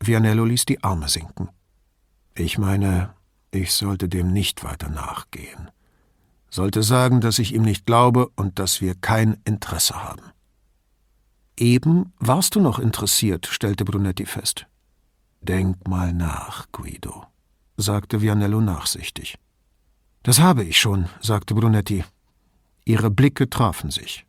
Vianello 0.01 0.45
ließ 0.45 0.65
die 0.65 0.83
Arme 0.83 1.09
sinken. 1.09 1.49
Ich 2.35 2.57
meine, 2.57 3.15
ich 3.51 3.73
sollte 3.73 4.09
dem 4.09 4.33
nicht 4.33 4.63
weiter 4.65 4.89
nachgehen. 4.89 5.71
Sollte 6.51 6.83
sagen, 6.83 7.21
dass 7.21 7.39
ich 7.39 7.55
ihm 7.55 7.63
nicht 7.63 7.87
glaube 7.87 8.29
und 8.37 8.59
dass 8.59 8.81
wir 8.81 8.95
kein 8.95 9.39
Interesse 9.45 10.03
haben. 10.03 10.23
Eben 11.57 12.13
warst 12.19 12.55
du 12.55 12.61
noch 12.61 12.79
interessiert, 12.79 13.47
stellte 13.47 13.85
Brunetti 13.85 14.27
fest. 14.27 14.67
Denk 15.41 15.89
mal 15.89 16.13
nach, 16.13 16.67
Guido, 16.73 17.25
sagte 17.77 18.23
Vianello 18.23 18.61
nachsichtig. 18.61 19.39
Das 20.23 20.41
habe 20.41 20.65
ich 20.65 20.79
schon, 20.79 21.09
sagte 21.21 21.55
Brunetti. 21.55 22.05
Ihre 22.85 23.11
Blicke 23.11 23.51
trafen 23.51 23.91
sich. 23.91 24.25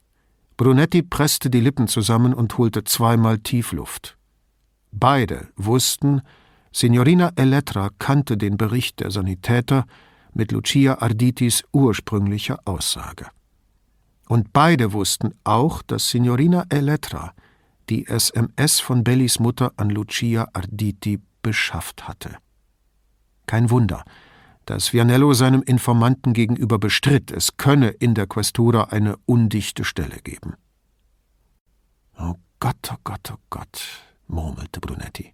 Brunetti 0.58 1.02
presste 1.02 1.50
die 1.50 1.62
Lippen 1.62 1.88
zusammen 1.88 2.34
und 2.34 2.58
holte 2.58 2.84
zweimal 2.84 3.40
Tiefluft. 3.40 4.18
Beide 4.92 5.48
wussten, 5.56 6.22
Signorina 6.72 7.32
Elettra 7.36 7.90
kannte 8.00 8.38
den 8.38 8.58
Bericht 8.58 9.00
der 9.00 9.12
Sanitäter 9.12 9.86
mit 10.34 10.52
Lucia 10.52 11.02
Arditis 11.02 11.64
ursprünglicher 11.72 12.60
Aussage. 12.66 13.28
Und 14.28 14.54
beide 14.54 14.94
wussten 14.94 15.34
auch, 15.44 15.82
dass 15.82 16.10
Signorina 16.10 16.66
Elettra 16.70 17.34
die 17.90 18.08
SMS 18.08 18.80
von 18.80 19.04
Bellis 19.04 19.40
Mutter 19.40 19.74
an 19.78 19.90
Lucia 19.90 20.48
Arditi 20.54 21.20
beschafft 21.42 22.08
hatte. 22.08 22.38
Kein 23.48 23.72
Wunder, 23.72 24.04
dass 24.66 24.94
Vianello 24.94 25.34
seinem 25.34 25.64
Informanten 25.64 26.34
gegenüber 26.34 26.78
bestritt, 26.78 27.32
es 27.32 27.58
könne 27.58 27.90
in 27.90 28.14
der 28.14 28.28
Questura 28.28 28.90
eine 28.92 29.18
undichte 29.26 29.84
Stelle 29.84 30.18
geben. 30.24 30.54
Oh 32.20 32.36
Gott, 32.60 32.92
oh 32.92 32.98
Gott, 33.04 33.32
oh 33.34 33.40
Gott, 33.50 33.82
murmelte 34.28 34.80
Brunetti. 34.80 35.34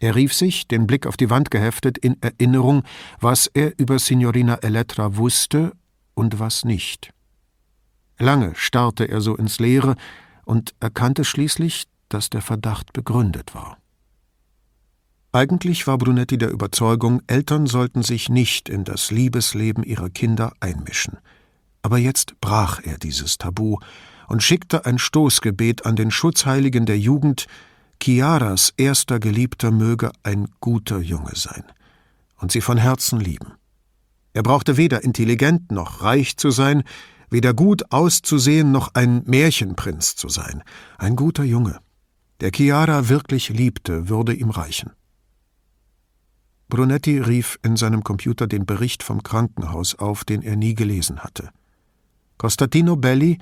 Er 0.00 0.14
rief 0.16 0.32
sich, 0.32 0.66
den 0.66 0.86
Blick 0.86 1.06
auf 1.06 1.18
die 1.18 1.28
Wand 1.28 1.50
geheftet, 1.50 1.98
in 1.98 2.16
Erinnerung, 2.22 2.82
was 3.20 3.46
er 3.52 3.78
über 3.78 3.98
Signorina 3.98 4.56
Elettra 4.56 5.16
wusste 5.16 5.72
und 6.14 6.38
was 6.38 6.64
nicht. 6.64 7.12
Lange 8.18 8.54
starrte 8.54 9.08
er 9.08 9.20
so 9.20 9.36
ins 9.36 9.60
Leere 9.60 9.96
und 10.46 10.74
erkannte 10.80 11.24
schließlich, 11.24 11.84
dass 12.08 12.30
der 12.30 12.40
Verdacht 12.40 12.94
begründet 12.94 13.54
war. 13.54 13.76
Eigentlich 15.32 15.86
war 15.86 15.98
Brunetti 15.98 16.38
der 16.38 16.50
Überzeugung, 16.50 17.22
Eltern 17.26 17.66
sollten 17.66 18.02
sich 18.02 18.30
nicht 18.30 18.68
in 18.70 18.84
das 18.84 19.10
Liebesleben 19.10 19.84
ihrer 19.84 20.08
Kinder 20.08 20.54
einmischen. 20.60 21.18
Aber 21.82 21.98
jetzt 21.98 22.40
brach 22.40 22.80
er 22.82 22.98
dieses 22.98 23.36
Tabu 23.36 23.78
und 24.28 24.42
schickte 24.42 24.86
ein 24.86 24.98
Stoßgebet 24.98 25.84
an 25.86 25.94
den 25.94 26.10
Schutzheiligen 26.10 26.86
der 26.86 26.98
Jugend, 26.98 27.46
Chiaras 28.02 28.72
erster 28.76 29.20
Geliebter 29.20 29.70
möge 29.70 30.10
ein 30.22 30.48
guter 30.60 30.98
Junge 30.98 31.34
sein 31.34 31.64
und 32.38 32.50
sie 32.50 32.60
von 32.60 32.78
Herzen 32.78 33.20
lieben. 33.20 33.52
Er 34.32 34.42
brauchte 34.42 34.76
weder 34.76 35.04
intelligent 35.04 35.70
noch 35.70 36.02
reich 36.02 36.36
zu 36.36 36.50
sein, 36.50 36.82
weder 37.28 37.52
gut 37.52 37.92
auszusehen 37.92 38.72
noch 38.72 38.94
ein 38.94 39.22
Märchenprinz 39.26 40.16
zu 40.16 40.28
sein, 40.28 40.62
ein 40.98 41.16
guter 41.16 41.44
Junge. 41.44 41.78
Der 42.40 42.50
Chiara 42.54 43.08
wirklich 43.08 43.50
liebte, 43.50 44.08
würde 44.08 44.32
ihm 44.32 44.50
reichen. 44.50 44.92
Brunetti 46.68 47.18
rief 47.18 47.58
in 47.62 47.76
seinem 47.76 48.02
Computer 48.04 48.46
den 48.46 48.64
Bericht 48.64 49.02
vom 49.02 49.22
Krankenhaus 49.22 49.98
auf, 49.98 50.24
den 50.24 50.42
er 50.42 50.56
nie 50.56 50.74
gelesen 50.74 51.20
hatte. 51.20 51.50
Costatino 52.38 52.96
Belli 52.96 53.38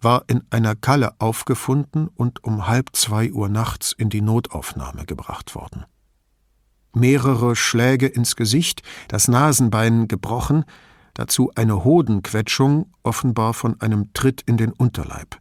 war 0.00 0.24
in 0.28 0.42
einer 0.50 0.74
Kalle 0.74 1.14
aufgefunden 1.18 2.08
und 2.08 2.42
um 2.44 2.66
halb 2.66 2.90
zwei 2.94 3.32
Uhr 3.32 3.48
nachts 3.48 3.92
in 3.92 4.08
die 4.08 4.22
Notaufnahme 4.22 5.04
gebracht 5.04 5.54
worden. 5.54 5.84
Mehrere 6.92 7.54
Schläge 7.54 8.06
ins 8.06 8.34
Gesicht, 8.36 8.82
das 9.08 9.28
Nasenbein 9.28 10.08
gebrochen, 10.08 10.64
dazu 11.14 11.52
eine 11.54 11.84
Hodenquetschung, 11.84 12.92
offenbar 13.02 13.54
von 13.54 13.80
einem 13.80 14.12
Tritt 14.12 14.42
in 14.42 14.56
den 14.56 14.72
Unterleib. 14.72 15.38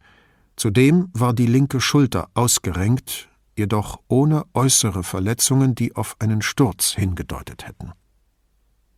Zudem 0.56 1.10
war 1.14 1.34
die 1.34 1.48
linke 1.48 1.80
Schulter 1.82 2.30
ausgerenkt, 2.34 3.30
jedoch 3.56 4.00
ohne 4.08 4.44
äußere 4.54 5.04
Verletzungen, 5.04 5.74
die 5.74 5.96
auf 5.96 6.16
einen 6.20 6.42
Sturz 6.42 6.94
hingedeutet 6.94 7.68
hätten. 7.68 7.92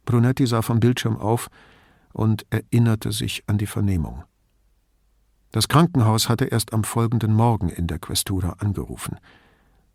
Brunetti 0.05 0.45
sah 0.47 0.61
vom 0.61 0.79
Bildschirm 0.79 1.17
auf 1.17 1.49
und 2.13 2.45
erinnerte 2.49 3.11
sich 3.11 3.43
an 3.47 3.57
die 3.57 3.67
Vernehmung. 3.67 4.23
Das 5.51 5.67
Krankenhaus 5.67 6.29
hatte 6.29 6.45
erst 6.45 6.73
am 6.73 6.83
folgenden 6.83 7.33
Morgen 7.33 7.69
in 7.69 7.87
der 7.87 7.99
Questura 7.99 8.55
angerufen. 8.59 9.17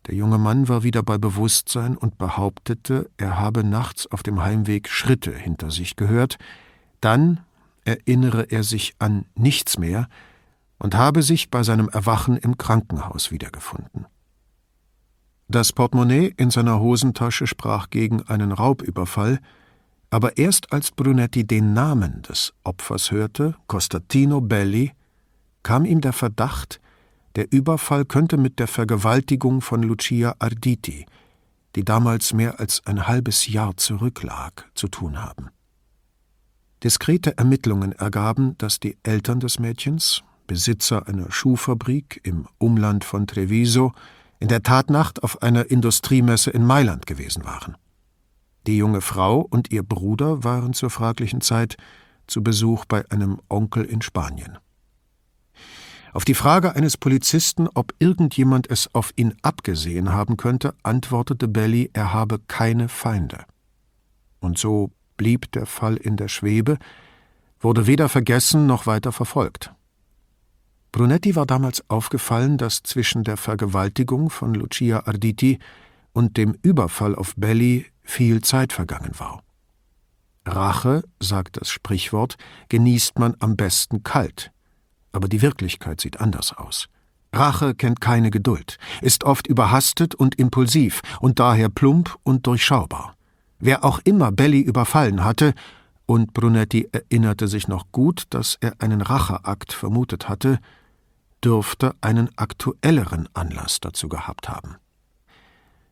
Der 0.05 0.15
junge 0.15 0.37
Mann 0.37 0.69
war 0.69 0.83
wieder 0.83 1.03
bei 1.03 1.17
Bewusstsein 1.17 1.97
und 1.97 2.17
behauptete, 2.17 3.09
er 3.17 3.39
habe 3.39 3.63
nachts 3.63 4.07
auf 4.07 4.23
dem 4.23 4.41
Heimweg 4.41 4.87
Schritte 4.87 5.33
hinter 5.33 5.71
sich 5.71 5.95
gehört, 5.95 6.37
dann 7.01 7.41
erinnere 7.83 8.43
er 8.43 8.63
sich 8.63 8.95
an 8.99 9.25
nichts 9.35 9.77
mehr 9.77 10.07
und 10.77 10.95
habe 10.95 11.23
sich 11.23 11.49
bei 11.49 11.63
seinem 11.63 11.89
Erwachen 11.89 12.37
im 12.37 12.57
Krankenhaus 12.57 13.31
wiedergefunden. 13.31 14.05
Das 15.49 15.73
Portemonnaie 15.73 16.33
in 16.37 16.51
seiner 16.51 16.79
Hosentasche 16.79 17.47
sprach 17.47 17.89
gegen 17.89 18.21
einen 18.23 18.51
Raubüberfall, 18.51 19.39
aber 20.09 20.37
erst 20.37 20.71
als 20.71 20.91
Brunetti 20.91 21.45
den 21.45 21.73
Namen 21.73 22.21
des 22.21 22.53
Opfers 22.63 23.11
hörte, 23.11 23.55
Costatino 23.67 24.41
Belli, 24.41 24.91
kam 25.63 25.85
ihm 25.85 26.01
der 26.01 26.13
Verdacht, 26.13 26.79
der 27.35 27.51
Überfall 27.51 28.05
könnte 28.05 28.37
mit 28.37 28.59
der 28.59 28.67
Vergewaltigung 28.67 29.61
von 29.61 29.83
Lucia 29.83 30.35
Arditi, 30.39 31.05
die 31.75 31.85
damals 31.85 32.33
mehr 32.33 32.59
als 32.59 32.81
ein 32.85 33.07
halbes 33.07 33.47
Jahr 33.47 33.77
zurücklag, 33.77 34.69
zu 34.73 34.87
tun 34.87 35.21
haben. 35.21 35.49
Diskrete 36.83 37.37
Ermittlungen 37.37 37.91
ergaben, 37.91 38.57
dass 38.57 38.79
die 38.79 38.97
Eltern 39.03 39.39
des 39.39 39.59
Mädchens, 39.59 40.23
Besitzer 40.47 41.07
einer 41.07 41.31
Schuhfabrik 41.31 42.21
im 42.23 42.47
Umland 42.57 43.03
von 43.03 43.27
Treviso, 43.27 43.91
in 44.39 44.47
der 44.47 44.63
Tatnacht 44.63 45.23
auf 45.23 45.41
einer 45.41 45.69
Industriemesse 45.69 46.51
in 46.51 46.65
Mailand 46.65 47.05
gewesen 47.05 47.45
waren. 47.45 47.75
Die 48.67 48.77
junge 48.77 49.01
Frau 49.01 49.41
und 49.41 49.71
ihr 49.71 49.83
Bruder 49.83 50.43
waren 50.43 50.73
zur 50.73 50.89
fraglichen 50.89 51.41
Zeit 51.41 51.77
zu 52.27 52.43
Besuch 52.43 52.85
bei 52.85 53.09
einem 53.11 53.39
Onkel 53.49 53.85
in 53.85 54.01
Spanien. 54.01 54.57
Auf 56.13 56.25
die 56.25 56.33
Frage 56.33 56.75
eines 56.75 56.97
Polizisten, 56.97 57.67
ob 57.73 57.93
irgendjemand 57.99 58.69
es 58.69 58.93
auf 58.93 59.11
ihn 59.15 59.35
abgesehen 59.41 60.13
haben 60.13 60.37
könnte, 60.37 60.73
antwortete 60.83 61.47
Belli, 61.47 61.89
er 61.93 62.13
habe 62.13 62.39
keine 62.47 62.89
Feinde. 62.89 63.45
Und 64.39 64.57
so 64.57 64.91
blieb 65.17 65.51
der 65.51 65.65
Fall 65.65 65.97
in 65.97 66.15
der 66.15 66.27
Schwebe, 66.27 66.77
wurde 67.59 67.87
weder 67.87 68.07
vergessen 68.07 68.67
noch 68.67 68.85
weiter 68.85 69.11
verfolgt. 69.11 69.73
Brunetti 70.91 71.35
war 71.35 71.45
damals 71.45 71.83
aufgefallen, 71.89 72.57
dass 72.57 72.83
zwischen 72.83 73.23
der 73.23 73.37
Vergewaltigung 73.37 74.29
von 74.29 74.53
Lucia 74.53 75.05
Arditi 75.05 75.59
und 76.13 76.37
dem 76.37 76.55
Überfall 76.61 77.15
auf 77.15 77.33
Belli 77.35 77.85
viel 78.01 78.41
Zeit 78.41 78.73
vergangen 78.73 79.11
war. 79.17 79.43
Rache, 80.45 81.03
sagt 81.19 81.59
das 81.59 81.69
Sprichwort, 81.69 82.37
genießt 82.69 83.19
man 83.19 83.35
am 83.39 83.57
besten 83.57 84.03
kalt. 84.03 84.51
Aber 85.17 85.27
die 85.27 85.41
Wirklichkeit 85.41 85.99
sieht 85.99 86.21
anders 86.21 86.55
aus. 86.55 86.89
Rache 87.33 87.73
kennt 87.73 88.01
keine 88.01 88.29
Geduld, 88.29 88.77
ist 89.01 89.23
oft 89.23 89.47
überhastet 89.47 90.13
und 90.13 90.35
impulsiv 90.35 91.01
und 91.19 91.39
daher 91.39 91.69
plump 91.69 92.15
und 92.21 92.45
durchschaubar. 92.45 93.15
Wer 93.57 93.83
auch 93.83 93.99
immer 94.03 94.31
Belli 94.31 94.61
überfallen 94.61 95.23
hatte, 95.23 95.55
und 96.05 96.33
Brunetti 96.33 96.87
erinnerte 96.91 97.47
sich 97.47 97.67
noch 97.67 97.91
gut, 97.91 98.25
dass 98.29 98.59
er 98.61 98.75
einen 98.77 99.01
Racheakt 99.01 99.73
vermutet 99.73 100.29
hatte, 100.29 100.59
dürfte 101.43 101.95
einen 101.99 102.29
aktuelleren 102.37 103.27
Anlass 103.33 103.79
dazu 103.79 104.09
gehabt 104.09 104.49
haben. 104.49 104.75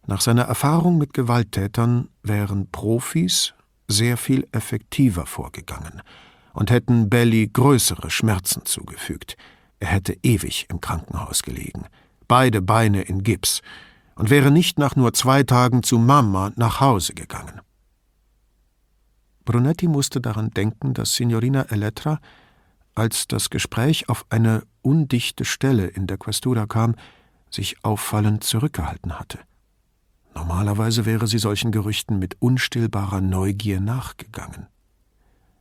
Nach 0.05 0.21
seiner 0.21 0.43
Erfahrung 0.43 0.99
mit 0.99 1.15
Gewalttätern 1.15 2.09
wären 2.21 2.69
Profis 2.69 3.55
sehr 3.88 4.17
viel 4.17 4.47
effektiver 4.51 5.26
vorgegangen 5.26 6.03
und 6.56 6.72
hätten 6.72 7.10
Belly 7.10 7.47
größere 7.51 8.10
Schmerzen 8.10 8.66
zugefügt. 8.66 9.38
Er 9.80 9.89
hätte 9.89 10.18
ewig 10.24 10.66
im 10.70 10.82
Krankenhaus 10.82 11.43
gelegen, 11.43 11.86
beide 12.28 12.62
Beine 12.62 13.03
in 13.03 13.24
Gips, 13.24 13.62
und 14.16 14.30
wäre 14.30 14.49
nicht 14.49 14.80
nach 14.80 14.95
nur 14.95 15.14
zwei 15.14 15.43
Tagen 15.43 15.84
zu 15.84 15.99
Mama 15.99 16.51
nach 16.56 16.80
Hause 16.80 17.14
gegangen. 17.14 17.60
Brunetti 19.43 19.88
musste 19.88 20.22
daran 20.22 20.51
denken, 20.51 20.93
dass 20.93 21.14
Signorina 21.14 21.64
Elettra, 21.64 22.20
als 22.95 23.28
das 23.28 23.49
Gespräch 23.49 24.08
auf 24.08 24.26
eine 24.30 24.64
undichte 24.82 25.43
Stelle 25.43 25.88
in 25.88 26.08
der 26.08 26.18
Questura 26.18 26.66
kam, 26.66 26.95
sich 27.51 27.84
auffallend 27.84 28.43
zurückgehalten 28.43 29.20
hatte. 29.20 29.39
Normalerweise 30.34 31.06
wäre 31.06 31.28
sie 31.28 31.38
solchen 31.38 31.72
Gerüchten 31.72 32.18
mit 32.18 32.41
unstillbarer 32.41 33.22
Neugier 33.22 33.80
nachgegangen. 33.80 34.68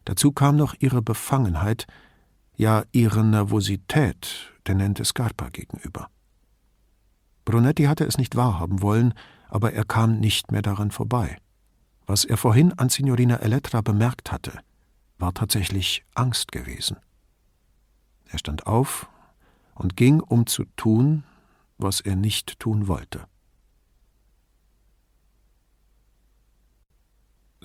Dazu 0.05 0.33
kam 0.33 0.57
noch 0.57 0.75
ihre 0.79 1.03
Befangenheit, 1.03 1.87
ja 2.57 2.85
ihre 2.93 3.25
Nervosität 3.25 4.53
Tenente 4.65 5.05
Scarpa 5.05 5.49
gegenüber. 5.51 6.09
Brunetti 7.45 7.85
hatte 7.85 8.05
es 8.05 8.17
nicht 8.17 8.37
wahrhaben 8.37 8.81
wollen, 8.81 9.15
aber 9.49 9.73
er 9.73 9.85
kam 9.85 10.19
nicht 10.19 10.51
mehr 10.51 10.63
daran 10.63 10.91
vorbei. 10.91 11.37
Was 12.07 12.25
er 12.25 12.37
vorhin 12.37 12.73
an 12.73 12.89
Signorina 12.89 13.37
Elettra 13.37 13.81
bemerkt 13.81 14.33
hatte, 14.33 14.59
war 15.19 15.33
tatsächlich 15.33 16.05
Angst 16.15 16.53
gewesen. 16.53 16.97
Er 18.27 18.39
stand 18.39 18.67
auf 18.67 19.09
und 19.75 19.97
ging, 19.97 20.21
um 20.21 20.47
zu 20.47 20.65
tun, 20.77 21.25
was 21.79 22.01
er 22.01 22.17
nicht 22.17 22.59
tun 22.59 22.89
wollte. 22.89 23.27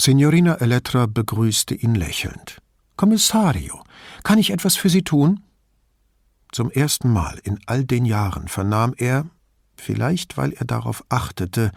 Signorina 0.01 0.55
Elettra 0.55 1.07
begrüßte 1.07 1.75
ihn 1.75 1.93
lächelnd. 1.93 2.61
Kommissario, 2.95 3.83
kann 4.23 4.39
ich 4.39 4.51
etwas 4.51 4.77
für 4.77 4.87
Sie 4.87 5.03
tun? 5.03 5.41
Zum 6.53 6.71
ersten 6.71 7.11
Mal 7.11 7.37
in 7.43 7.59
all 7.65 7.83
den 7.83 8.05
Jahren 8.05 8.47
vernahm 8.47 8.93
er, 8.95 9.25
vielleicht 9.75 10.37
weil 10.37 10.53
er 10.53 10.65
darauf 10.65 11.03
achtete, 11.09 11.71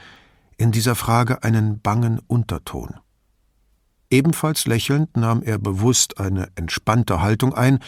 in 0.57 0.71
dieser 0.71 0.95
Frage 0.95 1.43
einen 1.43 1.81
bangen 1.81 2.21
Unterton. 2.29 2.95
Ebenfalls 4.09 4.67
lächelnd 4.67 5.17
nahm 5.17 5.43
er 5.43 5.59
bewusst 5.59 6.21
eine 6.21 6.47
entspannte 6.55 7.23
Haltung 7.23 7.55
ein, 7.55 7.81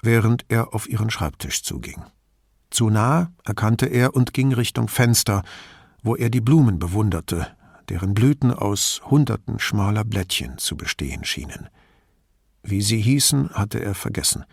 während 0.00 0.46
er 0.48 0.74
auf 0.74 0.88
ihren 0.88 1.10
Schreibtisch 1.10 1.64
zuging. 1.64 2.02
Zu 2.70 2.88
nah 2.88 3.30
erkannte 3.44 3.86
er 3.86 4.14
und 4.14 4.32
ging 4.32 4.54
Richtung 4.54 4.88
Fenster, 4.88 5.42
wo 6.02 6.16
er 6.16 6.30
die 6.30 6.40
Blumen 6.40 6.78
bewunderte, 6.78 7.54
deren 7.88 8.14
Blüten 8.14 8.52
aus 8.52 9.02
Hunderten 9.04 9.58
schmaler 9.58 10.04
Blättchen 10.04 10.58
zu 10.58 10.76
bestehen 10.76 11.24
schienen. 11.24 11.68
Wie 12.62 12.82
sie 12.82 13.00
hießen, 13.00 13.50
hatte 13.50 13.80
er 13.82 13.94
vergessen. 13.94 14.44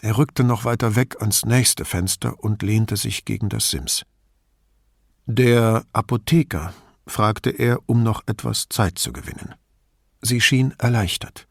Er 0.00 0.18
rückte 0.18 0.44
noch 0.44 0.64
weiter 0.64 0.96
weg 0.96 1.16
ans 1.20 1.44
nächste 1.44 1.84
Fenster 1.84 2.42
und 2.42 2.62
lehnte 2.62 2.96
sich 2.96 3.24
gegen 3.24 3.48
das 3.48 3.70
Sims. 3.70 4.04
Der 5.26 5.84
Apotheker, 5.92 6.74
fragte 7.06 7.50
er, 7.50 7.80
um 7.86 8.02
noch 8.02 8.22
etwas 8.26 8.66
Zeit 8.68 8.98
zu 8.98 9.12
gewinnen. 9.12 9.54
Sie 10.20 10.40
schien 10.40 10.74
erleichtert. 10.78 11.46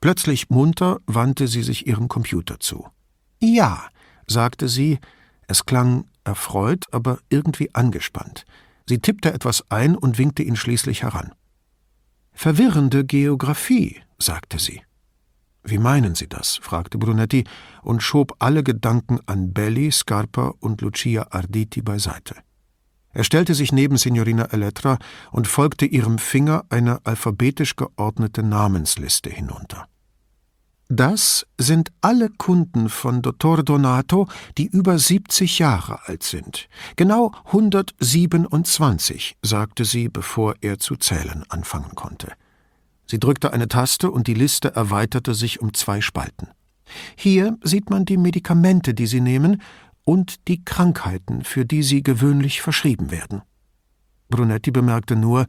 Plötzlich 0.00 0.50
munter 0.50 1.00
wandte 1.06 1.48
sie 1.48 1.62
sich 1.62 1.86
ihrem 1.86 2.08
Computer 2.08 2.60
zu. 2.60 2.88
Ja, 3.40 3.88
sagte 4.26 4.68
sie, 4.68 4.98
es 5.48 5.66
klang 5.66 6.06
erfreut, 6.24 6.84
aber 6.90 7.18
irgendwie 7.28 7.74
angespannt. 7.74 8.44
Sie 8.88 8.98
tippte 8.98 9.32
etwas 9.32 9.64
ein 9.70 9.96
und 9.96 10.18
winkte 10.18 10.42
ihn 10.42 10.56
schließlich 10.56 11.02
heran. 11.02 11.32
Verwirrende 12.32 13.04
Geographie, 13.04 14.00
sagte 14.18 14.58
sie. 14.58 14.82
Wie 15.64 15.78
meinen 15.78 16.14
Sie 16.14 16.28
das? 16.28 16.58
fragte 16.62 16.96
Brunetti 16.96 17.44
und 17.82 18.02
schob 18.02 18.36
alle 18.38 18.62
Gedanken 18.62 19.18
an 19.26 19.52
Belli, 19.52 19.90
Scarpa 19.90 20.54
und 20.60 20.80
Lucia 20.80 21.26
Arditi 21.30 21.82
beiseite. 21.82 22.36
Er 23.12 23.24
stellte 23.24 23.54
sich 23.54 23.72
neben 23.72 23.96
Signorina 23.96 24.44
Elettra 24.52 24.98
und 25.32 25.48
folgte 25.48 25.86
ihrem 25.86 26.18
Finger 26.18 26.66
eine 26.68 27.04
alphabetisch 27.04 27.74
geordnete 27.74 28.42
Namensliste 28.42 29.30
hinunter. 29.30 29.88
Das 30.88 31.46
sind 31.58 31.90
alle 32.00 32.30
Kunden 32.30 32.88
von 32.88 33.20
Dottor 33.20 33.64
Donato, 33.64 34.28
die 34.56 34.66
über 34.66 34.98
70 34.98 35.58
Jahre 35.58 36.06
alt 36.06 36.22
sind. 36.22 36.68
Genau 36.94 37.32
127, 37.46 39.36
sagte 39.42 39.84
sie, 39.84 40.08
bevor 40.08 40.54
er 40.60 40.78
zu 40.78 40.94
zählen 40.94 41.44
anfangen 41.48 41.96
konnte. 41.96 42.32
Sie 43.06 43.18
drückte 43.18 43.52
eine 43.52 43.66
Taste 43.66 44.10
und 44.10 44.28
die 44.28 44.34
Liste 44.34 44.74
erweiterte 44.76 45.34
sich 45.34 45.60
um 45.60 45.74
zwei 45.74 46.00
Spalten. 46.00 46.48
Hier 47.16 47.56
sieht 47.62 47.90
man 47.90 48.04
die 48.04 48.16
Medikamente, 48.16 48.94
die 48.94 49.06
Sie 49.06 49.20
nehmen, 49.20 49.60
und 50.04 50.46
die 50.46 50.64
Krankheiten, 50.64 51.42
für 51.42 51.66
die 51.66 51.82
sie 51.82 52.04
gewöhnlich 52.04 52.62
verschrieben 52.62 53.10
werden. 53.10 53.42
Brunetti 54.28 54.70
bemerkte 54.70 55.16
nur, 55.16 55.46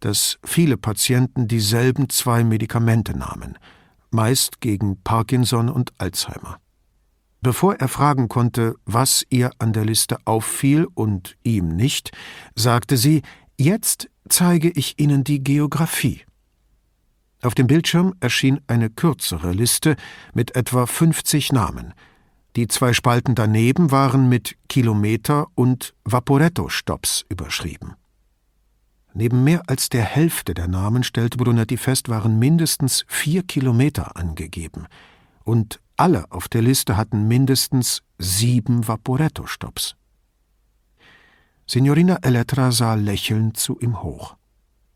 dass 0.00 0.38
viele 0.44 0.76
Patienten 0.76 1.48
dieselben 1.48 2.10
zwei 2.10 2.44
Medikamente 2.44 3.16
nahmen, 3.16 3.56
meist 4.14 4.60
gegen 4.60 5.02
Parkinson 5.02 5.68
und 5.68 5.92
Alzheimer. 5.98 6.58
Bevor 7.42 7.74
er 7.74 7.88
fragen 7.88 8.28
konnte, 8.28 8.76
was 8.86 9.26
ihr 9.28 9.50
an 9.58 9.74
der 9.74 9.84
Liste 9.84 10.16
auffiel 10.24 10.86
und 10.94 11.36
ihm 11.42 11.68
nicht, 11.68 12.12
sagte 12.54 12.96
sie, 12.96 13.20
jetzt 13.58 14.08
zeige 14.26 14.70
ich 14.70 14.98
Ihnen 14.98 15.24
die 15.24 15.44
Geographie. 15.44 16.22
Auf 17.42 17.54
dem 17.54 17.66
Bildschirm 17.66 18.14
erschien 18.20 18.62
eine 18.66 18.88
kürzere 18.88 19.52
Liste 19.52 19.96
mit 20.32 20.56
etwa 20.56 20.86
50 20.86 21.52
Namen. 21.52 21.92
Die 22.56 22.68
zwei 22.68 22.94
Spalten 22.94 23.34
daneben 23.34 23.90
waren 23.90 24.30
mit 24.30 24.56
Kilometer 24.68 25.48
und 25.54 25.92
Vaporetto-Stops 26.04 27.26
überschrieben. 27.28 27.96
Neben 29.14 29.44
mehr 29.44 29.62
als 29.68 29.88
der 29.88 30.02
Hälfte 30.02 30.54
der 30.54 30.66
Namen, 30.66 31.04
stellte 31.04 31.38
Brunetti 31.38 31.76
fest, 31.76 32.08
waren 32.08 32.38
mindestens 32.38 33.04
vier 33.06 33.44
Kilometer 33.44 34.16
angegeben. 34.16 34.86
Und 35.44 35.80
alle 35.96 36.30
auf 36.32 36.48
der 36.48 36.62
Liste 36.62 36.96
hatten 36.96 37.28
mindestens 37.28 38.02
sieben 38.18 38.88
Vaporetto-Stops. 38.88 39.94
Signorina 41.66 42.18
Elettra 42.22 42.72
sah 42.72 42.94
lächelnd 42.94 43.56
zu 43.56 43.78
ihm 43.78 44.02
hoch. 44.02 44.36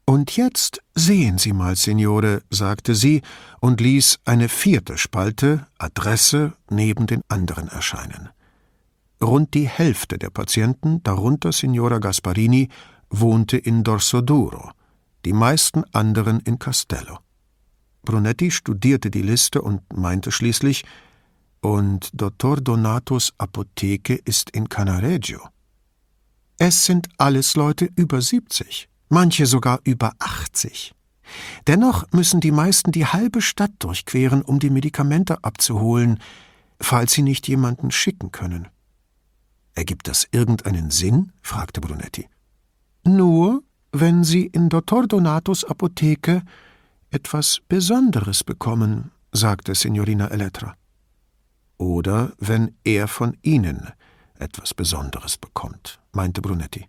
Und 0.05 0.37
jetzt 0.37 0.83
sehen 0.95 1.39
Sie 1.39 1.53
mal, 1.53 1.77
Signore, 1.77 2.43
sagte 2.51 2.95
sie 2.95 3.23
und 3.61 3.81
ließ 3.81 4.21
eine 4.25 4.49
vierte 4.49 4.99
Spalte, 4.99 5.67
Adresse, 5.79 6.55
neben 6.71 7.07
den 7.07 7.21
anderen 7.29 7.69
erscheinen. 7.69 8.31
Rund 9.23 9.55
die 9.55 9.69
Hälfte 9.69 10.19
der 10.19 10.31
Patienten, 10.31 11.03
darunter 11.03 11.53
Signora 11.53 11.99
Gasparini, 11.99 12.69
wohnte 13.11 13.57
in 13.57 13.85
Dorsoduro, 13.85 14.71
die 15.25 15.33
meisten 15.33 15.85
anderen 15.93 16.41
in 16.41 16.59
Castello. 16.59 17.19
Brunetti 18.03 18.51
studierte 18.51 19.11
die 19.11 19.23
Liste 19.23 19.63
und 19.63 19.81
meinte 19.97 20.33
schließlich, 20.33 20.85
und 21.61 22.11
Dottor 22.13 22.59
Donatos 22.61 23.35
Apotheke 23.39 24.15
ist 24.15 24.51
in 24.51 24.69
Canareggio. 24.69 25.41
Es 26.57 26.85
sind 26.85 27.09
alles 27.19 27.57
Leute 27.57 27.89
über 27.97 28.23
siebzig 28.23 28.89
manche 29.09 29.47
sogar 29.47 29.81
über 29.85 30.13
80. 30.19 30.95
Dennoch 31.67 32.07
müssen 32.13 32.41
die 32.41 32.53
meisten 32.53 32.93
die 32.93 33.07
halbe 33.07 33.43
Stadt 33.43 33.73
durchqueren, 33.79 34.43
um 34.43 34.59
die 34.59 34.71
Medikamente 34.71 35.45
abzuholen, 35.45 36.21
falls 36.81 37.13
sie 37.13 37.23
nicht 37.23 37.49
jemanden 37.49 37.91
schicken 37.91 38.33
können. 38.33 38.69
Ergibt 39.75 40.09
das 40.09 40.27
irgendeinen 40.31 40.91
Sinn? 40.91 41.33
fragte 41.43 41.81
Brunetti. 41.81 42.29
Nur, 43.09 43.63
wenn 43.91 44.23
Sie 44.23 44.45
in 44.47 44.69
Dottor 44.69 45.07
Donatos 45.07 45.65
Apotheke 45.65 46.43
etwas 47.11 47.61
Besonderes 47.67 48.45
bekommen, 48.45 49.13
sagte 49.33 49.75
Signorina 49.75 50.29
Elettra. 50.29 50.75
Oder 51.79 52.33
wenn 52.39 52.77
er 52.85 53.09
von 53.09 53.35
Ihnen 53.41 53.89
etwas 54.39 54.75
Besonderes 54.75 55.39
bekommt, 55.39 56.01
meinte 56.13 56.43
Brunetti. 56.43 56.87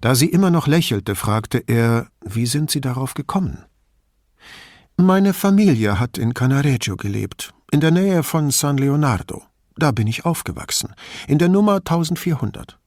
Da 0.00 0.14
sie 0.14 0.30
immer 0.30 0.50
noch 0.50 0.66
lächelte, 0.66 1.14
fragte 1.14 1.58
er, 1.58 2.08
wie 2.24 2.46
sind 2.46 2.70
Sie 2.70 2.80
darauf 2.80 3.12
gekommen? 3.12 3.66
Meine 4.96 5.34
Familie 5.34 6.00
hat 6.00 6.16
in 6.16 6.32
Canareggio 6.32 6.96
gelebt, 6.96 7.52
in 7.70 7.80
der 7.80 7.90
Nähe 7.90 8.22
von 8.22 8.50
San 8.50 8.78
Leonardo. 8.78 9.42
Da 9.76 9.92
bin 9.92 10.06
ich 10.06 10.24
aufgewachsen, 10.24 10.94
in 11.26 11.38
der 11.38 11.50
Nummer 11.50 11.76
1400. 11.76 12.78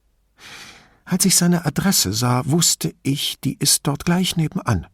Als 1.04 1.24
ich 1.24 1.36
seine 1.36 1.66
Adresse 1.66 2.12
sah, 2.12 2.42
wusste 2.46 2.94
ich, 3.02 3.40
die 3.40 3.56
ist 3.58 3.86
dort 3.86 4.04
gleich 4.04 4.36
nebenan. 4.36 4.86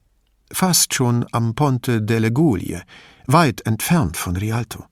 Fast 0.51 0.95
schon 0.95 1.27
am 1.33 1.55
Ponte 1.55 2.03
delle 2.03 2.33
Gulie, 2.33 2.83
weit 3.27 3.67
entfernt 3.67 4.17
von 4.17 4.37
Rialto. 4.37 4.85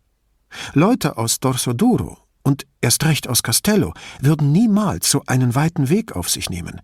Leute 0.75 1.17
aus 1.17 1.41
Dorsoduro 1.41 2.19
und 2.43 2.67
erst 2.81 3.05
recht 3.05 3.29
aus 3.29 3.43
Castello 3.43 3.95
würden 4.21 4.53
niemals 4.53 5.11
so 5.11 5.23
einen 5.27 5.55
weiten 5.55 5.89
Weg 5.89 6.15
auf 6.15 6.29
sich 6.29 6.51
nehmen 6.51 6.81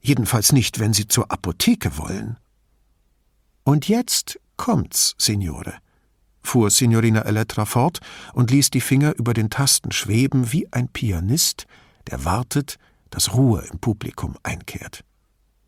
jedenfalls 0.00 0.52
nicht, 0.52 0.78
wenn 0.78 0.92
Sie 0.92 1.06
zur 1.06 1.30
Apotheke 1.30 1.96
wollen. 1.98 2.38
Und 3.64 3.88
jetzt 3.88 4.40
kommt's, 4.56 5.14
Signore, 5.18 5.74
fuhr 6.42 6.70
Signorina 6.70 7.22
Elettra 7.22 7.64
fort 7.66 8.00
und 8.32 8.50
ließ 8.50 8.70
die 8.70 8.80
Finger 8.80 9.14
über 9.16 9.34
den 9.34 9.50
Tasten 9.50 9.92
schweben 9.92 10.52
wie 10.52 10.72
ein 10.72 10.88
Pianist, 10.88 11.66
der 12.10 12.24
wartet, 12.24 12.78
dass 13.10 13.34
Ruhe 13.34 13.66
im 13.70 13.78
Publikum 13.78 14.36
einkehrt. 14.42 15.04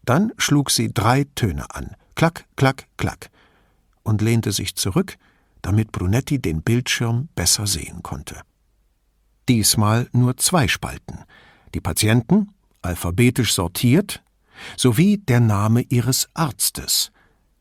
Dann 0.04 0.32
schlug 0.38 0.70
sie 0.70 0.92
drei 0.92 1.24
Töne 1.34 1.74
an, 1.74 1.96
klack, 2.14 2.46
klack, 2.56 2.86
klack, 2.96 3.30
und 4.02 4.20
lehnte 4.20 4.52
sich 4.52 4.74
zurück, 4.74 5.16
damit 5.60 5.92
Brunetti 5.92 6.40
den 6.40 6.62
Bildschirm 6.62 7.28
besser 7.34 7.66
sehen 7.66 8.02
konnte. 8.02 8.40
Diesmal 9.48 10.08
nur 10.12 10.36
zwei 10.36 10.68
Spalten, 10.68 11.20
die 11.74 11.80
Patienten 11.80 12.52
alphabetisch 12.82 13.54
sortiert, 13.54 14.22
sowie 14.76 15.18
der 15.18 15.40
Name 15.40 15.82
ihres 15.82 16.28
Arztes, 16.34 17.12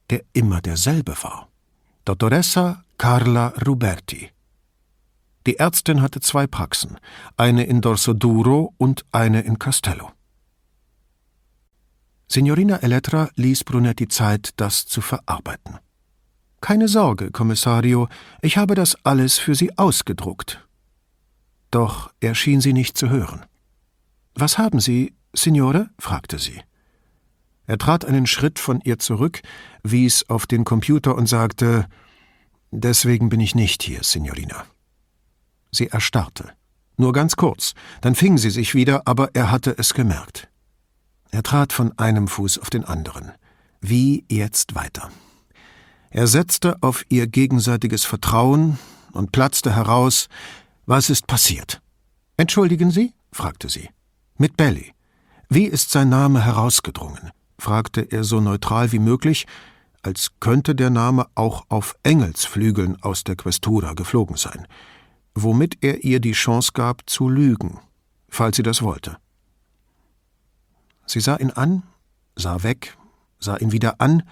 der 0.09 0.23
immer 0.33 0.61
derselbe 0.61 1.15
war. 1.21 1.47
Dottoressa 2.05 2.83
Carla 2.97 3.53
Ruberti. 3.65 4.31
Die 5.47 5.57
Ärztin 5.57 6.01
hatte 6.01 6.19
zwei 6.19 6.47
Praxen, 6.47 6.97
eine 7.37 7.63
in 7.63 7.81
Dorsoduro 7.81 8.73
und 8.77 9.05
eine 9.11 9.41
in 9.41 9.57
Castello. 9.57 10.11
Signorina 12.27 12.77
Elettra 12.77 13.29
ließ 13.35 13.63
Brunetti 13.63 14.07
Zeit, 14.07 14.51
das 14.55 14.85
zu 14.85 15.01
verarbeiten. 15.01 15.79
Keine 16.61 16.87
Sorge, 16.87 17.31
Kommissario, 17.31 18.07
ich 18.41 18.57
habe 18.57 18.75
das 18.75 18.95
alles 19.03 19.39
für 19.39 19.55
Sie 19.55 19.77
ausgedruckt. 19.77 20.65
Doch 21.71 22.13
er 22.19 22.35
schien 22.35 22.61
sie 22.61 22.73
nicht 22.73 22.97
zu 22.97 23.09
hören. 23.09 23.45
Was 24.35 24.57
haben 24.57 24.79
Sie, 24.79 25.13
Signore? 25.33 25.89
fragte 25.97 26.37
sie. 26.37 26.61
Er 27.65 27.77
trat 27.77 28.05
einen 28.05 28.27
Schritt 28.27 28.59
von 28.59 28.81
ihr 28.81 28.99
zurück, 28.99 29.41
wies 29.81 30.29
auf 30.29 30.45
den 30.45 30.65
Computer 30.65 31.15
und 31.15 31.27
sagte 31.27 31.87
Deswegen 32.71 33.29
bin 33.29 33.39
ich 33.39 33.55
nicht 33.55 33.83
hier, 33.83 34.03
Signorina. 34.03 34.65
Sie 35.71 35.87
erstarrte. 35.87 36.51
Nur 36.97 37.13
ganz 37.13 37.35
kurz, 37.35 37.73
dann 38.01 38.15
fing 38.15 38.37
sie 38.37 38.49
sich 38.49 38.75
wieder, 38.75 39.03
aber 39.05 39.31
er 39.33 39.49
hatte 39.49 39.75
es 39.77 39.93
gemerkt. 39.93 40.49
Er 41.31 41.43
trat 41.43 41.73
von 41.73 41.97
einem 41.97 42.27
Fuß 42.27 42.59
auf 42.59 42.69
den 42.69 42.83
anderen. 42.83 43.31
Wie 43.79 44.25
jetzt 44.29 44.75
weiter? 44.75 45.09
Er 46.09 46.27
setzte 46.27 46.77
auf 46.81 47.05
ihr 47.09 47.25
gegenseitiges 47.25 48.03
Vertrauen 48.03 48.77
und 49.13 49.31
platzte 49.31 49.75
heraus 49.75 50.27
Was 50.85 51.09
ist 51.09 51.25
passiert? 51.25 51.81
Entschuldigen 52.37 52.91
Sie? 52.91 53.13
fragte 53.31 53.69
sie. 53.69 53.89
Mit 54.37 54.57
Belly. 54.57 54.93
Wie 55.47 55.65
ist 55.65 55.91
sein 55.91 56.09
Name 56.09 56.43
herausgedrungen? 56.43 57.31
fragte 57.57 58.01
er 58.01 58.23
so 58.23 58.41
neutral 58.41 58.91
wie 58.91 58.99
möglich, 58.99 59.45
als 60.01 60.31
könnte 60.39 60.75
der 60.75 60.89
Name 60.89 61.27
auch 61.35 61.65
auf 61.69 61.95
Engelsflügeln 62.03 63.01
aus 63.01 63.23
der 63.23 63.35
Questura 63.35 63.93
geflogen 63.93 64.35
sein, 64.35 64.67
womit 65.35 65.77
er 65.81 66.03
ihr 66.03 66.19
die 66.19 66.33
Chance 66.33 66.71
gab, 66.73 67.09
zu 67.09 67.29
lügen, 67.29 67.79
falls 68.29 68.57
sie 68.57 68.63
das 68.63 68.81
wollte. 68.81 69.17
Sie 71.05 71.19
sah 71.19 71.37
ihn 71.37 71.51
an, 71.51 71.83
sah 72.35 72.63
weg, 72.63 72.97
sah 73.39 73.57
ihn 73.57 73.71
wieder 73.71 73.99
an 73.99 74.23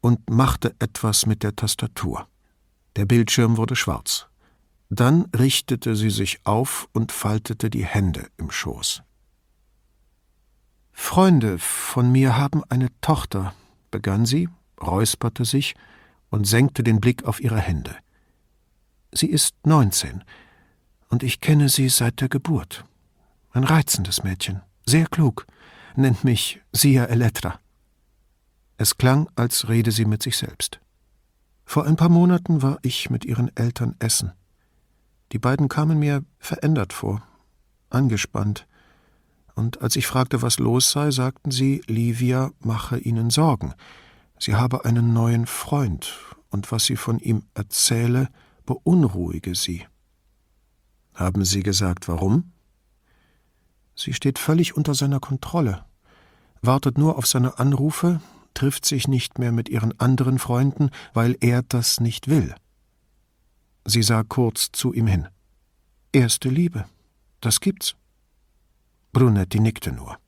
und 0.00 0.30
machte 0.30 0.74
etwas 0.78 1.26
mit 1.26 1.42
der 1.42 1.56
Tastatur. 1.56 2.28
Der 2.96 3.04
Bildschirm 3.04 3.56
wurde 3.56 3.76
schwarz. 3.76 4.26
Dann 4.88 5.26
richtete 5.36 5.96
sie 5.96 6.10
sich 6.10 6.40
auf 6.44 6.88
und 6.92 7.12
faltete 7.12 7.70
die 7.70 7.84
Hände 7.84 8.28
im 8.36 8.50
Schoß. 8.50 9.02
Freunde 10.92 11.58
von 11.58 12.10
mir 12.10 12.38
haben 12.38 12.62
eine 12.68 12.88
Tochter, 13.00 13.52
begann 13.90 14.24
sie, 14.24 14.48
räusperte 14.80 15.44
sich 15.44 15.74
und 16.30 16.46
senkte 16.46 16.82
den 16.82 17.00
Blick 17.00 17.24
auf 17.24 17.40
ihre 17.40 17.58
Hände. 17.58 17.96
Sie 19.16 19.30
ist 19.30 19.54
neunzehn, 19.64 20.22
und 21.08 21.22
ich 21.22 21.40
kenne 21.40 21.70
sie 21.70 21.88
seit 21.88 22.20
der 22.20 22.28
Geburt. 22.28 22.84
Ein 23.50 23.64
reizendes 23.64 24.22
Mädchen, 24.24 24.60
sehr 24.84 25.06
klug, 25.06 25.46
nennt 25.94 26.22
mich 26.22 26.60
Sia 26.72 27.06
Elettra. 27.06 27.58
Es 28.76 28.98
klang, 28.98 29.30
als 29.34 29.70
rede 29.70 29.90
sie 29.90 30.04
mit 30.04 30.22
sich 30.22 30.36
selbst. 30.36 30.80
Vor 31.64 31.86
ein 31.86 31.96
paar 31.96 32.10
Monaten 32.10 32.60
war 32.60 32.78
ich 32.82 33.08
mit 33.08 33.24
ihren 33.24 33.56
Eltern 33.56 33.96
essen. 34.00 34.32
Die 35.32 35.38
beiden 35.38 35.68
kamen 35.68 35.98
mir 35.98 36.22
verändert 36.38 36.92
vor, 36.92 37.22
angespannt, 37.88 38.66
und 39.54 39.80
als 39.80 39.96
ich 39.96 40.06
fragte, 40.06 40.42
was 40.42 40.58
los 40.58 40.90
sei, 40.90 41.10
sagten 41.10 41.50
sie, 41.50 41.80
Livia 41.86 42.50
mache 42.60 42.98
ihnen 42.98 43.30
Sorgen. 43.30 43.72
Sie 44.38 44.56
habe 44.56 44.84
einen 44.84 45.14
neuen 45.14 45.46
Freund, 45.46 46.12
und 46.50 46.70
was 46.70 46.84
sie 46.84 46.96
von 46.96 47.18
ihm 47.18 47.44
erzähle, 47.54 48.28
beunruhige 48.66 49.54
sie. 49.54 49.86
Haben 51.14 51.44
Sie 51.44 51.62
gesagt, 51.62 52.08
warum? 52.08 52.52
Sie 53.94 54.12
steht 54.12 54.38
völlig 54.38 54.76
unter 54.76 54.94
seiner 54.94 55.20
Kontrolle, 55.20 55.84
wartet 56.60 56.98
nur 56.98 57.16
auf 57.16 57.26
seine 57.26 57.58
Anrufe, 57.58 58.20
trifft 58.52 58.84
sich 58.84 59.08
nicht 59.08 59.38
mehr 59.38 59.52
mit 59.52 59.68
ihren 59.70 59.98
anderen 59.98 60.38
Freunden, 60.38 60.90
weil 61.14 61.36
er 61.40 61.62
das 61.62 62.00
nicht 62.00 62.28
will. 62.28 62.54
Sie 63.86 64.02
sah 64.02 64.22
kurz 64.24 64.72
zu 64.72 64.92
ihm 64.92 65.06
hin. 65.06 65.28
Erste 66.12 66.48
Liebe, 66.48 66.84
das 67.40 67.60
gibt's. 67.60 67.94
Brunetti 69.12 69.60
nickte 69.60 69.92
nur. 69.92 70.18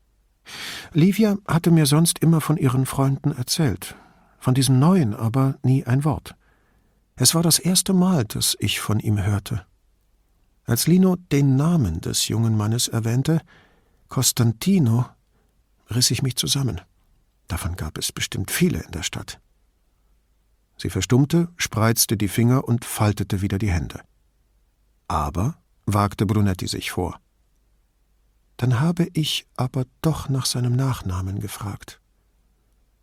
Livia 0.92 1.36
hatte 1.46 1.70
mir 1.70 1.84
sonst 1.84 2.20
immer 2.20 2.40
von 2.40 2.56
ihren 2.56 2.86
Freunden 2.86 3.32
erzählt, 3.32 3.96
von 4.38 4.54
diesem 4.54 4.78
neuen 4.78 5.14
aber 5.14 5.58
nie 5.62 5.84
ein 5.84 6.04
Wort. 6.04 6.37
Es 7.20 7.34
war 7.34 7.42
das 7.42 7.58
erste 7.58 7.92
Mal, 7.92 8.24
dass 8.24 8.56
ich 8.60 8.78
von 8.78 9.00
ihm 9.00 9.20
hörte. 9.20 9.66
Als 10.64 10.86
Lino 10.86 11.16
den 11.16 11.56
Namen 11.56 12.00
des 12.00 12.28
jungen 12.28 12.56
Mannes 12.56 12.86
erwähnte, 12.86 13.40
Costantino, 14.08 15.06
riss 15.90 16.12
ich 16.12 16.22
mich 16.22 16.36
zusammen. 16.36 16.80
Davon 17.48 17.74
gab 17.74 17.98
es 17.98 18.12
bestimmt 18.12 18.52
viele 18.52 18.78
in 18.80 18.92
der 18.92 19.02
Stadt. 19.02 19.40
Sie 20.76 20.90
verstummte, 20.90 21.48
spreizte 21.56 22.16
die 22.16 22.28
Finger 22.28 22.68
und 22.68 22.84
faltete 22.84 23.42
wieder 23.42 23.58
die 23.58 23.72
Hände. 23.72 24.00
Aber, 25.08 25.56
wagte 25.86 26.24
Brunetti 26.24 26.68
sich 26.68 26.92
vor, 26.92 27.18
dann 28.58 28.78
habe 28.78 29.08
ich 29.12 29.46
aber 29.56 29.86
doch 30.02 30.28
nach 30.28 30.46
seinem 30.46 30.76
Nachnamen 30.76 31.40
gefragt. 31.40 32.00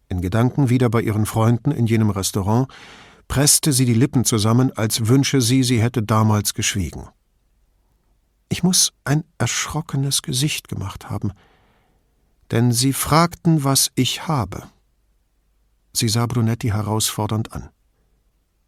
In 0.07 0.22
Gedanken 0.22 0.70
wieder 0.70 0.89
bei 0.89 1.01
ihren 1.01 1.26
Freunden 1.26 1.72
in 1.72 1.88
jenem 1.88 2.11
Restaurant, 2.11 2.70
presste 3.28 3.73
sie 3.73 3.86
die 3.86 3.93
Lippen 3.93 4.26
zusammen, 4.26 4.71
als 4.76 5.07
wünsche 5.07 5.41
sie, 5.41 5.63
sie 5.63 5.82
hätte 5.82 6.03
damals 6.03 6.53
geschwiegen. 6.53 7.07
Ich 8.49 8.63
muss 8.63 8.93
ein 9.03 9.23
erschrockenes 9.38 10.21
Gesicht 10.21 10.67
gemacht 10.67 11.09
haben, 11.09 11.32
denn 12.51 12.71
sie 12.71 12.93
fragten, 12.93 13.63
was 13.63 13.91
ich 13.95 14.28
habe. 14.28 14.63
Sie 15.93 16.09
sah 16.09 16.26
Brunetti 16.26 16.69
herausfordernd 16.69 17.53
an. 17.53 17.69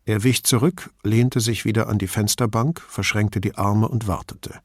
Er 0.06 0.24
wich 0.24 0.44
zurück, 0.44 0.90
lehnte 1.04 1.42
sich 1.42 1.66
wieder 1.66 1.90
an 1.90 1.98
die 1.98 2.08
Fensterbank, 2.08 2.80
verschränkte 2.80 3.42
die 3.42 3.56
Arme 3.56 3.90
und 3.90 4.08
wartete. 4.08 4.62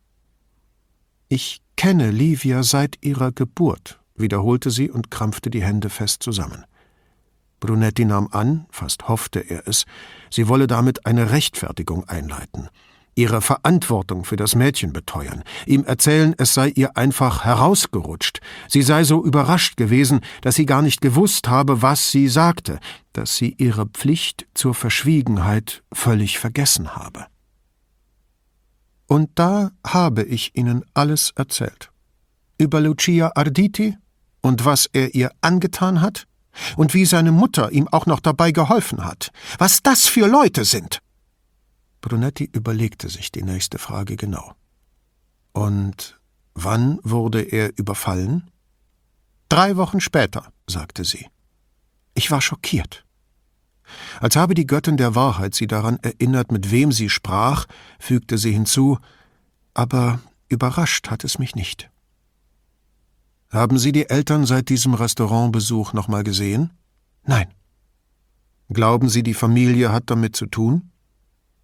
Ich 1.29 1.63
kenne 1.77 2.11
Livia 2.11 2.63
seit 2.63 2.99
ihrer 3.05 3.33
Geburt, 3.33 3.99
wiederholte 4.15 4.71
sie 4.71 4.91
und 4.91 5.11
krampfte 5.11 5.51
die 5.51 5.63
Hände 5.63 5.91
fest 5.91 6.23
zusammen. 6.23 6.65
Brunetti 7.63 8.05
nahm 8.05 8.29
an, 8.33 8.67
fast 8.71 9.07
hoffte 9.07 9.39
er 9.39 9.69
es, 9.69 9.87
sie 10.31 10.49
wolle 10.49 10.67
damit 10.67 11.07
eine 11.07 11.31
Rechtfertigung 11.31 12.09
einleiten, 12.09 12.69
ihre 13.15 13.41
Verantwortung 13.41 14.25
für 14.25 14.35
das 14.35 14.57
Mädchen 14.57 14.93
beteuern, 14.93 15.45
ihm 15.65 15.85
erzählen, 15.85 16.35
es 16.39 16.55
sei 16.55 16.71
ihr 16.71 16.97
einfach 16.97 17.45
herausgerutscht, 17.45 18.41
sie 18.67 18.83
sei 18.83 19.05
so 19.05 19.25
überrascht 19.25 19.77
gewesen, 19.77 20.23
dass 20.41 20.57
sie 20.57 20.67
gar 20.67 20.83
nicht 20.83 21.01
gewusst 21.01 21.49
habe, 21.49 21.83
was 21.83 22.11
sie 22.11 22.27
sagte, 22.27 22.81
dass 23.13 23.37
sie 23.37 23.55
ihre 23.59 23.87
Pflicht 23.87 24.49
zur 24.55 24.75
Verschwiegenheit 24.75 25.85
völlig 25.93 26.41
vergessen 26.41 26.97
habe. 26.97 27.27
Und 29.07 29.31
da 29.37 29.71
habe 29.87 30.25
ich 30.25 30.57
Ihnen 30.57 30.85
alles 30.95 31.33
erzählt. 31.37 31.91
Über 32.59 32.81
Lucia 32.81 33.31
Arditi 33.37 33.97
und 34.41 34.65
was 34.65 34.87
er 34.87 35.15
ihr 35.15 35.31
angetan 35.43 36.01
hat 36.01 36.27
und 36.77 36.95
wie 36.95 37.05
seine 37.05 37.33
Mutter 37.33 37.73
ihm 37.73 37.89
auch 37.89 38.07
noch 38.07 38.21
dabei 38.21 38.53
geholfen 38.53 39.05
hat. 39.05 39.31
Was 39.59 39.83
das 39.83 40.07
für 40.07 40.27
Leute 40.27 40.65
sind! 40.65 41.01
Brunetti 42.01 42.51
überlegte 42.53 43.09
sich 43.09 43.31
die 43.31 43.43
nächste 43.43 43.79
Frage 43.79 44.17
genau. 44.17 44.55
Und 45.53 46.21
wann 46.55 46.99
wurde 47.03 47.41
er 47.41 47.79
überfallen? 47.79 48.51
Drei 49.49 49.77
Wochen 49.77 50.01
später, 50.01 50.53
sagte 50.67 51.05
sie. 51.05 51.27
Ich 52.15 52.31
war 52.31 52.41
schockiert. 52.41 53.05
Als 54.21 54.37
habe 54.37 54.55
die 54.55 54.67
Göttin 54.67 54.97
der 54.97 55.15
Wahrheit 55.15 55.55
sie 55.55 55.67
daran 55.67 55.99
erinnert, 56.03 56.51
mit 56.51 56.71
wem 56.71 56.93
sie 56.93 57.11
sprach, 57.11 57.67
fügte 57.99 58.39
sie 58.39 58.53
hinzu, 58.53 58.99
aber 59.75 60.21
überrascht 60.49 61.11
hat 61.11 61.25
es 61.25 61.39
mich 61.39 61.55
nicht. 61.55 61.92
Haben 63.53 63.79
Sie 63.79 63.93
die 63.93 64.09
Eltern 64.09 64.47
seit 64.47 64.71
diesem 64.71 64.95
Restaurantbesuch 64.95 65.93
nochmal 65.93 66.25
gesehen? 66.25 66.71
Nein. 67.25 67.49
Glauben 68.71 69.11
Sie, 69.11 69.23
die 69.23 69.35
Familie 69.35 69.93
hat 69.93 70.05
damit 70.07 70.35
zu 70.35 70.47
tun? 70.47 70.91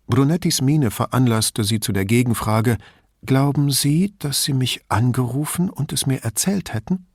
Brunettis 0.07 0.61
Miene 0.61 0.91
veranlasste 0.91 1.64
sie 1.64 1.80
zu 1.80 1.93
der 1.93 2.05
Gegenfrage 2.05 2.76
Glauben 3.24 3.72
Sie, 3.72 4.14
dass 4.18 4.45
Sie 4.45 4.53
mich 4.53 4.80
angerufen 4.89 5.70
und 5.70 5.93
es 5.93 6.07
mir 6.07 6.22
erzählt 6.22 6.72
hätten? 6.72 7.07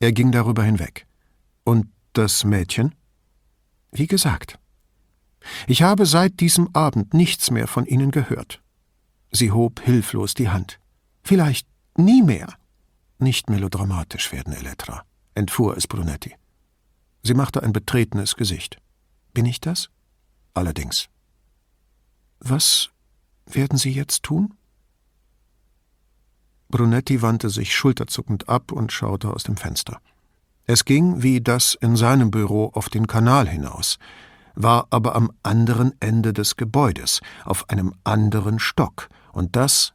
Er 0.00 0.12
ging 0.12 0.32
darüber 0.32 0.64
hinweg. 0.64 1.06
Und 1.62 1.86
das 2.14 2.44
Mädchen? 2.44 2.94
Wie 3.92 4.08
gesagt. 4.08 4.58
Ich 5.68 5.82
habe 5.82 6.06
seit 6.06 6.40
diesem 6.40 6.74
Abend 6.74 7.14
nichts 7.14 7.50
mehr 7.50 7.68
von 7.68 7.86
Ihnen 7.86 8.10
gehört. 8.10 8.60
Sie 9.30 9.52
hob 9.52 9.80
hilflos 9.80 10.34
die 10.34 10.48
Hand. 10.48 10.80
Vielleicht 11.22 11.68
nie 11.96 12.22
mehr. 12.22 12.56
Nicht 13.22 13.48
melodramatisch 13.48 14.32
werden, 14.32 14.52
Elektra, 14.52 15.04
entfuhr 15.36 15.76
es 15.76 15.86
Brunetti. 15.86 16.34
Sie 17.22 17.34
machte 17.34 17.62
ein 17.62 17.72
betretenes 17.72 18.34
Gesicht. 18.34 18.78
Bin 19.32 19.46
ich 19.46 19.60
das? 19.60 19.90
Allerdings. 20.54 21.08
Was 22.40 22.90
werden 23.46 23.78
Sie 23.78 23.92
jetzt 23.92 24.24
tun? 24.24 24.54
Brunetti 26.68 27.22
wandte 27.22 27.48
sich 27.48 27.76
schulterzuckend 27.76 28.48
ab 28.48 28.72
und 28.72 28.90
schaute 28.90 29.30
aus 29.30 29.44
dem 29.44 29.56
Fenster. 29.56 30.00
Es 30.64 30.84
ging 30.84 31.22
wie 31.22 31.40
das 31.40 31.74
in 31.80 31.94
seinem 31.94 32.32
Büro 32.32 32.72
auf 32.74 32.88
den 32.88 33.06
Kanal 33.06 33.48
hinaus, 33.48 34.00
war 34.56 34.88
aber 34.90 35.14
am 35.14 35.30
anderen 35.44 35.92
Ende 36.00 36.32
des 36.32 36.56
Gebäudes, 36.56 37.20
auf 37.44 37.70
einem 37.70 37.94
anderen 38.02 38.58
Stock, 38.58 39.08
und 39.30 39.54
das 39.54 39.94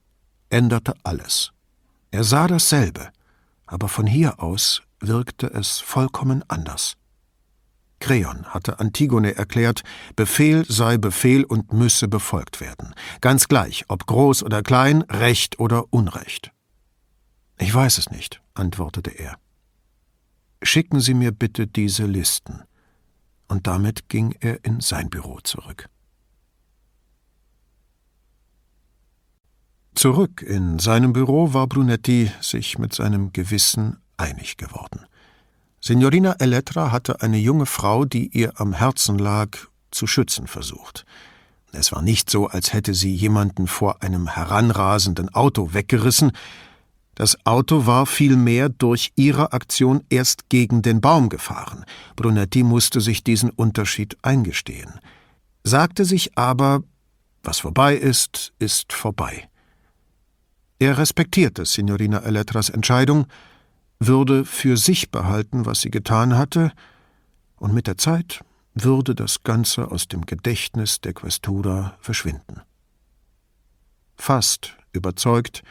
änderte 0.50 0.94
alles. 1.04 1.52
Er 2.12 2.24
sah 2.24 2.48
dasselbe, 2.48 3.12
aber 3.68 3.88
von 3.90 4.08
hier 4.08 4.42
aus 4.42 4.82
wirkte 5.00 5.48
es 5.48 5.80
vollkommen 5.80 6.44
anders. 6.48 6.96
Kreon 8.00 8.46
hatte 8.46 8.80
Antigone 8.80 9.36
erklärt, 9.36 9.84
Befehl 10.16 10.66
sei 10.68 10.98
Befehl 10.98 11.44
und 11.44 11.74
müsse 11.74 12.08
befolgt 12.08 12.62
werden, 12.62 12.94
ganz 13.22 13.48
gleich, 13.48 13.86
ob 13.88 14.06
groß 14.06 14.44
oder 14.44 14.62
klein, 14.62 15.02
Recht 15.04 15.60
oder 15.60 15.92
Unrecht. 15.92 16.52
Ich 17.58 17.74
weiß 17.74 17.98
es 17.98 18.12
nicht, 18.12 18.42
antwortete 18.54 19.12
er. 19.12 19.38
Schicken 20.62 21.00
Sie 21.00 21.14
mir 21.14 21.32
bitte 21.32 21.68
diese 21.68 22.06
Listen. 22.06 22.64
Und 23.48 23.68
damit 23.68 24.10
ging 24.10 24.36
er 24.40 24.64
in 24.66 24.82
sein 24.82 25.10
Büro 25.10 25.40
zurück. 25.42 25.90
Zurück 29.98 30.44
in 30.44 30.78
seinem 30.78 31.12
Büro 31.12 31.56
war 31.56 31.66
Brunetti 31.66 32.32
sich 32.40 32.78
mit 32.78 32.94
seinem 32.94 33.34
Gewissen 33.34 33.98
einig 34.16 34.56
geworden. 34.58 35.08
Signorina 35.82 36.34
Elettra 36.34 36.92
hatte 36.92 37.24
eine 37.24 37.40
junge 37.40 37.66
Frau, 37.66 38.06
die 38.06 38.28
ihr 38.28 38.62
am 38.62 38.74
Herzen 38.74 39.18
lag, 39.18 39.58
zu 39.90 40.06
schützen 40.06 40.46
versucht. 40.46 41.04
Es 41.72 41.92
war 41.92 42.04
nicht 42.04 42.30
so, 42.30 42.46
als 42.46 42.74
hätte 42.74 42.94
sie 42.94 43.12
jemanden 43.16 43.66
vor 43.66 44.04
einem 44.04 44.28
heranrasenden 44.28 45.34
Auto 45.34 45.74
weggerissen, 45.74 46.32
Das 47.16 47.36
Auto 47.48 47.88
war 47.88 48.06
vielmehr 48.06 48.70
durch 48.70 49.14
ihre 49.16 49.52
Aktion 49.52 50.04
erst 50.12 50.48
gegen 50.50 50.84
den 50.84 51.02
Baum 51.02 51.30
gefahren. 51.30 51.86
Brunetti 52.16 52.62
musste 52.62 53.02
sich 53.02 53.24
diesen 53.24 53.50
Unterschied 53.50 54.16
eingestehen, 54.22 55.00
sagte 55.64 56.06
sich 56.06 56.38
aber, 56.38 56.84
was 57.42 57.62
vorbei 57.62 57.96
ist, 57.96 58.54
ist 58.60 58.94
vorbei. 58.94 59.50
Er 60.80 60.98
respektierte 60.98 61.66
Signorina 61.66 62.20
Elettras 62.20 62.70
Entscheidung, 62.70 63.26
würde 64.00 64.46
für 64.46 64.78
sich 64.78 65.10
behalten, 65.10 65.66
was 65.66 65.82
sie 65.82 65.90
getan 65.90 66.38
hatte, 66.38 66.72
und 67.56 67.74
mit 67.74 67.88
der 67.88 67.98
Zeit 67.98 68.42
würde 68.76 69.16
das 69.16 69.44
Ganze 69.44 69.90
aus 69.92 70.08
dem 70.08 70.26
Gedächtnis 70.26 71.02
der 71.02 71.14
Questura 71.14 71.98
verschwinden. 72.00 72.62
Fast 74.16 74.78
überzeugt, 74.94 75.64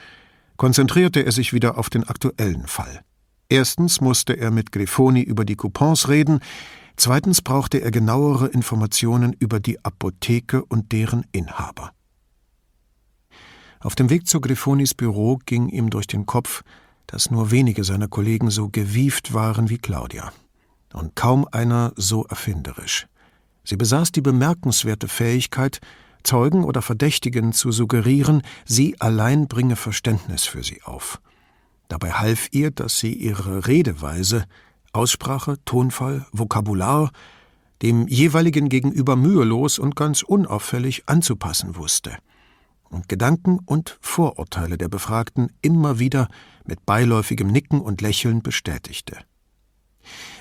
konzentrierte 0.57 1.25
er 1.25 1.33
sich 1.33 1.53
wieder 1.53 1.79
auf 1.79 1.91
den 1.91 2.05
aktuellen 2.05 2.67
Fall. 2.67 3.03
Erstens 3.49 4.01
musste 4.01 4.33
er 4.33 4.51
mit 4.51 4.73
Grifoni 4.73 5.23
über 5.23 5.45
die 5.45 5.55
Coupons 5.55 6.09
reden, 6.09 6.41
zweitens 6.97 7.43
brauchte 7.43 7.79
er 7.79 7.93
genauere 7.93 8.49
Informationen 8.49 9.35
über 9.39 9.61
die 9.61 9.85
Apotheke 9.85 10.65
und 10.65 10.91
deren 10.91 11.25
Inhaber. 11.31 11.93
Auf 13.87 13.95
dem 13.95 14.11
Weg 14.11 14.27
zu 14.27 14.41
Grifonis 14.41 14.95
Büro 14.95 15.39
ging 15.47 15.69
ihm 15.69 15.91
durch 15.91 16.09
den 16.09 16.27
Kopf, 16.27 16.65
dass 17.07 17.31
nur 17.31 17.53
wenige 17.53 17.85
seiner 17.85 18.09
Kollegen 18.09 18.51
so 18.51 18.69
gewieft 18.69 19.33
waren 19.33 19.71
wie 19.71 19.79
Claudia. 19.79 20.33
Und 20.93 21.15
kaum 21.15 21.47
einer 21.53 21.93
so 21.95 22.25
erfinderisch. 22.25 23.07
Sie 23.63 23.77
besaß 23.77 24.11
die 24.11 24.23
bemerkenswerte 24.23 25.07
Fähigkeit, 25.07 25.79
Zeugen 26.25 26.65
oder 26.65 26.83
Verdächtigen 26.83 27.53
zu 27.53 27.71
suggerieren, 27.71 28.43
sie 28.65 29.01
allein 29.01 29.47
bringe 29.47 29.77
Verständnis 29.77 30.47
für 30.47 30.65
sie 30.65 30.83
auf. 30.83 31.21
Dabei 31.87 32.11
half 32.11 32.49
ihr, 32.51 32.73
dass 32.73 32.99
sie 32.99 33.13
ihre 33.13 33.69
Redeweise, 33.69 34.47
Aussprache, 34.93 35.59
Tonfall, 35.65 36.27
Vokabular 36.33 37.13
dem 37.83 38.09
jeweiligen 38.09 38.69
Gegenüber 38.69 39.15
mühelos 39.15 39.79
und 39.79 39.95
ganz 39.95 40.23
unauffällig 40.23 41.05
anzupassen 41.07 41.77
wusste 41.77 42.17
und 42.91 43.09
Gedanken 43.09 43.59
und 43.65 43.99
Vorurteile 44.01 44.79
der 44.79 44.89
Befragten 44.89 45.53
immer 45.63 45.99
wieder 45.99 46.29
mit 46.65 46.87
beiläufigem 46.87 47.49
Nicken 47.49 47.81
und 47.81 48.01
Lächeln 48.01 48.43
bestätigte. 48.43 49.19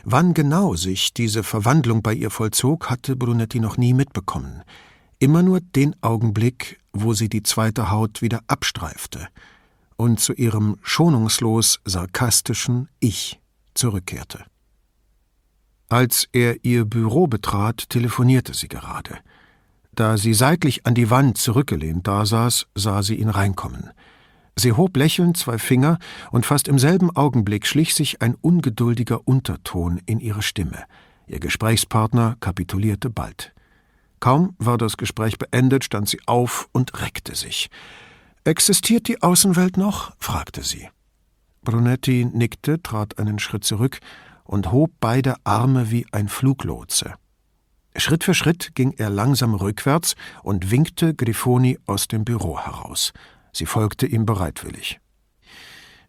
Wann 0.04 0.34
genau 0.34 0.76
sich 0.76 1.14
diese 1.14 1.44
Verwandlung 1.44 2.02
bei 2.02 2.14
ihr 2.14 2.30
vollzog, 2.30 2.90
hatte 2.90 3.16
Brunetti 3.16 3.60
noch 3.60 3.78
nie 3.78 3.94
mitbekommen 3.94 4.64
immer 5.20 5.44
nur 5.44 5.62
den 5.62 5.96
Augenblick, 6.02 6.80
wo 6.94 7.14
sie 7.14 7.30
die 7.30 7.44
zweite 7.44 7.90
Haut 7.92 8.22
wieder 8.22 8.42
abstreifte 8.48 9.28
und 9.98 10.20
zu 10.20 10.34
ihrem 10.34 10.78
schonungslos 10.82 11.80
sarkastischen 11.86 12.90
Ich 13.00 13.40
zurückkehrte. 13.74 14.46
Als 15.88 16.28
er 16.32 16.64
ihr 16.66 16.86
Büro 16.86 17.28
betrat, 17.28 17.90
telefonierte 17.90 18.54
sie 18.54 18.68
gerade. 18.68 19.18
Da 19.96 20.18
sie 20.18 20.34
seitlich 20.34 20.86
an 20.86 20.94
die 20.94 21.10
Wand 21.10 21.38
zurückgelehnt 21.38 22.06
dasaß, 22.06 22.68
sah 22.76 23.02
sie 23.02 23.16
ihn 23.16 23.30
reinkommen. 23.30 23.92
Sie 24.58 24.74
hob 24.74 24.96
lächelnd 24.98 25.38
zwei 25.38 25.58
Finger, 25.58 26.00
und 26.32 26.46
fast 26.46 26.68
im 26.68 26.80
selben 26.80 27.16
Augenblick 27.16 27.66
schlich 27.66 27.96
sich 27.96 28.22
ein 28.22 28.36
ungeduldiger 28.36 29.26
Unterton 29.26 30.02
in 30.06 30.20
ihre 30.20 30.42
Stimme. 30.42 30.84
Ihr 31.28 31.40
Gesprächspartner 31.40 32.36
kapitulierte 32.42 33.10
bald. 33.10 33.54
Kaum 34.20 34.56
war 34.58 34.78
das 34.78 34.98
Gespräch 34.98 35.38
beendet, 35.38 35.86
stand 35.86 36.10
sie 36.10 36.20
auf 36.26 36.70
und 36.74 37.02
reckte 37.02 37.36
sich. 37.36 37.70
Existiert 38.44 39.08
die 39.08 39.22
Außenwelt 39.22 39.78
noch? 39.78 40.14
fragte 40.20 40.62
sie. 40.62 40.90
Brunetti 41.64 42.26
nickte, 42.32 42.82
trat 42.82 43.18
einen 43.18 43.40
Schritt 43.40 43.64
zurück 43.64 44.00
und 44.44 44.72
hob 44.72 44.92
beide 45.00 45.36
Arme 45.44 45.90
wie 45.90 46.06
ein 46.12 46.28
Fluglotse. 46.28 47.16
Schritt 47.98 48.24
für 48.24 48.34
Schritt 48.34 48.76
ging 48.76 48.94
er 48.98 49.10
langsam 49.10 49.54
rückwärts 49.54 50.16
und 50.44 50.72
winkte 50.72 51.14
Grifoni 51.14 51.80
aus 51.86 52.08
dem 52.08 52.26
Büro 52.26 52.60
heraus. 52.60 53.14
Sie 53.54 53.66
folgte 53.66 54.06
ihm 54.06 54.26
bereitwillig. 54.26 55.00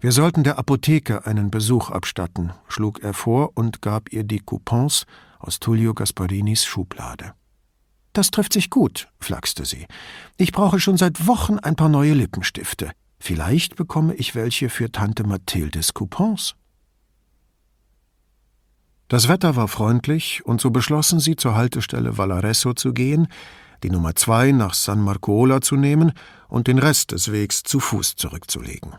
Wir 0.00 0.12
sollten 0.12 0.44
der 0.44 0.58
Apotheke 0.58 1.26
einen 1.26 1.50
Besuch 1.50 1.90
abstatten, 1.90 2.52
schlug 2.68 3.02
er 3.02 3.14
vor 3.14 3.52
und 3.54 3.82
gab 3.82 4.12
ihr 4.12 4.24
die 4.24 4.40
Coupons 4.40 5.06
aus 5.38 5.58
Tullio 5.58 5.94
Gasparinis 5.94 6.64
Schublade. 6.64 7.32
Das 8.12 8.30
trifft 8.30 8.52
sich 8.52 8.70
gut, 8.70 9.08
flachste 9.20 9.64
sie. 9.64 9.86
Ich 10.36 10.52
brauche 10.52 10.80
schon 10.80 10.96
seit 10.96 11.26
Wochen 11.26 11.58
ein 11.58 11.76
paar 11.76 11.88
neue 11.88 12.14
Lippenstifte. 12.14 12.90
Vielleicht 13.18 13.76
bekomme 13.76 14.14
ich 14.14 14.34
welche 14.34 14.68
für 14.68 14.90
Tante 14.90 15.24
Mathildes 15.24 15.94
Coupons. 15.94 16.54
Das 19.08 19.28
Wetter 19.28 19.54
war 19.54 19.68
freundlich, 19.68 20.44
und 20.44 20.60
so 20.60 20.70
beschlossen 20.70 21.20
sie, 21.20 21.36
zur 21.36 21.54
Haltestelle 21.54 22.18
Valaresso 22.18 22.72
zu 22.72 22.92
gehen, 22.92 23.28
die 23.82 23.90
Nummer 23.90 24.16
zwei 24.16 24.50
nach 24.50 24.74
San 24.74 25.00
Marcola 25.00 25.60
zu 25.60 25.76
nehmen 25.76 26.12
und 26.48 26.66
den 26.66 26.78
Rest 26.78 27.12
des 27.12 27.30
Wegs 27.30 27.62
zu 27.62 27.78
Fuß 27.78 28.16
zurückzulegen. 28.16 28.94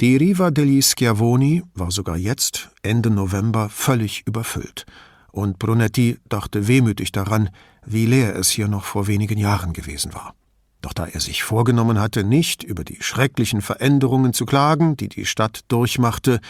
Die 0.00 0.16
Riva 0.16 0.50
degli 0.50 0.82
Schiavoni 0.82 1.62
war 1.74 1.90
sogar 1.90 2.16
jetzt, 2.16 2.70
Ende 2.82 3.10
November, 3.10 3.68
völlig 3.68 4.26
überfüllt, 4.26 4.86
und 5.32 5.58
Brunetti 5.58 6.18
dachte 6.28 6.68
wehmütig 6.68 7.10
daran, 7.10 7.50
wie 7.84 8.06
leer 8.06 8.36
es 8.36 8.50
hier 8.50 8.68
noch 8.68 8.84
vor 8.84 9.08
wenigen 9.08 9.38
Jahren 9.38 9.72
gewesen 9.72 10.14
war. 10.14 10.34
Doch 10.80 10.92
da 10.92 11.06
er 11.06 11.20
sich 11.20 11.42
vorgenommen 11.42 11.98
hatte, 11.98 12.22
nicht 12.22 12.62
über 12.62 12.84
die 12.84 12.98
schrecklichen 13.00 13.62
Veränderungen 13.62 14.32
zu 14.32 14.46
klagen, 14.46 14.96
die 14.96 15.08
die 15.08 15.26
Stadt 15.26 15.60
durchmachte, 15.68 16.40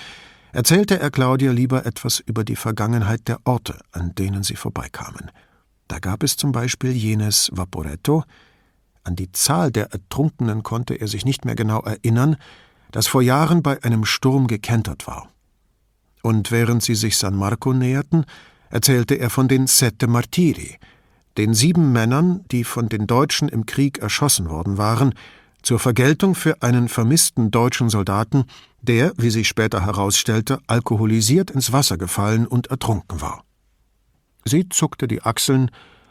erzählte 0.52 1.00
er 1.00 1.10
Claudia 1.10 1.52
lieber 1.52 1.86
etwas 1.86 2.20
über 2.20 2.44
die 2.44 2.56
Vergangenheit 2.56 3.28
der 3.28 3.38
Orte, 3.44 3.80
an 3.90 4.14
denen 4.14 4.42
sie 4.42 4.56
vorbeikamen. 4.56 5.30
Da 5.88 5.98
gab 5.98 6.22
es 6.22 6.36
zum 6.36 6.52
Beispiel 6.52 6.92
jenes 6.92 7.50
Vaporetto, 7.52 8.24
an 9.04 9.16
die 9.16 9.32
Zahl 9.32 9.72
der 9.72 9.92
Ertrunkenen 9.92 10.62
konnte 10.62 10.94
er 10.94 11.08
sich 11.08 11.24
nicht 11.24 11.44
mehr 11.44 11.56
genau 11.56 11.80
erinnern, 11.80 12.36
das 12.92 13.08
vor 13.08 13.22
Jahren 13.22 13.62
bei 13.62 13.82
einem 13.82 14.04
Sturm 14.04 14.46
gekentert 14.46 15.06
war. 15.06 15.28
Und 16.22 16.52
während 16.52 16.82
sie 16.82 16.94
sich 16.94 17.16
San 17.16 17.34
Marco 17.34 17.72
näherten, 17.72 18.24
erzählte 18.70 19.16
er 19.16 19.28
von 19.28 19.48
den 19.48 19.66
Sette 19.66 20.06
Martiri, 20.06 20.78
den 21.36 21.52
sieben 21.54 21.92
Männern, 21.92 22.44
die 22.50 22.62
von 22.62 22.88
den 22.88 23.06
Deutschen 23.06 23.48
im 23.48 23.66
Krieg 23.66 23.98
erschossen 23.98 24.48
worden 24.48 24.78
waren, 24.78 25.14
zur 25.62 25.78
Vergeltung 25.78 26.34
für 26.34 26.62
einen 26.62 26.88
vermissten 26.88 27.50
deutschen 27.50 27.88
Soldaten, 27.88 28.44
der, 28.80 29.12
wie 29.16 29.30
sich 29.30 29.48
später 29.48 29.84
herausstellte, 29.84 30.60
alkoholisiert 30.66 31.50
ins 31.50 31.72
Wasser 31.72 31.96
gefallen 31.96 32.46
und 32.46 32.68
ertrunken 32.68 33.20
war. 33.20 33.44
Sie 34.44 34.68
zuckte 34.68 35.06
die 35.06 35.22
Achseln, 35.22 35.70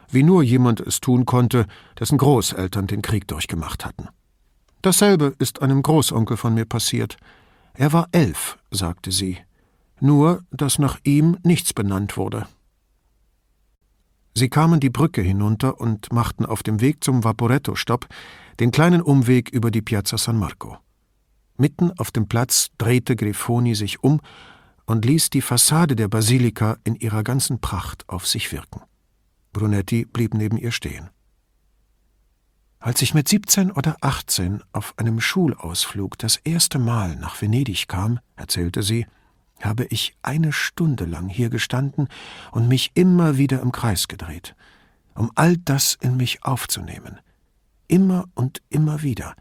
wie 0.09 0.23
nur 0.23 0.43
jemand 0.43 0.79
es 0.79 0.99
tun 0.99 1.25
konnte, 1.25 1.65
dessen 1.99 2.17
Großeltern 2.17 2.87
den 2.87 3.01
Krieg 3.01 3.27
durchgemacht 3.27 3.85
hatten. 3.85 4.07
Dasselbe 4.81 5.35
ist 5.37 5.61
einem 5.61 5.83
Großonkel 5.83 6.37
von 6.37 6.53
mir 6.53 6.65
passiert. 6.65 7.17
Er 7.73 7.93
war 7.93 8.07
elf, 8.11 8.57
sagte 8.71 9.11
sie, 9.11 9.37
nur 9.99 10.43
dass 10.51 10.79
nach 10.79 10.99
ihm 11.03 11.37
nichts 11.43 11.73
benannt 11.73 12.17
wurde. 12.17 12.47
Sie 14.33 14.49
kamen 14.49 14.79
die 14.79 14.89
Brücke 14.89 15.21
hinunter 15.21 15.79
und 15.79 16.13
machten 16.13 16.45
auf 16.45 16.63
dem 16.63 16.81
Weg 16.81 17.03
zum 17.03 17.23
Vaporetto 17.23 17.75
Stopp 17.75 18.07
den 18.59 18.71
kleinen 18.71 19.01
Umweg 19.01 19.49
über 19.49 19.71
die 19.71 19.81
Piazza 19.81 20.17
San 20.17 20.37
Marco. 20.37 20.77
Mitten 21.57 21.91
auf 21.97 22.11
dem 22.11 22.27
Platz 22.27 22.69
drehte 22.77 23.15
Grifoni 23.15 23.75
sich 23.75 24.03
um 24.03 24.21
und 24.85 25.05
ließ 25.05 25.29
die 25.29 25.41
Fassade 25.41 25.95
der 25.95 26.07
Basilika 26.07 26.77
in 26.83 26.95
ihrer 26.95 27.23
ganzen 27.23 27.59
Pracht 27.59 28.07
auf 28.09 28.27
sich 28.27 28.51
wirken. 28.51 28.81
Brunetti 29.53 30.05
blieb 30.05 30.33
neben 30.33 30.57
ihr 30.57 30.71
stehen. 30.71 31.09
Als 32.79 33.01
ich 33.03 33.13
mit 33.13 33.27
17 33.27 33.71
oder 33.71 33.97
18 34.01 34.63
auf 34.71 34.97
einem 34.97 35.21
Schulausflug 35.21 36.17
das 36.17 36.37
erste 36.37 36.79
Mal 36.79 37.15
nach 37.15 37.39
Venedig 37.39 37.87
kam, 37.87 38.19
erzählte 38.35 38.81
sie, 38.81 39.05
habe 39.65 39.85
ich 39.85 40.15
eine 40.21 40.51
Stunde 40.51 41.05
lang 41.05 41.29
hier 41.29 41.49
gestanden 41.49 42.07
und 42.51 42.67
mich 42.67 42.91
immer 42.93 43.37
wieder 43.37 43.61
im 43.61 43.71
Kreis 43.71 44.07
gedreht, 44.07 44.55
um 45.15 45.31
all 45.35 45.57
das 45.57 45.97
in 46.01 46.17
mich 46.17 46.43
aufzunehmen. 46.43 47.19
Immer 47.87 48.29
und 48.35 48.61
immer 48.69 49.01
wieder. 49.01 49.35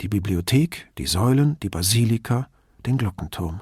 Die 0.00 0.08
Bibliothek, 0.08 0.90
die 0.98 1.06
Säulen, 1.06 1.58
die 1.60 1.70
Basilika, 1.70 2.48
den 2.84 2.98
Glockenturm. 2.98 3.60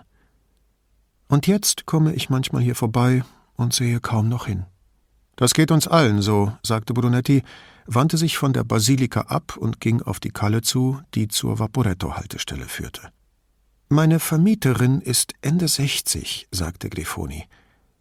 Und 1.28 1.46
jetzt 1.46 1.86
komme 1.86 2.12
ich 2.14 2.30
manchmal 2.30 2.62
hier 2.62 2.74
vorbei 2.74 3.24
und 3.56 3.72
sehe 3.72 4.00
kaum 4.00 4.28
noch 4.28 4.46
hin. 4.46 4.66
Das 5.36 5.54
geht 5.54 5.70
uns 5.70 5.88
allen 5.88 6.22
so, 6.22 6.52
sagte 6.62 6.94
Brunetti, 6.94 7.42
wandte 7.86 8.16
sich 8.16 8.38
von 8.38 8.52
der 8.52 8.64
Basilika 8.64 9.22
ab 9.22 9.56
und 9.56 9.80
ging 9.80 10.02
auf 10.02 10.20
die 10.20 10.30
Kalle 10.30 10.62
zu, 10.62 11.00
die 11.14 11.28
zur 11.28 11.58
Vaporetto-Haltestelle 11.58 12.66
führte. 12.66 13.10
Meine 13.89 14.18
Vermieterin 14.18 15.01
ist 15.01 15.35
Ende 15.43 15.68
60, 15.68 16.49
sagte 16.51 16.89
Grifoni. 16.89 17.45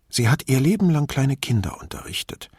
Sie 0.10 0.30
hat 0.30 0.48
ihr 0.48 0.60
Leben 0.60 0.90
lang 0.90 1.08
kleine 1.08 1.36
Kinder 1.36 1.80
unterrichtet. 1.82 2.50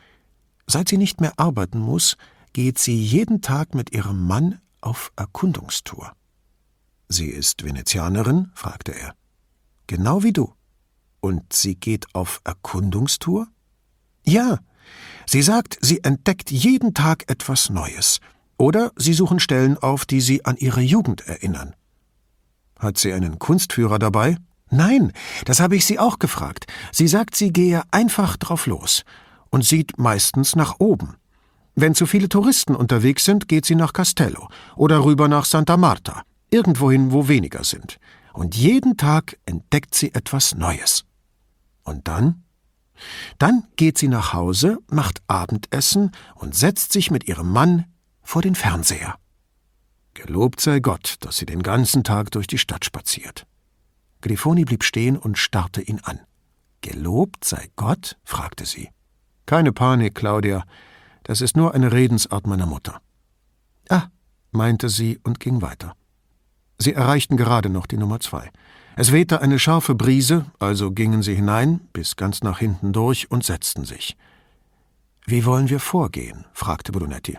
Seit 0.67 0.89
sie 0.89 0.99
nicht 0.99 1.21
mehr 1.21 1.33
arbeiten 1.39 1.79
muss, 1.79 2.17
geht 2.53 2.79
sie 2.79 2.97
jeden 2.97 3.41
Tag 3.41 3.75
mit 3.75 3.93
ihrem 3.93 4.27
Mann 4.27 4.61
auf 4.81 5.11
Erkundungstour. 5.17 6.13
Sie 7.09 7.29
ist 7.29 7.65
Venezianerin? 7.65 8.51
fragte 8.55 8.93
er. 8.93 9.15
Genau 9.87 10.23
wie 10.23 10.33
du. 10.33 10.53
Und 11.21 11.53
sie 11.53 11.77
geht 11.77 12.15
auf 12.15 12.41
Erkundungstour? 12.45 13.49
Ja. 14.25 14.59
Sie 15.27 15.43
sagt, 15.43 15.79
sie 15.81 16.05
entdeckt 16.05 16.51
jeden 16.51 16.93
Tag 16.93 17.31
etwas 17.31 17.71
Neues. 17.71 18.21
Oder 18.59 18.93
sie 18.97 19.15
suchen 19.15 19.41
Stellen 19.41 19.79
auf, 19.79 20.05
die 20.05 20.21
sie 20.21 20.45
an 20.45 20.57
ihre 20.57 20.83
Jugend 20.83 21.27
erinnern. 21.27 21.75
Hat 22.79 22.99
sie 22.99 23.13
einen 23.13 23.39
Kunstführer 23.39 23.99
dabei? 23.99 24.37
Nein, 24.71 25.13
das 25.45 25.61
habe 25.61 25.77
ich 25.77 25.87
sie 25.87 25.99
auch 25.99 26.19
gefragt. 26.19 26.67
Sie 26.91 27.09
sagt, 27.09 27.37
sie 27.37 27.53
gehe 27.53 27.83
einfach 27.91 28.37
drauf 28.37 28.67
los 28.67 29.05
und 29.51 29.65
sieht 29.65 29.99
meistens 29.99 30.57
nach 30.57 30.77
oben. 30.79 31.17
Wenn 31.77 31.95
zu 31.95 32.07
viele 32.07 32.29
Touristen 32.29 32.75
unterwegs 32.75 33.25
sind, 33.25 33.49
geht 33.49 33.65
sie 33.65 33.75
nach 33.75 33.93
Castello 33.93 34.49
oder 34.77 35.05
rüber 35.05 35.29
nach 35.29 35.45
Santa 35.45 35.77
Marta, 35.77 36.23
irgendwohin, 36.51 37.13
wo 37.13 37.29
weniger 37.29 37.65
sind. 37.65 37.99
Und 38.33 38.57
jeden 38.57 38.97
Tag 38.97 39.39
entdeckt 39.45 39.95
sie 39.95 40.15
etwas 40.15 40.55
Neues. 40.55 41.05
Und 41.85 42.09
dann? 42.09 42.45
Dann 43.39 43.65
geht 43.77 43.99
sie 43.99 44.09
nach 44.09 44.33
Hause, 44.33 44.79
macht 44.89 45.23
Abendessen 45.27 46.13
und 46.35 46.55
setzt 46.55 46.93
sich 46.93 47.11
mit 47.11 47.29
ihrem 47.29 47.51
Mann 47.51 47.87
vor 48.23 48.43
den 48.43 48.55
Fernseher. 48.55 49.17
Gelobt 50.15 50.61
sei 50.61 50.81
Gott, 50.81 51.17
dass 51.21 51.37
sie 51.37 51.47
den 51.47 51.63
ganzen 51.63 52.05
Tag 52.05 52.31
durch 52.31 52.47
die 52.47 52.59
Stadt 52.59 52.85
spaziert. 52.85 53.47
Grifoni 54.23 54.65
blieb 54.65 54.85
stehen 54.85 55.19
und 55.19 55.39
starrte 55.39 55.83
ihn 55.83 56.01
an. 56.03 56.21
Gelobt 56.81 57.45
sei 57.45 57.69
Gott? 57.77 58.17
fragte 58.25 58.65
sie. 58.65 58.89
Keine 59.47 59.73
Panik, 59.73 60.15
Claudia. 60.15 60.65
Das 61.25 61.41
ist 61.41 61.57
nur 61.57 61.75
eine 61.75 61.93
Redensart 61.93 62.47
meiner 62.47 62.67
Mutter. 62.67 63.01
Ah, 63.89 64.09
meinte 64.51 64.89
sie 64.89 65.19
und 65.25 65.41
ging 65.41 65.61
weiter. 65.61 65.95
Sie 66.79 66.93
erreichten 66.93 67.37
gerade 67.37 67.69
noch 67.69 67.87
die 67.87 67.97
Nummer 67.97 68.21
zwei. 68.21 68.51
Es 68.97 69.13
wehte 69.13 69.43
eine 69.43 69.59
scharfe 69.59 69.95
Brise, 69.95 70.47
also 70.59 70.93
gingen 70.93 71.23
sie 71.23 71.35
hinein, 71.35 71.81
bis 71.93 72.17
ganz 72.17 72.43
nach 72.43 72.59
hinten 72.59 72.93
durch 72.93 73.31
und 73.31 73.45
setzten 73.45 73.85
sich. 73.85 74.17
Wie 75.27 75.45
wollen 75.45 75.69
wir 75.69 75.81
vorgehen? 75.81 76.45
fragte 76.53 76.93
Brunetti. 76.93 77.39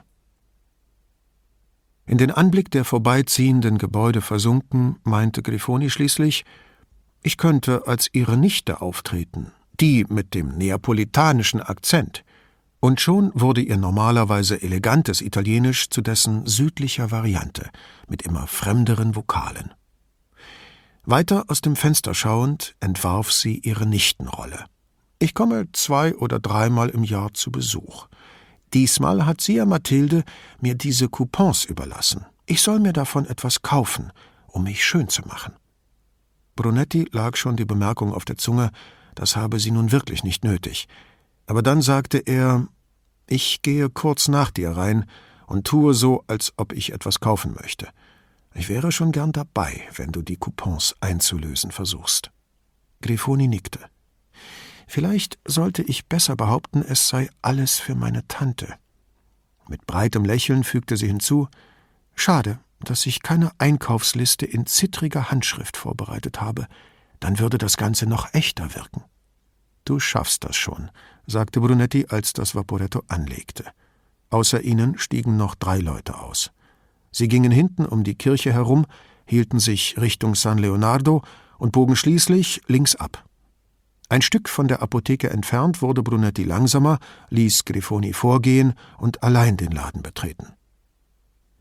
In 2.07 2.17
den 2.19 2.31
Anblick 2.31 2.69
der 2.69 2.85
vorbeiziehenden 2.85 3.77
Gebäude 3.77 4.21
versunken, 4.21 4.97
meinte 5.03 5.41
Grifoni 5.41 5.89
schließlich, 5.89 6.45
ich 7.23 7.37
könnte 7.37 7.87
als 7.87 8.09
ihre 8.13 8.37
Nichte 8.37 8.81
auftreten, 8.81 9.51
die 9.79 10.05
mit 10.07 10.35
dem 10.35 10.49
neapolitanischen 10.57 11.61
Akzent. 11.61 12.23
Und 12.79 13.01
schon 13.01 13.31
wurde 13.33 13.61
ihr 13.61 13.77
normalerweise 13.77 14.61
elegantes 14.61 15.21
Italienisch 15.21 15.89
zu 15.89 16.01
dessen 16.01 16.45
südlicher 16.45 17.09
Variante, 17.09 17.71
mit 18.07 18.21
immer 18.21 18.45
fremderen 18.45 19.15
Vokalen. 19.15 19.73
Weiter 21.03 21.45
aus 21.47 21.61
dem 21.61 21.75
Fenster 21.75 22.13
schauend 22.13 22.75
entwarf 22.79 23.31
sie 23.31 23.57
ihre 23.57 23.87
Nichtenrolle. 23.87 24.65
Ich 25.17 25.33
komme 25.33 25.67
zwei 25.71 26.15
oder 26.15 26.39
dreimal 26.39 26.89
im 26.89 27.03
Jahr 27.03 27.33
zu 27.33 27.51
Besuch. 27.51 28.07
Diesmal 28.73 29.25
hat 29.25 29.41
Sia 29.41 29.65
Mathilde 29.65 30.23
mir 30.59 30.75
diese 30.75 31.09
Coupons 31.09 31.65
überlassen. 31.65 32.25
Ich 32.45 32.61
soll 32.61 32.79
mir 32.79 32.93
davon 32.93 33.25
etwas 33.25 33.61
kaufen, 33.61 34.11
um 34.47 34.63
mich 34.63 34.83
schön 34.83 35.07
zu 35.07 35.21
machen. 35.23 35.53
Brunetti 36.55 37.07
lag 37.11 37.35
schon 37.35 37.55
die 37.57 37.65
Bemerkung 37.65 38.13
auf 38.13 38.25
der 38.25 38.37
Zunge, 38.37 38.71
das 39.13 39.35
habe 39.35 39.59
sie 39.59 39.71
nun 39.71 39.91
wirklich 39.91 40.23
nicht 40.23 40.43
nötig. 40.43 40.87
Aber 41.47 41.61
dann 41.61 41.81
sagte 41.81 42.17
er, 42.17 42.67
ich 43.27 43.61
gehe 43.61 43.89
kurz 43.89 44.27
nach 44.27 44.51
dir 44.51 44.71
rein 44.71 45.05
und 45.47 45.65
tue 45.65 45.93
so, 45.93 46.23
als 46.27 46.53
ob 46.57 46.73
ich 46.73 46.93
etwas 46.93 47.19
kaufen 47.19 47.55
möchte. 47.59 47.87
Ich 48.53 48.69
wäre 48.69 48.91
schon 48.91 49.11
gern 49.11 49.31
dabei, 49.31 49.81
wenn 49.95 50.11
du 50.11 50.21
die 50.21 50.37
Coupons 50.37 50.95
einzulösen 51.01 51.71
versuchst. 51.71 52.31
Grifoni 53.01 53.47
nickte. 53.47 53.79
Vielleicht 54.87 55.39
sollte 55.45 55.81
ich 55.83 56.05
besser 56.05 56.35
behaupten, 56.35 56.81
es 56.81 57.07
sei 57.07 57.29
alles 57.41 57.79
für 57.79 57.95
meine 57.95 58.27
Tante. 58.27 58.75
Mit 59.67 59.85
breitem 59.87 60.25
Lächeln 60.25 60.63
fügte 60.63 60.97
sie 60.97 61.07
hinzu 61.07 61.47
Schade, 62.13 62.59
dass 62.79 63.05
ich 63.05 63.21
keine 63.21 63.51
Einkaufsliste 63.57 64.45
in 64.45 64.65
zittriger 64.65 65.31
Handschrift 65.31 65.75
vorbereitet 65.75 66.39
habe, 66.39 66.67
dann 67.19 67.39
würde 67.39 67.57
das 67.57 67.77
Ganze 67.77 68.05
noch 68.05 68.33
echter 68.33 68.75
wirken. 68.75 69.03
Du 69.83 69.99
schaffst 69.99 70.43
das 70.43 70.55
schon, 70.55 70.89
sagte 71.27 71.59
Brunetti, 71.59 72.07
als 72.09 72.33
das 72.33 72.55
Vaporetto 72.55 73.03
anlegte. 73.07 73.65
Außer 74.29 74.61
ihnen 74.61 74.97
stiegen 74.97 75.37
noch 75.37 75.55
drei 75.55 75.79
Leute 75.79 76.19
aus. 76.19 76.51
Sie 77.11 77.27
gingen 77.27 77.51
hinten 77.51 77.85
um 77.85 78.03
die 78.03 78.15
Kirche 78.15 78.51
herum, 78.51 78.85
hielten 79.25 79.59
sich 79.59 79.99
Richtung 79.99 80.35
San 80.35 80.57
Leonardo 80.57 81.23
und 81.57 81.71
bogen 81.71 81.95
schließlich 81.95 82.61
links 82.67 82.95
ab. 82.95 83.24
Ein 84.07 84.21
Stück 84.21 84.49
von 84.49 84.67
der 84.67 84.81
Apotheke 84.81 85.29
entfernt 85.31 85.81
wurde 85.81 86.03
Brunetti 86.03 86.43
langsamer, 86.43 86.99
ließ 87.29 87.65
Grifoni 87.65 88.13
vorgehen 88.13 88.73
und 88.97 89.23
allein 89.23 89.57
den 89.57 89.71
Laden 89.71 90.03
betreten. 90.03 90.53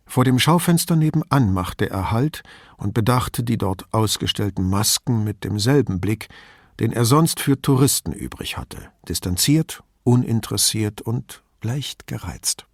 Vor 0.06 0.24
dem 0.24 0.38
Schaufenster 0.38 0.96
nebenan 0.96 1.54
machte 1.54 1.88
er 1.88 2.10
Halt 2.10 2.42
und 2.76 2.92
bedachte 2.92 3.42
die 3.42 3.56
dort 3.56 3.92
ausgestellten 3.92 4.68
Masken 4.68 5.24
mit 5.24 5.44
demselben 5.44 6.00
Blick, 6.00 6.28
den 6.80 6.92
er 6.92 7.06
sonst 7.06 7.40
für 7.40 7.60
Touristen 7.60 8.12
übrig 8.12 8.58
hatte, 8.58 8.90
distanziert, 9.08 9.82
uninteressiert 10.02 11.00
und 11.00 11.42
leicht 11.62 12.06
gereizt. 12.06 12.66